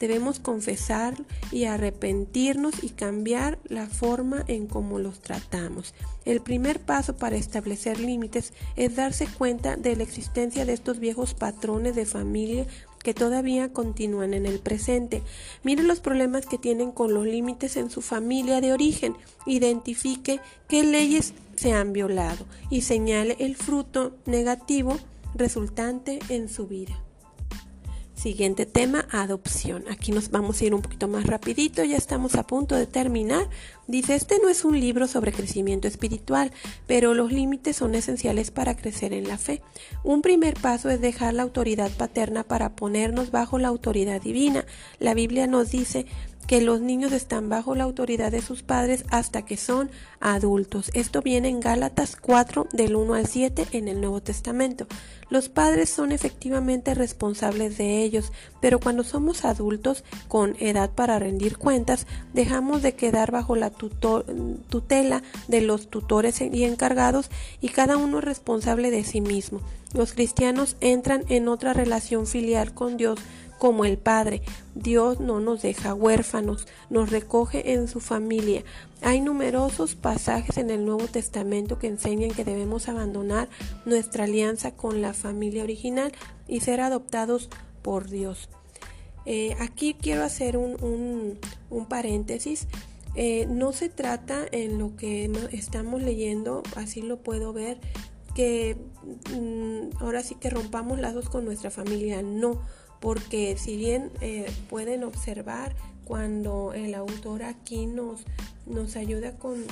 Debemos 0.03 0.41
confesar 0.41 1.15
y 1.49 1.63
arrepentirnos 1.63 2.83
y 2.83 2.89
cambiar 2.89 3.57
la 3.63 3.87
forma 3.87 4.43
en 4.49 4.67
cómo 4.67 4.99
los 4.99 5.21
tratamos. 5.21 5.93
El 6.25 6.41
primer 6.41 6.81
paso 6.81 7.15
para 7.15 7.37
establecer 7.37 8.01
límites 8.01 8.51
es 8.75 8.97
darse 8.97 9.27
cuenta 9.27 9.77
de 9.77 9.95
la 9.95 10.03
existencia 10.03 10.65
de 10.65 10.73
estos 10.73 10.99
viejos 10.99 11.33
patrones 11.33 11.95
de 11.95 12.05
familia 12.05 12.67
que 13.01 13.13
todavía 13.13 13.71
continúan 13.71 14.33
en 14.33 14.45
el 14.45 14.59
presente. 14.59 15.23
Mire 15.63 15.83
los 15.83 16.01
problemas 16.01 16.47
que 16.47 16.57
tienen 16.57 16.91
con 16.91 17.13
los 17.13 17.25
límites 17.25 17.77
en 17.77 17.89
su 17.89 18.01
familia 18.01 18.59
de 18.59 18.73
origen. 18.73 19.15
Identifique 19.45 20.41
qué 20.67 20.83
leyes 20.83 21.33
se 21.55 21.71
han 21.71 21.93
violado 21.93 22.45
y 22.69 22.81
señale 22.81 23.37
el 23.39 23.55
fruto 23.55 24.17
negativo 24.25 24.99
resultante 25.33 26.19
en 26.27 26.49
su 26.49 26.67
vida. 26.67 27.01
Siguiente 28.23 28.65
tema, 28.65 29.05
adopción. 29.11 29.83
Aquí 29.91 30.13
nos 30.13 30.31
vamos 30.31 30.61
a 30.61 30.63
ir 30.63 30.73
un 30.73 30.81
poquito 30.81 31.09
más 31.09 31.27
rapidito, 31.27 31.83
ya 31.83 31.97
estamos 31.97 32.35
a 32.35 32.47
punto 32.47 32.73
de 32.73 32.87
terminar. 32.87 33.49
Dice, 33.85 34.15
este 34.15 34.39
no 34.41 34.47
es 34.47 34.63
un 34.63 34.79
libro 34.79 35.07
sobre 35.07 35.33
crecimiento 35.33 35.89
espiritual, 35.89 36.53
pero 36.87 37.13
los 37.13 37.33
límites 37.33 37.75
son 37.75 37.95
esenciales 37.95 38.49
para 38.49 38.77
crecer 38.77 39.11
en 39.11 39.27
la 39.27 39.37
fe. 39.37 39.61
Un 40.05 40.21
primer 40.21 40.53
paso 40.53 40.89
es 40.89 41.01
dejar 41.01 41.33
la 41.33 41.43
autoridad 41.43 41.91
paterna 41.91 42.45
para 42.45 42.77
ponernos 42.77 43.29
bajo 43.29 43.59
la 43.59 43.67
autoridad 43.67 44.21
divina. 44.21 44.65
La 44.99 45.13
Biblia 45.13 45.45
nos 45.45 45.71
dice, 45.71 46.05
que 46.47 46.61
los 46.61 46.81
niños 46.81 47.11
están 47.11 47.49
bajo 47.49 47.75
la 47.75 47.83
autoridad 47.83 48.31
de 48.31 48.41
sus 48.41 48.63
padres 48.63 49.05
hasta 49.09 49.43
que 49.43 49.57
son 49.57 49.89
adultos. 50.19 50.91
Esto 50.93 51.21
viene 51.21 51.49
en 51.49 51.59
Gálatas 51.59 52.15
4 52.15 52.67
del 52.73 52.95
1 52.95 53.13
al 53.13 53.27
7 53.27 53.67
en 53.71 53.87
el 53.87 54.01
Nuevo 54.01 54.21
Testamento. 54.21 54.87
Los 55.29 55.49
padres 55.49 55.89
son 55.89 56.11
efectivamente 56.11 56.93
responsables 56.93 57.77
de 57.77 58.03
ellos, 58.03 58.31
pero 58.61 58.79
cuando 58.79 59.03
somos 59.03 59.45
adultos 59.45 60.03
con 60.27 60.55
edad 60.59 60.91
para 60.91 61.17
rendir 61.17 61.57
cuentas, 61.57 62.05
dejamos 62.33 62.81
de 62.81 62.93
quedar 62.93 63.31
bajo 63.31 63.55
la 63.55 63.71
tutela 63.71 65.23
de 65.47 65.61
los 65.61 65.89
tutores 65.89 66.41
y 66.41 66.63
encargados 66.65 67.29
y 67.61 67.69
cada 67.69 67.97
uno 67.97 68.19
es 68.19 68.25
responsable 68.25 68.91
de 68.91 69.03
sí 69.03 69.21
mismo. 69.21 69.61
Los 69.93 70.13
cristianos 70.13 70.75
entran 70.81 71.23
en 71.29 71.47
otra 71.47 71.73
relación 71.73 72.25
filial 72.25 72.73
con 72.73 72.97
Dios 72.97 73.19
como 73.63 73.85
el 73.85 73.97
Padre. 73.97 74.41
Dios 74.75 75.21
no 75.21 75.39
nos 75.39 75.61
deja 75.61 75.93
huérfanos, 75.93 76.67
nos 76.89 77.11
recoge 77.11 77.71
en 77.71 77.87
su 77.87 78.01
familia. 78.01 78.61
Hay 79.01 79.21
numerosos 79.21 79.95
pasajes 79.95 80.57
en 80.57 80.69
el 80.69 80.83
Nuevo 80.83 81.07
Testamento 81.07 81.79
que 81.79 81.87
enseñan 81.87 82.31
que 82.31 82.43
debemos 82.43 82.89
abandonar 82.89 83.47
nuestra 83.85 84.25
alianza 84.25 84.75
con 84.75 85.01
la 85.01 85.13
familia 85.13 85.63
original 85.63 86.11
y 86.45 86.59
ser 86.59 86.81
adoptados 86.81 87.47
por 87.81 88.09
Dios. 88.09 88.49
Eh, 89.25 89.55
aquí 89.61 89.93
quiero 89.93 90.25
hacer 90.25 90.57
un, 90.57 91.39
paréntesis. 91.87 92.67
Eh, 93.15 93.45
no 93.49 93.71
se 93.71 93.87
trata 93.87 94.43
en 94.51 94.77
lo 94.77 94.97
que 94.97 95.31
estamos 95.53 96.01
leyendo, 96.01 96.63
así 96.75 97.01
lo 97.01 97.23
puedo 97.23 97.53
ver, 97.53 97.79
que 98.35 98.75
mm, 99.33 100.03
ahora 100.03 100.21
sí 100.21 100.35
que 100.35 100.49
rompamos 100.49 100.99
lazos 100.99 101.29
con 101.29 101.45
nuestra 101.45 101.71
familia. 101.71 102.21
No 102.21 102.59
porque 103.03 103.57
si 103.57 103.75
bien 103.75 104.11
eh, 104.21 104.49
pueden 104.69 105.03
observar 105.03 105.75
cuando 106.05 106.71
el 106.71 106.95
autor 106.95 107.43
aquí 107.43 107.85
nos, 107.85 108.23
nos 108.65 108.95
ayuda 108.95 109.33
con, 109.33 109.65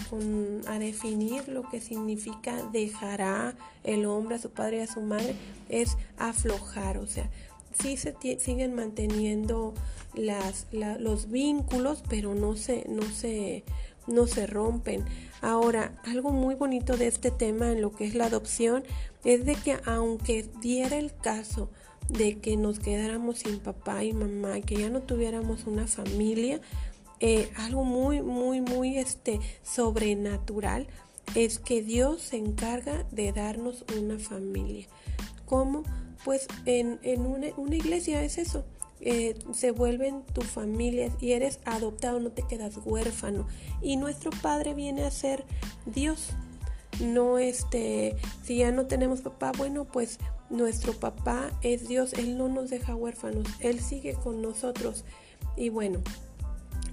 a 0.68 0.80
definir 0.80 1.48
lo 1.48 1.64
que 1.70 1.80
significa 1.80 2.62
dejará 2.74 3.56
el 3.86 4.06
hombre 4.06 4.36
a 4.36 4.40
su 4.40 4.50
padre 4.50 4.80
y 4.80 4.82
a 4.82 4.88
su 4.88 5.00
madre, 5.00 5.36
es 5.70 5.98
aflojar, 6.18 6.98
o 6.98 7.08
sea, 7.08 7.30
sí 7.82 7.96
se 7.96 8.14
siguen 8.38 8.76
manteniendo 8.76 9.74
los 10.14 11.32
vínculos, 11.32 12.04
pero 12.10 12.36
no 12.36 12.58
se, 12.58 12.86
no 12.90 13.04
se, 13.04 13.64
no 14.08 14.28
se 14.28 14.46
rompen. 14.46 15.06
Ahora, 15.42 15.98
algo 16.04 16.32
muy 16.32 16.56
bonito 16.56 16.98
de 16.98 17.08
este 17.08 17.32
tema 17.32 17.72
en 17.72 17.80
lo 17.80 17.94
que 17.94 18.08
es 18.08 18.14
la 18.14 18.26
adopción 18.26 18.84
es 19.24 19.46
de 19.46 19.56
que 19.56 19.80
aunque 19.86 20.50
diera 20.60 20.98
el 20.98 21.16
caso 21.16 21.70
de 22.12 22.40
que 22.40 22.58
nos 22.58 22.80
quedáramos 22.80 23.40
sin 23.40 23.60
papá 23.60 24.04
y 24.04 24.14
mamá, 24.14 24.60
que 24.62 24.76
ya 24.76 24.90
no 24.90 25.02
tuviéramos 25.02 25.66
una 25.66 25.88
familia, 25.88 26.62
eh, 27.20 27.52
algo 27.56 27.84
muy, 27.84 28.22
muy, 28.22 28.62
muy 28.62 28.98
este, 28.98 29.40
sobrenatural 29.64 30.88
es 31.36 31.60
que 31.60 31.82
Dios 31.82 32.22
se 32.22 32.38
encarga 32.38 33.06
de 33.12 33.32
darnos 33.32 33.86
una 33.98 34.20
familia. 34.20 34.88
¿Cómo? 35.46 35.84
Pues 36.26 36.48
en, 36.66 37.00
una, 37.26 37.76
iglesia 37.76 38.24
es 38.24 38.38
eso. 38.38 38.66
Eh, 39.00 39.36
se 39.54 39.72
vuelven 39.72 40.24
tu 40.34 40.42
familia 40.42 41.12
y 41.20 41.32
eres 41.32 41.60
adoptado, 41.66 42.20
no 42.20 42.32
te 42.32 42.44
quedas 42.44 42.80
huérfano. 42.84 43.48
Y 43.82 43.98
nuestro 43.98 44.32
Padre 44.42 44.74
viene 44.74 45.04
a 45.04 45.12
ser 45.12 45.46
Dios. 45.86 46.30
No 47.00 47.40
este, 47.40 48.16
si 48.44 48.58
ya 48.58 48.72
no 48.72 48.88
tenemos 48.88 49.22
papá, 49.22 49.52
bueno, 49.58 49.86
pues 49.86 50.20
nuestro 50.52 50.94
papá 50.94 51.52
es 51.62 51.88
Dios, 51.88 52.14
Él 52.14 52.38
no 52.38 52.50
nos 52.50 52.70
deja 52.70 52.96
huérfanos, 52.96 53.48
Él 53.60 53.80
sigue 53.80 54.14
con 54.14 54.42
nosotros. 54.42 55.06
Y 55.56 55.70
bueno, 55.70 56.00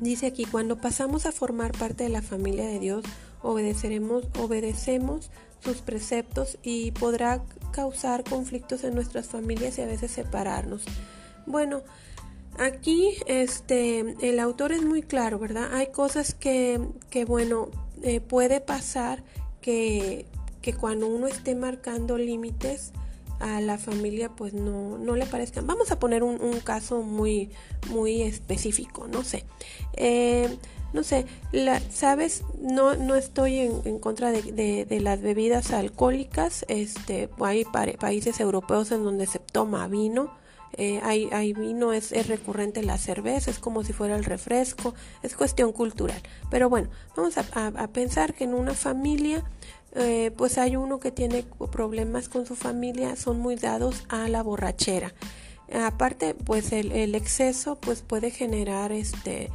dice 0.00 0.26
aquí, 0.26 0.44
cuando 0.44 0.80
pasamos 0.80 1.26
a 1.26 1.32
formar 1.32 1.72
parte 1.72 2.04
de 2.04 2.10
la 2.10 2.22
familia 2.22 2.66
de 2.66 2.78
Dios, 2.78 3.04
obedeceremos, 3.42 4.24
obedecemos 4.38 5.30
sus 5.60 5.78
preceptos 5.78 6.58
y 6.62 6.92
podrá 6.92 7.42
causar 7.72 8.24
conflictos 8.24 8.84
en 8.84 8.94
nuestras 8.94 9.26
familias 9.26 9.78
y 9.78 9.82
a 9.82 9.86
veces 9.86 10.12
separarnos. 10.12 10.84
Bueno, 11.46 11.82
aquí 12.58 13.16
este 13.26 14.14
el 14.20 14.38
autor 14.38 14.72
es 14.72 14.82
muy 14.82 15.02
claro, 15.02 15.38
¿verdad? 15.38 15.74
Hay 15.74 15.88
cosas 15.88 16.34
que, 16.34 16.80
que 17.10 17.24
bueno, 17.24 17.68
eh, 18.02 18.20
puede 18.20 18.60
pasar 18.60 19.24
que 19.60 20.26
que 20.62 20.74
cuando 20.74 21.06
uno 21.06 21.26
esté 21.26 21.54
marcando 21.54 22.18
límites 22.18 22.92
a 23.40 23.60
la 23.60 23.78
familia 23.78 24.30
pues 24.30 24.54
no, 24.54 24.98
no 24.98 25.16
le 25.16 25.26
parezcan. 25.26 25.66
Vamos 25.66 25.90
a 25.90 25.98
poner 25.98 26.22
un, 26.22 26.38
caso 26.60 27.02
muy, 27.02 27.50
muy 27.90 28.22
específico, 28.22 29.08
no 29.08 29.22
sé. 29.22 29.44
Eh, 29.94 30.58
no 30.92 31.02
sé, 31.02 31.26
la, 31.52 31.80
sabes, 31.90 32.44
no, 32.60 32.94
no 32.94 33.14
estoy 33.14 33.58
en, 33.58 33.98
contra 33.98 34.32
de, 34.32 34.98
las 35.02 35.20
bebidas 35.20 35.70
alcohólicas. 35.72 36.64
Este, 36.68 37.28
hay 37.40 37.64
países 37.64 38.40
europeos 38.40 38.90
en 38.90 39.04
donde 39.04 39.26
se 39.26 39.38
toma 39.38 39.86
vino. 39.88 40.36
Eh, 40.74 41.00
hay, 41.02 41.28
hay, 41.32 41.54
vino, 41.54 41.92
es, 41.92 42.12
es, 42.12 42.28
recurrente 42.28 42.82
la 42.82 42.98
cerveza, 42.98 43.50
es 43.50 43.58
como 43.58 43.82
si 43.84 43.92
fuera 43.92 44.16
el 44.16 44.24
refresco, 44.24 44.94
es 45.22 45.34
cuestión 45.34 45.72
cultural. 45.72 46.20
Pero 46.50 46.68
bueno, 46.68 46.88
vamos 47.16 47.36
a, 47.38 47.44
a 47.66 47.88
pensar 47.88 48.34
que 48.34 48.44
en 48.44 48.54
una 48.54 48.74
familia 48.74 49.44
eh, 49.94 50.32
pues 50.36 50.58
hay 50.58 50.76
uno 50.76 51.00
que 51.00 51.10
tiene 51.10 51.44
problemas 51.72 52.28
con 52.28 52.46
su 52.46 52.54
familia, 52.54 53.16
son 53.16 53.38
muy 53.38 53.56
dados 53.56 54.04
a 54.08 54.28
la 54.28 54.42
borrachera. 54.42 55.14
Aparte, 55.72 56.34
pues 56.34 56.72
el, 56.72 57.14
exceso 57.14 57.76
pues 57.76 58.00
puede 58.00 58.30
generar 58.30 58.90
este 58.90 59.50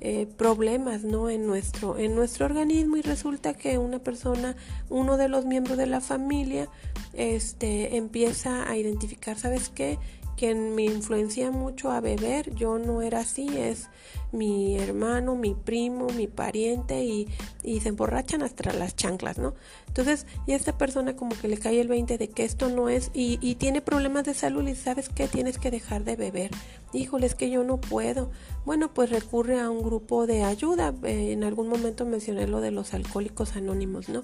eh, 0.00 0.26
problemas 0.36 1.02
no 1.02 1.28
en 1.28 1.44
nuestro 1.46 1.98
en 1.98 2.14
nuestro 2.14 2.46
organismo 2.46 2.96
y 2.96 3.02
resulta 3.02 3.54
que 3.54 3.78
una 3.78 3.98
persona 3.98 4.54
uno 4.90 5.16
de 5.16 5.28
los 5.28 5.44
miembros 5.44 5.76
de 5.76 5.86
la 5.86 6.00
familia 6.00 6.68
este 7.14 7.96
empieza 7.96 8.70
a 8.70 8.76
identificar 8.76 9.36
sabes 9.36 9.70
qué 9.70 9.98
quien 10.38 10.76
me 10.76 10.84
influencia 10.84 11.50
mucho 11.50 11.90
a 11.90 12.00
beber, 12.00 12.54
yo 12.54 12.78
no 12.78 13.02
era 13.02 13.20
así, 13.20 13.48
es 13.58 13.88
mi 14.30 14.78
hermano, 14.78 15.34
mi 15.34 15.54
primo, 15.54 16.06
mi 16.16 16.28
pariente 16.28 17.02
y, 17.02 17.26
y, 17.64 17.80
se 17.80 17.88
emborrachan 17.88 18.42
hasta 18.42 18.72
las 18.72 18.94
chanclas, 18.94 19.38
¿no? 19.38 19.54
Entonces, 19.88 20.26
y 20.46 20.52
esta 20.52 20.78
persona 20.78 21.16
como 21.16 21.36
que 21.36 21.48
le 21.48 21.56
cae 21.56 21.80
el 21.80 21.88
20 21.88 22.18
de 22.18 22.28
que 22.28 22.44
esto 22.44 22.68
no 22.68 22.88
es 22.88 23.10
y, 23.14 23.38
y 23.40 23.56
tiene 23.56 23.80
problemas 23.80 24.24
de 24.24 24.34
salud 24.34 24.66
y 24.68 24.76
sabes 24.76 25.08
que 25.08 25.26
tienes 25.26 25.58
que 25.58 25.72
dejar 25.72 26.04
de 26.04 26.14
beber. 26.14 26.50
Híjole, 26.92 27.26
es 27.26 27.34
que 27.34 27.50
yo 27.50 27.64
no 27.64 27.80
puedo. 27.80 28.30
Bueno, 28.64 28.94
pues 28.94 29.10
recurre 29.10 29.58
a 29.58 29.70
un 29.70 29.82
grupo 29.82 30.26
de 30.26 30.44
ayuda. 30.44 30.94
Eh, 31.02 31.32
en 31.32 31.42
algún 31.42 31.68
momento 31.68 32.06
mencioné 32.06 32.46
lo 32.46 32.60
de 32.60 32.70
los 32.70 32.94
alcohólicos 32.94 33.56
anónimos, 33.56 34.08
¿no? 34.08 34.22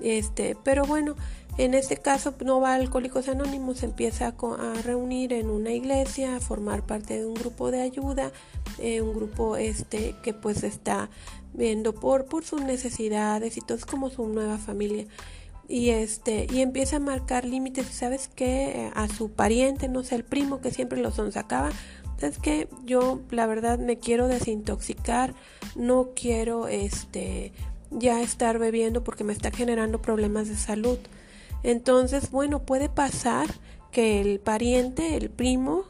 Este, 0.00 0.56
pero 0.62 0.84
bueno, 0.84 1.16
en 1.58 1.74
este 1.74 1.96
caso 1.96 2.34
no 2.44 2.60
va 2.60 2.72
a 2.72 2.74
Alcohólicos 2.74 3.28
Anónimos, 3.28 3.82
empieza 3.82 4.28
a, 4.28 4.82
reunir 4.82 5.32
en 5.32 5.48
una 5.48 5.72
iglesia, 5.72 6.36
a 6.36 6.40
formar 6.40 6.84
parte 6.84 7.18
de 7.18 7.26
un 7.26 7.34
grupo 7.34 7.70
de 7.70 7.80
ayuda, 7.80 8.30
eh, 8.78 9.00
un 9.00 9.14
grupo 9.14 9.56
este 9.56 10.14
que 10.22 10.34
pues 10.34 10.62
está 10.64 11.08
viendo 11.54 11.94
por, 11.94 12.26
por 12.26 12.44
sus 12.44 12.60
necesidades 12.60 13.56
y 13.56 13.60
todo 13.62 13.78
es 13.78 13.86
como 13.86 14.10
su 14.10 14.26
nueva 14.28 14.58
familia. 14.58 15.06
Y 15.68 15.90
este, 15.90 16.46
y 16.50 16.60
empieza 16.60 16.96
a 16.96 17.00
marcar 17.00 17.44
límites, 17.44 17.86
¿sabes 17.86 18.28
qué? 18.28 18.90
A 18.94 19.08
su 19.08 19.30
pariente, 19.32 19.88
no 19.88 20.04
sé, 20.04 20.14
el 20.14 20.24
primo 20.24 20.60
que 20.60 20.70
siempre 20.70 21.00
lo 21.00 21.10
sonsacaba, 21.10 21.70
¿sabes 22.18 22.38
qué? 22.38 22.68
Yo 22.84 23.20
la 23.30 23.46
verdad 23.46 23.78
me 23.78 23.98
quiero 23.98 24.28
desintoxicar, 24.28 25.34
no 25.74 26.10
quiero 26.14 26.68
este 26.68 27.52
ya 27.90 28.20
estar 28.20 28.58
bebiendo 28.58 29.02
porque 29.02 29.24
me 29.24 29.32
está 29.32 29.50
generando 29.50 30.02
problemas 30.02 30.48
de 30.48 30.56
salud. 30.56 30.98
Entonces, 31.62 32.30
bueno, 32.30 32.62
puede 32.62 32.88
pasar 32.88 33.48
que 33.90 34.20
el 34.20 34.40
pariente, 34.40 35.16
el 35.16 35.30
primo, 35.30 35.84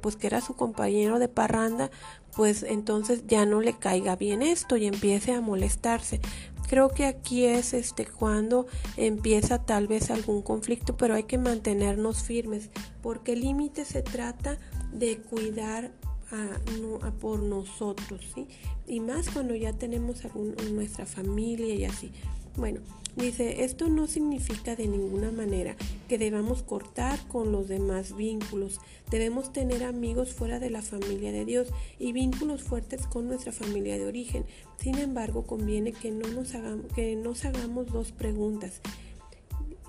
pues 0.00 0.16
que 0.16 0.26
era 0.26 0.40
su 0.40 0.54
compañero 0.54 1.18
de 1.18 1.28
parranda, 1.28 1.90
pues 2.34 2.62
entonces 2.62 3.24
ya 3.26 3.46
no 3.46 3.60
le 3.60 3.74
caiga 3.78 4.16
bien 4.16 4.42
esto 4.42 4.76
y 4.76 4.86
empiece 4.86 5.32
a 5.32 5.40
molestarse. 5.40 6.20
Creo 6.68 6.88
que 6.88 7.04
aquí 7.04 7.44
es 7.44 7.74
este 7.74 8.06
cuando 8.06 8.66
empieza 8.96 9.58
tal 9.64 9.86
vez 9.86 10.10
algún 10.10 10.42
conflicto, 10.42 10.96
pero 10.96 11.14
hay 11.14 11.24
que 11.24 11.38
mantenernos 11.38 12.22
firmes, 12.22 12.70
porque 13.02 13.34
el 13.34 13.42
límite 13.42 13.84
se 13.84 14.02
trata 14.02 14.58
de 14.92 15.18
cuidar 15.18 15.92
a, 16.30 17.10
por 17.20 17.42
nosotros, 17.42 18.20
¿sí? 18.34 18.48
Y 18.86 19.00
más 19.00 19.28
cuando 19.28 19.54
ya 19.54 19.74
tenemos 19.74 20.24
algún, 20.24 20.56
nuestra 20.72 21.04
familia 21.04 21.74
y 21.74 21.84
así. 21.84 22.10
Bueno, 22.56 22.80
dice, 23.16 23.64
esto 23.64 23.88
no 23.88 24.06
significa 24.06 24.76
de 24.76 24.86
ninguna 24.86 25.30
manera 25.30 25.76
que 26.08 26.18
debamos 26.18 26.62
cortar 26.62 27.18
con 27.28 27.52
los 27.52 27.68
demás 27.68 28.16
vínculos. 28.16 28.80
Debemos 29.10 29.52
tener 29.52 29.84
amigos 29.84 30.32
fuera 30.32 30.58
de 30.58 30.70
la 30.70 30.82
familia 30.82 31.32
de 31.32 31.44
Dios 31.44 31.68
y 31.98 32.12
vínculos 32.12 32.62
fuertes 32.62 33.06
con 33.06 33.28
nuestra 33.28 33.52
familia 33.52 33.96
de 33.98 34.06
origen. 34.06 34.44
Sin 34.78 34.98
embargo, 34.98 35.46
conviene 35.46 35.92
que, 35.92 36.10
no 36.10 36.28
nos, 36.28 36.54
hagamos, 36.54 36.86
que 36.94 37.16
nos 37.16 37.44
hagamos 37.44 37.86
dos 37.86 38.12
preguntas. 38.12 38.80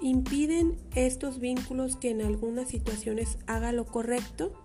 ¿Impiden 0.01 0.77
estos 0.95 1.39
vínculos 1.39 1.95
que 1.95 2.09
en 2.09 2.21
algunas 2.21 2.69
situaciones 2.69 3.38
haga 3.47 3.71
lo 3.71 3.86
correcto? 3.86 4.62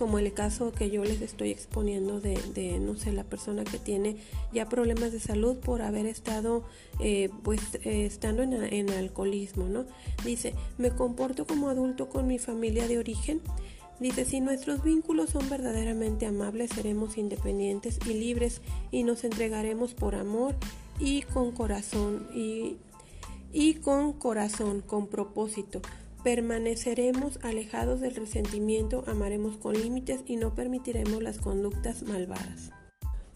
Como 0.00 0.18
el 0.18 0.32
caso 0.32 0.72
que 0.72 0.88
yo 0.88 1.04
les 1.04 1.20
estoy 1.20 1.50
exponiendo 1.50 2.22
de, 2.22 2.78
no 2.80 2.96
sé, 2.96 3.12
la 3.12 3.22
persona 3.22 3.64
que 3.64 3.76
tiene 3.76 4.16
ya 4.50 4.66
problemas 4.66 5.12
de 5.12 5.20
salud 5.20 5.58
por 5.58 5.82
haber 5.82 6.06
estado, 6.06 6.64
eh, 7.00 7.28
pues, 7.42 7.60
eh, 7.84 8.06
estando 8.06 8.42
en, 8.42 8.54
en 8.54 8.88
alcoholismo, 8.88 9.66
¿no? 9.66 9.84
Dice, 10.24 10.54
me 10.78 10.90
comporto 10.90 11.46
como 11.46 11.68
adulto 11.68 12.08
con 12.08 12.26
mi 12.26 12.38
familia 12.38 12.88
de 12.88 12.96
origen. 12.96 13.42
Dice, 13.98 14.24
si 14.24 14.40
nuestros 14.40 14.82
vínculos 14.82 15.28
son 15.28 15.50
verdaderamente 15.50 16.24
amables, 16.24 16.70
seremos 16.70 17.18
independientes 17.18 17.98
y 18.06 18.14
libres 18.14 18.62
y 18.90 19.02
nos 19.02 19.24
entregaremos 19.24 19.92
por 19.92 20.14
amor 20.14 20.54
y 20.98 21.20
con 21.24 21.52
corazón 21.52 22.26
y, 22.34 22.78
y 23.52 23.74
con 23.74 24.14
corazón, 24.14 24.80
con 24.80 25.08
propósito. 25.08 25.82
Permaneceremos 26.22 27.38
alejados 27.42 28.00
del 28.00 28.14
resentimiento, 28.14 29.04
amaremos 29.06 29.56
con 29.56 29.74
límites 29.74 30.20
y 30.26 30.36
no 30.36 30.54
permitiremos 30.54 31.22
las 31.22 31.38
conductas 31.38 32.02
malvadas. 32.02 32.72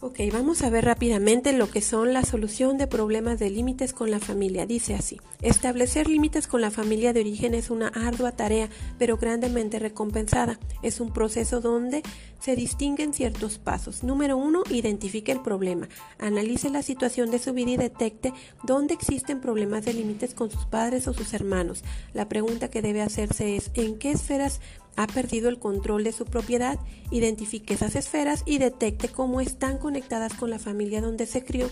Ok, 0.07 0.21
vamos 0.31 0.61
a 0.61 0.69
ver 0.69 0.85
rápidamente 0.85 1.55
lo 1.55 1.71
que 1.71 1.81
son 1.81 2.13
la 2.13 2.25
solución 2.25 2.77
de 2.77 2.87
problemas 2.87 3.39
de 3.39 3.49
límites 3.49 3.95
con 3.95 4.11
la 4.11 4.21
familia. 4.21 4.67
Dice 4.67 4.95
así, 4.95 5.19
establecer 5.41 6.11
límites 6.11 6.47
con 6.47 6.61
la 6.61 6.71
familia 6.71 7.15
de 7.15 7.21
origen 7.21 7.55
es 7.55 7.71
una 7.71 7.89
ardua 7.89 8.33
tarea, 8.33 8.69
pero 8.99 9.17
grandemente 9.17 9.79
recompensada. 9.79 10.61
Es 10.83 11.01
un 11.01 11.11
proceso 11.11 11.63
donde 11.63 12.03
se 12.39 12.55
distinguen 12.55 13.15
ciertos 13.15 13.57
pasos. 13.57 14.05
Número 14.05 14.37
uno, 14.37 14.63
identifique 14.69 15.33
el 15.33 15.41
problema. 15.41 15.89
Analice 16.19 16.69
la 16.69 16.83
situación 16.83 17.31
de 17.31 17.39
su 17.39 17.55
vida 17.55 17.71
y 17.71 17.77
detecte 17.79 18.35
dónde 18.63 18.93
existen 18.93 19.41
problemas 19.41 19.87
de 19.87 19.95
límites 19.95 20.35
con 20.35 20.51
sus 20.51 20.67
padres 20.67 21.09
o 21.09 21.15
sus 21.15 21.33
hermanos. 21.33 21.83
La 22.13 22.29
pregunta 22.29 22.69
que 22.69 22.83
debe 22.83 23.01
hacerse 23.01 23.57
es, 23.57 23.71
¿en 23.73 23.99
qué 23.99 24.11
esferas 24.11 24.61
ha 24.97 25.07
perdido 25.07 25.49
el 25.49 25.59
control 25.59 26.05
de 26.05 26.13
su 26.13 26.25
propiedad, 26.25 26.79
identifique 27.11 27.75
esas 27.75 27.97
esferas 27.97 28.43
y 28.47 28.59
detecte 28.59 29.09
cómo 29.09 29.41
están 29.41 29.79
conectadas 29.79 30.35
con 30.35 30.51
la 30.51 30.59
familia 30.59 31.01
donde 31.01 31.27
se 31.27 31.45
crió, 31.45 31.69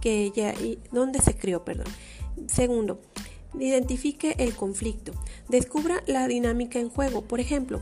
que 0.00 0.24
ella 0.24 0.54
y 0.54 0.78
donde 0.92 1.20
se 1.20 1.36
crió, 1.36 1.64
perdón. 1.64 1.86
Segundo, 2.46 3.00
identifique 3.58 4.34
el 4.38 4.54
conflicto. 4.54 5.12
Descubra 5.48 6.02
la 6.06 6.28
dinámica 6.28 6.78
en 6.78 6.88
juego. 6.88 7.22
Por 7.22 7.40
ejemplo, 7.40 7.80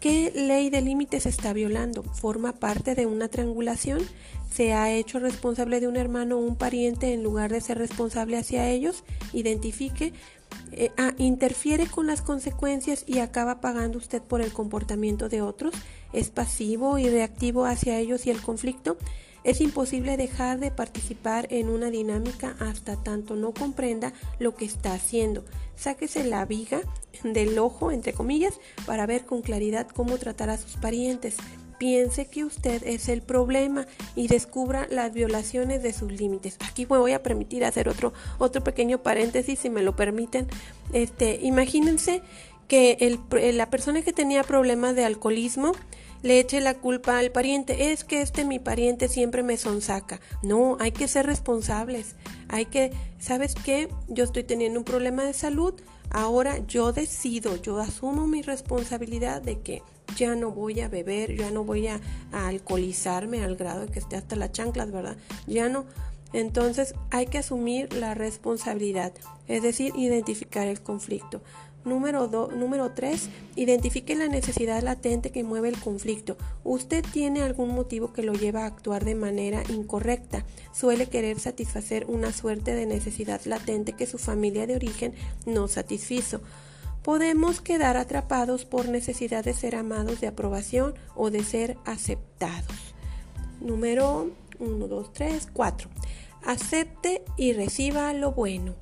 ¿qué 0.00 0.32
ley 0.34 0.70
de 0.70 0.80
límites 0.80 1.26
está 1.26 1.52
violando? 1.52 2.02
¿Forma 2.02 2.54
parte 2.54 2.94
de 2.94 3.06
una 3.06 3.28
triangulación? 3.28 4.00
¿Se 4.50 4.72
ha 4.72 4.90
hecho 4.90 5.18
responsable 5.18 5.80
de 5.80 5.88
un 5.88 5.96
hermano 5.96 6.36
o 6.38 6.40
un 6.40 6.56
pariente 6.56 7.12
en 7.12 7.22
lugar 7.22 7.52
de 7.52 7.60
ser 7.60 7.78
responsable 7.78 8.38
hacia 8.38 8.68
ellos? 8.70 9.04
Identifique 9.32 10.12
eh, 10.72 10.90
ah, 10.96 11.12
interfiere 11.18 11.86
con 11.86 12.06
las 12.06 12.22
consecuencias 12.22 13.04
y 13.06 13.18
acaba 13.18 13.60
pagando 13.60 13.98
usted 13.98 14.22
por 14.22 14.40
el 14.40 14.52
comportamiento 14.52 15.28
de 15.28 15.42
otros, 15.42 15.74
es 16.12 16.30
pasivo 16.30 16.98
y 16.98 17.08
reactivo 17.08 17.64
hacia 17.64 17.98
ellos 17.98 18.26
y 18.26 18.30
el 18.30 18.40
conflicto, 18.40 18.96
es 19.44 19.60
imposible 19.60 20.16
dejar 20.16 20.58
de 20.58 20.70
participar 20.70 21.46
en 21.50 21.68
una 21.68 21.90
dinámica 21.90 22.56
hasta 22.58 22.96
tanto 22.96 23.34
no 23.34 23.52
comprenda 23.52 24.12
lo 24.38 24.54
que 24.54 24.64
está 24.64 24.92
haciendo. 24.92 25.44
Sáquese 25.76 26.24
la 26.24 26.44
viga 26.44 26.80
del 27.22 27.58
ojo, 27.58 27.92
entre 27.92 28.12
comillas, 28.12 28.60
para 28.84 29.06
ver 29.06 29.24
con 29.24 29.42
claridad 29.42 29.86
cómo 29.88 30.18
tratar 30.18 30.50
a 30.50 30.58
sus 30.58 30.76
parientes 30.76 31.36
piense 31.78 32.26
que 32.26 32.44
usted 32.44 32.82
es 32.84 33.08
el 33.08 33.22
problema 33.22 33.86
y 34.14 34.28
descubra 34.28 34.86
las 34.90 35.12
violaciones 35.12 35.82
de 35.82 35.92
sus 35.92 36.12
límites. 36.12 36.56
Aquí 36.68 36.86
me 36.88 36.98
voy 36.98 37.12
a 37.12 37.22
permitir 37.22 37.64
hacer 37.64 37.88
otro, 37.88 38.12
otro 38.38 38.62
pequeño 38.62 39.02
paréntesis, 39.02 39.58
si 39.58 39.70
me 39.70 39.82
lo 39.82 39.96
permiten. 39.96 40.46
Este, 40.92 41.38
imagínense 41.42 42.22
que 42.66 43.18
la 43.54 43.70
persona 43.70 44.02
que 44.02 44.12
tenía 44.12 44.42
problemas 44.42 44.94
de 44.94 45.04
alcoholismo 45.04 45.72
le 46.22 46.40
eche 46.40 46.60
la 46.60 46.74
culpa 46.74 47.18
al 47.18 47.30
pariente. 47.30 47.92
Es 47.92 48.04
que 48.04 48.20
este 48.20 48.44
mi 48.44 48.58
pariente 48.58 49.08
siempre 49.08 49.42
me 49.42 49.56
sonsaca. 49.56 50.20
No, 50.42 50.76
hay 50.80 50.92
que 50.92 51.08
ser 51.08 51.26
responsables. 51.26 52.16
Hay 52.48 52.66
que, 52.66 52.92
¿sabes 53.18 53.54
qué? 53.54 53.88
Yo 54.08 54.24
estoy 54.24 54.44
teniendo 54.44 54.80
un 54.80 54.84
problema 54.84 55.24
de 55.24 55.32
salud. 55.32 55.74
Ahora 56.10 56.58
yo 56.66 56.92
decido, 56.92 57.56
yo 57.56 57.78
asumo 57.78 58.26
mi 58.26 58.42
responsabilidad 58.42 59.42
de 59.42 59.60
que 59.60 59.82
ya 60.16 60.34
no 60.34 60.50
voy 60.50 60.80
a 60.80 60.88
beber, 60.88 61.36
ya 61.36 61.50
no 61.50 61.64
voy 61.64 61.88
a, 61.88 62.00
alcoholizarme 62.32 63.42
al 63.42 63.56
grado 63.56 63.86
de 63.86 63.88
que 63.88 63.98
esté 63.98 64.16
hasta 64.16 64.36
las 64.36 64.52
chanclas, 64.52 64.90
¿verdad? 64.90 65.16
Ya 65.46 65.68
no. 65.68 65.86
Entonces 66.32 66.94
hay 67.10 67.26
que 67.26 67.38
asumir 67.38 67.92
la 67.94 68.14
responsabilidad, 68.14 69.12
es 69.46 69.62
decir, 69.62 69.92
identificar 69.96 70.68
el 70.68 70.80
conflicto. 70.82 71.40
Número, 71.84 72.28
número 72.54 72.90
3. 72.90 73.30
Identifique 73.56 74.14
la 74.14 74.28
necesidad 74.28 74.82
latente 74.82 75.30
que 75.30 75.44
mueve 75.44 75.68
el 75.70 75.80
conflicto. 75.80 76.36
Usted 76.64 77.04
tiene 77.12 77.42
algún 77.42 77.74
motivo 77.74 78.12
que 78.12 78.22
lo 78.22 78.34
lleva 78.34 78.64
a 78.64 78.66
actuar 78.66 79.04
de 79.04 79.14
manera 79.14 79.62
incorrecta. 79.70 80.44
Suele 80.72 81.08
querer 81.08 81.40
satisfacer 81.40 82.04
una 82.06 82.32
suerte 82.32 82.74
de 82.74 82.84
necesidad 82.84 83.40
latente 83.46 83.94
que 83.94 84.06
su 84.06 84.18
familia 84.18 84.66
de 84.66 84.74
origen 84.74 85.14
no 85.46 85.66
satisfizo. 85.66 86.42
Podemos 87.08 87.62
quedar 87.62 87.96
atrapados 87.96 88.66
por 88.66 88.86
necesidad 88.86 89.42
de 89.42 89.54
ser 89.54 89.76
amados 89.76 90.20
de 90.20 90.26
aprobación 90.26 90.92
o 91.14 91.30
de 91.30 91.42
ser 91.42 91.78
aceptados. 91.86 92.94
Número 93.62 94.30
1, 94.58 94.88
2, 94.88 95.12
3, 95.14 95.48
4. 95.50 95.88
Acepte 96.44 97.22
y 97.38 97.54
reciba 97.54 98.12
lo 98.12 98.32
bueno. 98.32 98.74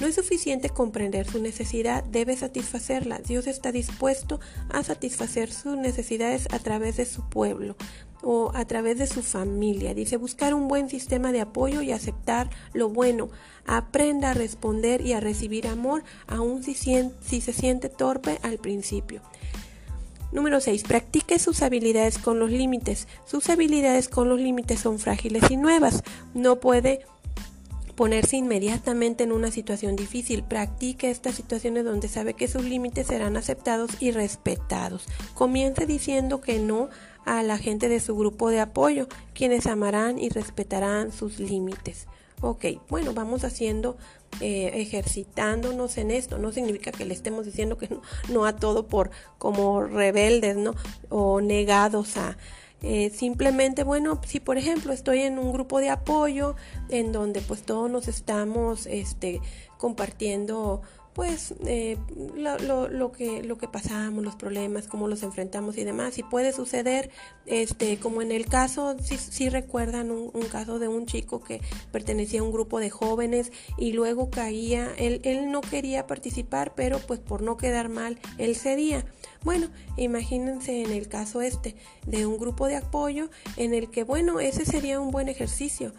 No 0.00 0.06
es 0.06 0.14
suficiente 0.14 0.70
comprender 0.70 1.30
su 1.30 1.42
necesidad, 1.42 2.02
debe 2.04 2.38
satisfacerla. 2.38 3.18
Dios 3.18 3.46
está 3.46 3.70
dispuesto 3.70 4.40
a 4.70 4.82
satisfacer 4.82 5.52
sus 5.52 5.76
necesidades 5.76 6.48
a 6.52 6.60
través 6.60 6.96
de 6.96 7.04
su 7.04 7.28
pueblo 7.28 7.76
o 8.24 8.50
a 8.54 8.64
través 8.64 8.98
de 8.98 9.06
su 9.06 9.22
familia. 9.22 9.94
Dice 9.94 10.16
buscar 10.16 10.54
un 10.54 10.68
buen 10.68 10.88
sistema 10.88 11.30
de 11.32 11.40
apoyo 11.40 11.82
y 11.82 11.92
aceptar 11.92 12.50
lo 12.72 12.88
bueno. 12.88 13.28
Aprenda 13.66 14.30
a 14.30 14.34
responder 14.34 15.00
y 15.00 15.12
a 15.12 15.20
recibir 15.20 15.68
amor, 15.68 16.02
aun 16.26 16.62
si, 16.62 16.74
si 16.74 17.40
se 17.40 17.52
siente 17.52 17.88
torpe 17.88 18.38
al 18.42 18.58
principio. 18.58 19.22
Número 20.32 20.60
6. 20.60 20.82
Practique 20.82 21.38
sus 21.38 21.62
habilidades 21.62 22.18
con 22.18 22.40
los 22.40 22.50
límites. 22.50 23.06
Sus 23.24 23.48
habilidades 23.50 24.08
con 24.08 24.28
los 24.28 24.40
límites 24.40 24.80
son 24.80 24.98
frágiles 24.98 25.48
y 25.50 25.56
nuevas. 25.56 26.02
No 26.34 26.58
puede 26.58 27.06
ponerse 27.94 28.36
inmediatamente 28.36 29.24
en 29.24 29.30
una 29.32 29.50
situación 29.50 29.94
difícil. 29.94 30.42
Practique 30.42 31.10
estas 31.10 31.36
situaciones 31.36 31.84
donde 31.84 32.08
sabe 32.08 32.34
que 32.34 32.48
sus 32.48 32.64
límites 32.64 33.06
serán 33.06 33.36
aceptados 33.36 33.90
y 34.00 34.10
respetados. 34.10 35.06
Comience 35.34 35.86
diciendo 35.86 36.40
que 36.40 36.58
no 36.58 36.88
a 37.24 37.42
la 37.42 37.58
gente 37.58 37.88
de 37.88 38.00
su 38.00 38.16
grupo 38.16 38.50
de 38.50 38.60
apoyo, 38.60 39.08
quienes 39.32 39.66
amarán 39.66 40.18
y 40.18 40.28
respetarán 40.28 41.12
sus 41.12 41.38
límites. 41.38 42.06
Ok, 42.40 42.66
bueno, 42.90 43.14
vamos 43.14 43.44
haciendo, 43.44 43.96
eh, 44.40 44.70
ejercitándonos 44.74 45.96
en 45.96 46.10
esto. 46.10 46.38
No 46.38 46.52
significa 46.52 46.92
que 46.92 47.06
le 47.06 47.14
estemos 47.14 47.46
diciendo 47.46 47.78
que 47.78 47.88
no, 48.30 48.44
a 48.44 48.56
todo 48.56 48.86
por 48.86 49.10
como 49.38 49.82
rebeldes, 49.82 50.56
¿no? 50.56 50.74
O 51.08 51.40
negados 51.40 52.16
a, 52.16 52.36
eh, 52.82 53.08
simplemente, 53.08 53.82
bueno, 53.82 54.20
si 54.26 54.40
por 54.40 54.58
ejemplo 54.58 54.92
estoy 54.92 55.20
en 55.20 55.38
un 55.38 55.52
grupo 55.54 55.78
de 55.80 55.88
apoyo 55.88 56.54
en 56.90 57.12
donde 57.12 57.40
pues 57.40 57.62
todos 57.62 57.90
nos 57.90 58.08
estamos 58.08 58.86
este, 58.86 59.40
compartiendo 59.78 60.82
pues 61.14 61.54
eh, 61.64 61.96
lo, 62.36 62.88
lo, 62.88 63.12
que, 63.12 63.42
lo 63.42 63.56
que 63.56 63.68
pasamos, 63.68 64.24
los 64.24 64.34
problemas, 64.34 64.88
cómo 64.88 65.06
los 65.06 65.22
enfrentamos 65.22 65.78
y 65.78 65.84
demás. 65.84 66.18
Y 66.18 66.24
puede 66.24 66.52
suceder, 66.52 67.10
este, 67.46 67.98
como 67.98 68.20
en 68.20 68.32
el 68.32 68.46
caso, 68.46 68.96
si, 69.00 69.48
recuerdan 69.48 70.10
un, 70.10 70.30
un, 70.34 70.46
caso 70.46 70.78
de 70.80 70.88
un 70.88 71.06
chico 71.06 71.40
que 71.40 71.60
pertenecía 71.92 72.40
a 72.40 72.42
un 72.42 72.52
grupo 72.52 72.80
de 72.80 72.90
jóvenes 72.90 73.52
y 73.78 73.92
luego 73.92 74.28
caía, 74.30 74.92
él, 74.98 75.20
él 75.24 75.52
no 75.52 75.60
quería 75.60 76.06
participar, 76.08 76.74
pero 76.74 76.98
pues 76.98 77.20
por 77.20 77.42
no 77.42 77.56
quedar 77.56 77.88
mal, 77.88 78.18
él 78.38 78.56
cedía. 78.56 79.04
Bueno, 79.44 79.68
imagínense 79.96 80.82
en 80.82 80.90
el 80.90 81.06
caso 81.06 81.42
este 81.42 81.76
de 82.06 82.26
un 82.26 82.38
grupo 82.38 82.66
de 82.66 82.76
apoyo 82.76 83.28
en 83.56 83.74
el 83.74 83.90
que, 83.90 84.02
bueno, 84.02 84.40
ese 84.40 84.64
sería 84.64 84.98
un 84.98 85.10
buen 85.10 85.28
ejercicio 85.28 85.92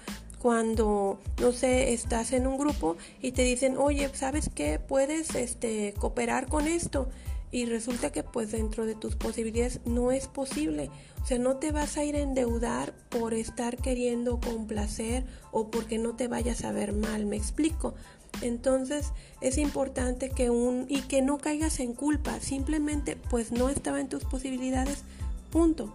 cuando, 0.46 1.20
no 1.41 1.52
sé, 1.54 1.91
estás 1.93 2.32
en 2.32 2.46
un 2.46 2.60
grupo 2.60 2.98
y 3.20 3.32
te 3.32 3.41
dicen, 3.41 3.78
oye, 3.80 4.08
¿sabes 4.14 4.52
qué? 4.54 4.78
Puedes 4.78 5.34
este, 5.34 5.96
cooperar 5.98 6.46
con 6.46 6.68
esto. 6.68 7.10
Y 7.50 7.66
resulta 7.66 8.12
que 8.12 8.22
pues 8.22 8.52
dentro 8.52 8.86
de 8.86 8.93
tus 8.93 9.16
posibilidades 9.16 9.80
no 9.86 10.12
es 10.12 10.28
posible. 10.28 10.91
O 11.24 11.26
sea, 11.26 11.39
no 11.39 11.58
te 11.58 11.72
vas 11.72 11.98
a 11.98 12.04
ir 12.04 12.16
a 12.16 12.20
endeudar 12.20 12.93
por 13.10 13.34
estar 13.34 13.78
queriendo 13.78 14.39
complacer 14.39 15.26
o 15.52 15.72
porque 15.72 15.98
no 15.98 16.16
te 16.16 16.28
vayas 16.28 16.64
a 16.64 16.72
ver 16.72 16.93
mal, 16.93 17.26
me 17.26 17.38
explico. 17.38 17.96
Entonces 18.43 19.14
es 19.41 19.58
importante 19.58 20.30
que 20.30 20.52
un 20.52 20.86
y 20.88 21.02
que 21.02 21.24
no 21.24 21.39
caigas 21.39 21.80
en 21.80 21.93
culpa, 21.93 22.39
simplemente 22.39 23.18
pues 23.32 23.52
no 23.52 23.70
estaba 23.70 24.00
en 24.00 24.10
tus 24.10 24.26
posibilidades, 24.26 25.06
punto 25.50 25.91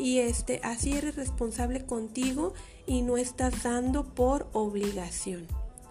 y 0.00 0.18
este 0.18 0.60
así 0.62 0.92
eres 0.92 1.16
responsable 1.16 1.84
contigo 1.84 2.54
y 2.90 3.02
no 3.02 3.16
estás 3.16 3.62
dando 3.62 4.02
por 4.02 4.48
obligación. 4.52 5.46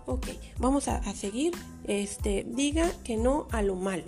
Ok, 0.06 0.28
vamos 0.58 0.90
a, 0.90 0.98
a 0.98 1.14
seguir. 1.14 1.54
Este, 1.86 2.46
diga 2.46 2.92
que 3.06 3.16
no 3.16 3.48
a 3.52 3.62
lo 3.62 3.76
malo. 3.76 4.04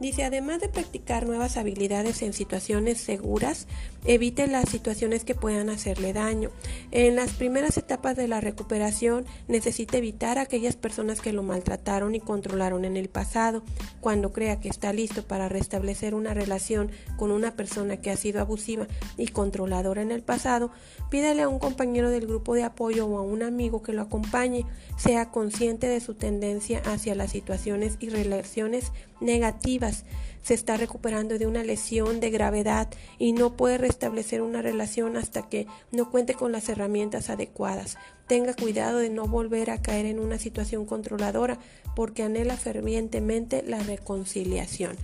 Dice, 0.00 0.24
además 0.24 0.62
de 0.62 0.70
practicar 0.70 1.26
nuevas 1.26 1.58
habilidades 1.58 2.22
en 2.22 2.32
situaciones 2.32 2.98
seguras, 2.98 3.66
evite 4.06 4.46
las 4.46 4.70
situaciones 4.70 5.24
que 5.24 5.34
puedan 5.34 5.68
hacerle 5.68 6.14
daño. 6.14 6.50
En 6.90 7.16
las 7.16 7.32
primeras 7.32 7.76
etapas 7.76 8.16
de 8.16 8.26
la 8.26 8.40
recuperación 8.40 9.26
necesita 9.46 9.98
evitar 9.98 10.38
a 10.38 10.42
aquellas 10.42 10.74
personas 10.74 11.20
que 11.20 11.34
lo 11.34 11.42
maltrataron 11.42 12.14
y 12.14 12.20
controlaron 12.20 12.86
en 12.86 12.96
el 12.96 13.10
pasado. 13.10 13.62
Cuando 14.00 14.32
crea 14.32 14.58
que 14.58 14.70
está 14.70 14.94
listo 14.94 15.22
para 15.26 15.50
restablecer 15.50 16.14
una 16.14 16.32
relación 16.32 16.90
con 17.18 17.30
una 17.30 17.54
persona 17.54 17.98
que 17.98 18.10
ha 18.10 18.16
sido 18.16 18.40
abusiva 18.40 18.86
y 19.18 19.28
controladora 19.28 20.00
en 20.00 20.12
el 20.12 20.22
pasado, 20.22 20.70
pídale 21.10 21.42
a 21.42 21.48
un 21.48 21.58
compañero 21.58 22.08
del 22.08 22.26
grupo 22.26 22.54
de 22.54 22.62
apoyo 22.62 23.06
o 23.06 23.18
a 23.18 23.22
un 23.22 23.42
amigo 23.42 23.82
que 23.82 23.92
lo 23.92 24.00
acompañe. 24.00 24.64
Sea 24.96 25.30
consciente 25.30 25.88
de 25.88 26.00
su 26.00 26.14
tendencia 26.14 26.80
hacia 26.86 27.14
las 27.14 27.32
situaciones 27.32 27.98
y 28.00 28.08
relaciones 28.08 28.92
negativas. 29.20 30.04
Se 30.42 30.54
está 30.54 30.76
recuperando 30.76 31.38
de 31.38 31.46
una 31.46 31.62
lesión 31.62 32.18
de 32.20 32.30
gravedad 32.30 32.88
y 33.18 33.32
no 33.32 33.56
puede 33.56 33.78
restablecer 33.78 34.40
una 34.40 34.62
relación 34.62 35.16
hasta 35.16 35.48
que 35.48 35.66
no 35.92 36.10
cuente 36.10 36.34
con 36.34 36.52
las 36.52 36.68
herramientas 36.68 37.28
adecuadas. 37.28 37.98
Tenga 38.26 38.54
cuidado 38.54 38.98
de 38.98 39.10
no 39.10 39.26
volver 39.26 39.70
a 39.70 39.82
caer 39.82 40.06
en 40.06 40.18
una 40.18 40.38
situación 40.38 40.86
controladora 40.86 41.58
porque 41.94 42.22
anhela 42.22 42.56
fervientemente 42.56 43.62
la 43.62 43.80
reconciliación. 43.80 44.96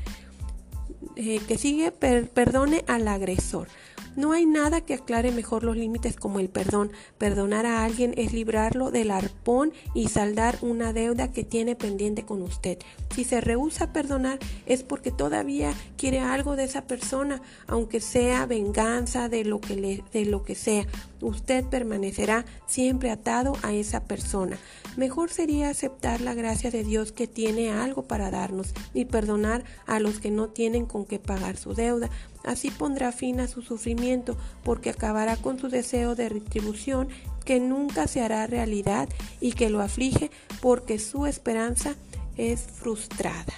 Eh, 1.16 1.40
que 1.46 1.58
sigue, 1.58 1.92
perdone 1.92 2.84
al 2.86 3.08
agresor. 3.08 3.68
No 4.16 4.32
hay 4.32 4.46
nada 4.46 4.80
que 4.80 4.94
aclare 4.94 5.30
mejor 5.30 5.62
los 5.62 5.76
límites 5.76 6.16
como 6.16 6.40
el 6.40 6.48
perdón. 6.48 6.90
Perdonar 7.18 7.66
a 7.66 7.84
alguien 7.84 8.14
es 8.16 8.32
librarlo 8.32 8.90
del 8.90 9.10
arpón 9.10 9.72
y 9.92 10.08
saldar 10.08 10.58
una 10.62 10.94
deuda 10.94 11.32
que 11.32 11.44
tiene 11.44 11.76
pendiente 11.76 12.24
con 12.24 12.40
usted. 12.40 12.78
Si 13.14 13.24
se 13.24 13.42
rehúsa 13.42 13.84
a 13.84 13.92
perdonar 13.92 14.38
es 14.64 14.82
porque 14.82 15.10
todavía 15.10 15.74
quiere 15.98 16.20
algo 16.20 16.56
de 16.56 16.64
esa 16.64 16.86
persona, 16.86 17.42
aunque 17.66 18.00
sea 18.00 18.46
venganza 18.46 19.28
de 19.28 19.44
lo 19.44 19.60
que, 19.60 20.02
de 20.10 20.24
lo 20.24 20.42
que 20.44 20.54
sea. 20.54 20.86
Usted 21.20 21.64
permanecerá 21.64 22.46
siempre 22.66 23.10
atado 23.10 23.54
a 23.62 23.74
esa 23.74 24.04
persona. 24.04 24.58
Mejor 24.96 25.30
sería 25.30 25.68
aceptar 25.68 26.22
la 26.22 26.32
gracia 26.32 26.70
de 26.70 26.84
Dios 26.84 27.12
que 27.12 27.26
tiene 27.26 27.70
algo 27.70 28.02
para 28.04 28.30
darnos 28.30 28.72
y 28.94 29.04
perdonar 29.04 29.64
a 29.86 30.00
los 30.00 30.20
que 30.20 30.30
no 30.30 30.48
tienen 30.48 30.86
con 30.86 31.04
qué 31.04 31.18
pagar 31.18 31.58
su 31.58 31.74
deuda. 31.74 32.08
Así 32.46 32.70
pondrá 32.70 33.12
fin 33.12 33.40
a 33.40 33.48
su 33.48 33.60
sufrimiento 33.60 34.36
porque 34.62 34.90
acabará 34.90 35.36
con 35.36 35.58
su 35.58 35.68
deseo 35.68 36.14
de 36.14 36.28
retribución 36.28 37.08
que 37.44 37.60
nunca 37.60 38.06
se 38.06 38.22
hará 38.22 38.46
realidad 38.46 39.08
y 39.40 39.52
que 39.52 39.68
lo 39.68 39.82
aflige 39.82 40.30
porque 40.62 40.98
su 40.98 41.26
esperanza 41.26 41.96
es 42.36 42.60
frustrada. 42.60 43.52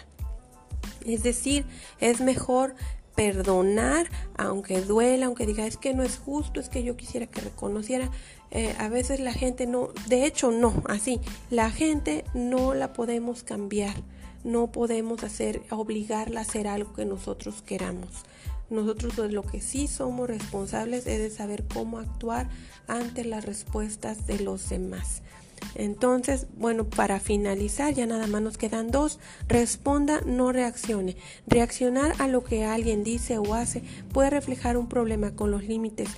Es 1.04 1.22
decir, 1.22 1.64
es 2.00 2.20
mejor 2.20 2.74
perdonar, 3.14 4.08
aunque 4.36 4.80
duela, 4.80 5.26
aunque 5.26 5.44
diga 5.44 5.66
es 5.66 5.76
que 5.76 5.92
no 5.92 6.02
es 6.02 6.18
justo, 6.18 6.60
es 6.60 6.68
que 6.68 6.82
yo 6.82 6.96
quisiera 6.96 7.26
que 7.26 7.40
reconociera. 7.40 8.10
Eh, 8.50 8.74
a 8.78 8.88
veces 8.88 9.20
la 9.20 9.32
gente 9.32 9.66
no, 9.66 9.88
de 10.06 10.24
hecho 10.24 10.50
no, 10.50 10.82
así, 10.86 11.20
la 11.50 11.70
gente 11.70 12.24
no 12.32 12.72
la 12.72 12.92
podemos 12.94 13.42
cambiar, 13.42 13.94
no 14.44 14.72
podemos 14.72 15.24
hacer, 15.24 15.62
obligarla 15.70 16.40
a 16.40 16.42
hacer 16.44 16.68
algo 16.68 16.94
que 16.94 17.04
nosotros 17.04 17.60
queramos. 17.60 18.08
Nosotros 18.70 19.16
de 19.16 19.30
lo 19.30 19.42
que 19.42 19.60
sí 19.60 19.86
somos 19.86 20.28
responsables 20.28 21.06
es 21.06 21.18
de 21.18 21.30
saber 21.30 21.64
cómo 21.72 21.98
actuar 21.98 22.48
ante 22.86 23.24
las 23.24 23.44
respuestas 23.44 24.26
de 24.26 24.40
los 24.40 24.68
demás. 24.68 25.22
Entonces, 25.74 26.46
bueno, 26.56 26.84
para 26.84 27.20
finalizar, 27.20 27.92
ya 27.94 28.06
nada 28.06 28.26
más 28.26 28.42
nos 28.42 28.58
quedan 28.58 28.90
dos. 28.90 29.18
Responda, 29.48 30.20
no 30.24 30.52
reaccione. 30.52 31.16
Reaccionar 31.46 32.14
a 32.18 32.28
lo 32.28 32.44
que 32.44 32.64
alguien 32.64 33.04
dice 33.04 33.38
o 33.38 33.54
hace 33.54 33.82
puede 34.12 34.30
reflejar 34.30 34.76
un 34.76 34.88
problema 34.88 35.32
con 35.32 35.50
los 35.50 35.64
límites 35.64 36.08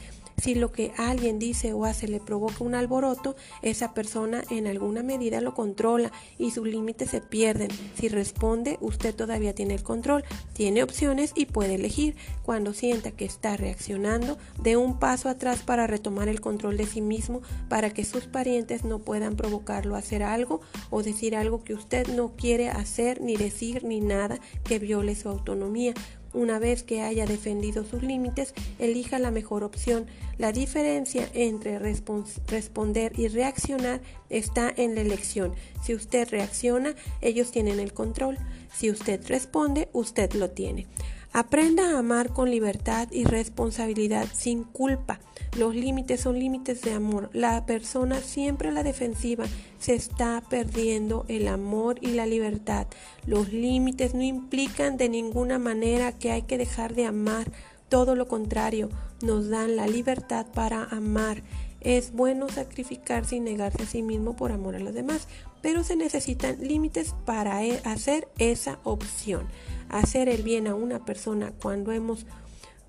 Si 0.40 0.54
lo 0.54 0.72
que 0.72 0.92
alguien 0.96 1.38
dice 1.38 1.74
o 1.74 1.84
hace 1.84 2.08
le 2.08 2.18
provoca 2.18 2.64
un 2.64 2.74
alboroto, 2.74 3.36
esa 3.60 3.92
persona 3.92 4.42
en 4.48 4.66
alguna 4.66 5.02
medida 5.02 5.40
lo 5.42 5.54
controla 5.54 6.12
y 6.38 6.50
sus 6.50 6.66
límites 6.66 7.10
se 7.10 7.20
pierden. 7.20 7.68
Si 7.94 8.08
responde, 8.08 8.78
usted 8.80 9.14
todavía 9.14 9.54
tiene 9.54 9.74
el 9.74 9.82
control, 9.82 10.24
tiene 10.54 10.82
opciones 10.82 11.32
y 11.34 11.44
puede 11.46 11.74
elegir. 11.74 12.16
Cuando 12.42 12.72
sienta 12.72 13.10
que 13.10 13.26
está 13.26 13.58
reaccionando, 13.58 14.38
dé 14.62 14.78
un 14.78 14.98
paso 14.98 15.28
atrás 15.28 15.60
para 15.62 15.86
retomar 15.86 16.28
el 16.28 16.40
control 16.40 16.78
de 16.78 16.86
sí 16.86 17.02
mismo 17.02 17.42
para 17.68 17.90
que 17.90 18.06
sus 18.06 18.24
parientes 18.24 18.84
no 18.84 18.98
puedan 18.98 19.36
provocarlo 19.36 19.94
a 19.94 19.98
hacer 19.98 20.22
algo 20.22 20.62
o 20.88 21.02
decir 21.02 21.36
algo 21.36 21.62
que 21.64 21.74
usted 21.74 22.08
no 22.08 22.34
quiere 22.36 22.70
hacer 22.70 23.20
ni 23.20 23.36
decir 23.36 23.84
ni 23.84 24.00
nada 24.00 24.40
que 24.64 24.78
viole 24.78 25.14
su 25.14 25.28
autonomía. 25.28 25.92
Una 26.32 26.58
vez 26.58 26.82
que 26.84 27.02
haya 27.02 27.26
defendido 27.26 27.84
sus 27.84 28.02
límites, 28.02 28.54
elija 28.78 29.18
la 29.18 29.30
mejor 29.30 29.64
opción. 29.64 30.06
La 30.38 30.52
diferencia 30.52 31.28
entre 31.34 31.78
responder 31.78 33.18
y 33.18 33.28
reaccionar 33.28 34.00
está 34.28 34.72
en 34.76 34.94
la 34.94 35.00
elección. 35.00 35.54
Si 35.82 35.94
usted 35.94 36.28
reacciona, 36.28 36.94
ellos 37.20 37.50
tienen 37.50 37.80
el 37.80 37.92
control. 37.92 38.38
Si 38.72 38.90
usted 38.90 39.26
responde, 39.26 39.88
usted 39.92 40.32
lo 40.34 40.50
tiene. 40.50 40.86
Aprenda 41.32 41.94
a 41.94 41.98
amar 41.98 42.32
con 42.32 42.50
libertad 42.50 43.08
y 43.10 43.24
responsabilidad 43.24 44.28
sin 44.32 44.64
culpa. 44.64 45.20
Los 45.56 45.74
límites 45.74 46.20
son 46.20 46.38
límites 46.38 46.82
de 46.82 46.92
amor. 46.92 47.28
La 47.32 47.66
persona 47.66 48.20
siempre 48.20 48.68
a 48.68 48.72
la 48.72 48.84
defensiva 48.84 49.44
se 49.78 49.94
está 49.94 50.42
perdiendo 50.48 51.24
el 51.28 51.48
amor 51.48 51.98
y 52.00 52.12
la 52.12 52.26
libertad. 52.26 52.86
Los 53.26 53.52
límites 53.52 54.14
no 54.14 54.22
implican 54.22 54.96
de 54.96 55.08
ninguna 55.08 55.58
manera 55.58 56.12
que 56.12 56.30
hay 56.30 56.42
que 56.42 56.58
dejar 56.58 56.94
de 56.94 57.06
amar. 57.06 57.50
Todo 57.88 58.14
lo 58.14 58.28
contrario, 58.28 58.90
nos 59.22 59.48
dan 59.48 59.74
la 59.74 59.88
libertad 59.88 60.46
para 60.54 60.84
amar. 60.84 61.42
Es 61.80 62.12
bueno 62.12 62.48
sacrificarse 62.48 63.36
y 63.36 63.40
negarse 63.40 63.82
a 63.82 63.86
sí 63.86 64.02
mismo 64.02 64.36
por 64.36 64.52
amor 64.52 64.76
a 64.76 64.80
los 64.80 64.94
demás, 64.94 65.26
pero 65.62 65.82
se 65.82 65.96
necesitan 65.96 66.58
límites 66.60 67.14
para 67.24 67.64
e, 67.64 67.80
hacer 67.84 68.28
esa 68.38 68.78
opción 68.84 69.48
hacer 69.90 70.28
el 70.28 70.42
bien 70.42 70.66
a 70.66 70.74
una 70.74 71.04
persona 71.04 71.52
cuando 71.60 71.92
hemos 71.92 72.26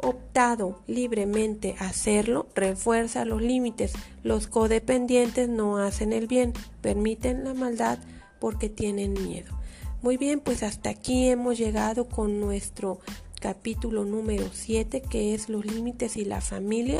optado 0.03 0.81
libremente 0.87 1.75
a 1.79 1.87
hacerlo, 1.87 2.47
refuerza 2.55 3.25
los 3.25 3.41
límites. 3.41 3.93
Los 4.23 4.47
codependientes 4.47 5.49
no 5.49 5.77
hacen 5.77 6.13
el 6.13 6.27
bien, 6.27 6.53
permiten 6.81 7.43
la 7.43 7.53
maldad 7.53 7.99
porque 8.39 8.69
tienen 8.69 9.13
miedo. 9.13 9.53
Muy 10.01 10.17
bien, 10.17 10.39
pues 10.39 10.63
hasta 10.63 10.89
aquí 10.89 11.29
hemos 11.29 11.57
llegado 11.57 12.09
con 12.09 12.39
nuestro 12.39 12.99
capítulo 13.39 14.03
número 14.03 14.45
7 14.51 15.01
que 15.01 15.33
es 15.33 15.47
los 15.49 15.65
límites 15.65 16.17
y 16.17 16.25
la 16.25 16.41
familia. 16.41 16.99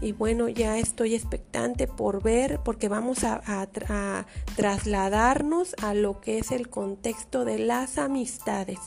Y 0.00 0.12
bueno, 0.12 0.48
ya 0.48 0.78
estoy 0.78 1.14
expectante 1.14 1.86
por 1.86 2.22
ver 2.22 2.60
porque 2.64 2.88
vamos 2.88 3.24
a, 3.24 3.42
a 3.46 4.26
trasladarnos 4.56 5.74
a 5.82 5.94
lo 5.94 6.20
que 6.20 6.38
es 6.38 6.52
el 6.52 6.68
contexto 6.68 7.44
de 7.44 7.58
las 7.58 7.98
amistades. 7.98 8.78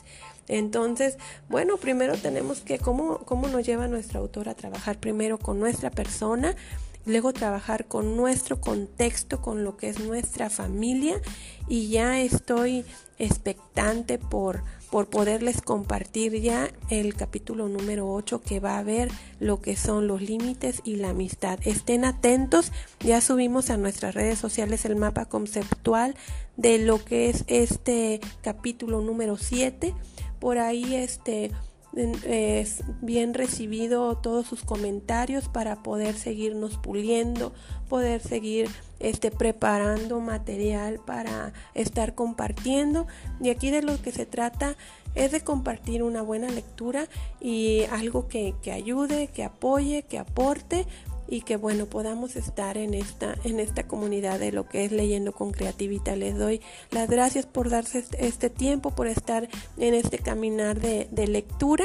Entonces, 0.48 1.16
bueno, 1.48 1.76
primero 1.76 2.16
tenemos 2.16 2.60
que, 2.60 2.78
¿cómo, 2.78 3.18
cómo 3.18 3.48
nos 3.48 3.64
lleva 3.64 3.88
nuestro 3.88 4.20
autor 4.20 4.48
a 4.48 4.54
trabajar 4.54 4.98
primero 4.98 5.38
con 5.38 5.58
nuestra 5.60 5.90
persona? 5.90 6.56
luego 7.04 7.32
trabajar 7.32 7.86
con 7.86 8.16
nuestro 8.16 8.60
contexto, 8.60 9.40
con 9.40 9.64
lo 9.64 9.76
que 9.76 9.88
es 9.88 10.00
nuestra 10.00 10.50
familia 10.50 11.20
y 11.68 11.88
ya 11.88 12.20
estoy 12.20 12.84
expectante 13.18 14.18
por, 14.18 14.62
por 14.90 15.08
poderles 15.08 15.62
compartir 15.62 16.40
ya 16.40 16.70
el 16.90 17.14
capítulo 17.14 17.68
número 17.68 18.12
8 18.12 18.40
que 18.40 18.60
va 18.60 18.78
a 18.78 18.82
ver 18.82 19.10
lo 19.40 19.60
que 19.60 19.76
son 19.76 20.06
los 20.06 20.22
límites 20.22 20.80
y 20.84 20.96
la 20.96 21.10
amistad. 21.10 21.58
Estén 21.64 22.04
atentos, 22.04 22.72
ya 23.00 23.20
subimos 23.20 23.70
a 23.70 23.76
nuestras 23.76 24.14
redes 24.14 24.38
sociales 24.38 24.84
el 24.84 24.96
mapa 24.96 25.24
conceptual 25.26 26.14
de 26.56 26.78
lo 26.78 27.04
que 27.04 27.30
es 27.30 27.44
este 27.46 28.20
capítulo 28.42 29.00
número 29.00 29.36
7 29.36 29.94
por 30.42 30.58
ahí 30.58 30.96
este 30.96 31.52
es 32.24 32.82
bien 33.00 33.32
recibido 33.32 34.16
todos 34.16 34.44
sus 34.44 34.64
comentarios 34.64 35.48
para 35.48 35.84
poder 35.84 36.16
seguirnos 36.16 36.78
puliendo, 36.78 37.52
poder 37.88 38.20
seguir 38.20 38.68
este 38.98 39.30
preparando 39.30 40.18
material 40.18 40.98
para 40.98 41.52
estar 41.74 42.16
compartiendo. 42.16 43.06
Y 43.40 43.50
aquí 43.50 43.70
de 43.70 43.82
lo 43.82 44.02
que 44.02 44.10
se 44.10 44.26
trata 44.26 44.74
es 45.14 45.30
de 45.30 45.42
compartir 45.42 46.02
una 46.02 46.22
buena 46.22 46.48
lectura 46.48 47.06
y 47.40 47.84
algo 47.92 48.26
que, 48.26 48.56
que 48.62 48.72
ayude, 48.72 49.28
que 49.28 49.44
apoye, 49.44 50.02
que 50.02 50.18
aporte 50.18 50.88
y 51.32 51.40
que 51.40 51.56
bueno 51.56 51.86
podamos 51.86 52.36
estar 52.36 52.76
en 52.76 52.92
esta 52.92 53.36
en 53.44 53.58
esta 53.58 53.86
comunidad 53.88 54.38
de 54.38 54.52
lo 54.52 54.68
que 54.68 54.84
es 54.84 54.92
leyendo 54.92 55.32
con 55.32 55.50
creatividad 55.50 56.14
les 56.14 56.36
doy 56.36 56.60
las 56.90 57.08
gracias 57.08 57.46
por 57.46 57.70
darse 57.70 58.00
este, 58.00 58.26
este 58.26 58.50
tiempo 58.50 58.90
por 58.90 59.06
estar 59.06 59.48
en 59.78 59.94
este 59.94 60.18
caminar 60.18 60.80
de, 60.80 61.08
de 61.10 61.26
lectura. 61.26 61.84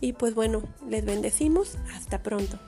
Y 0.00 0.12
pues 0.14 0.34
bueno 0.34 0.62
les 0.88 1.04
bendecimos. 1.04 1.76
Hasta 1.94 2.22
pronto 2.22 2.58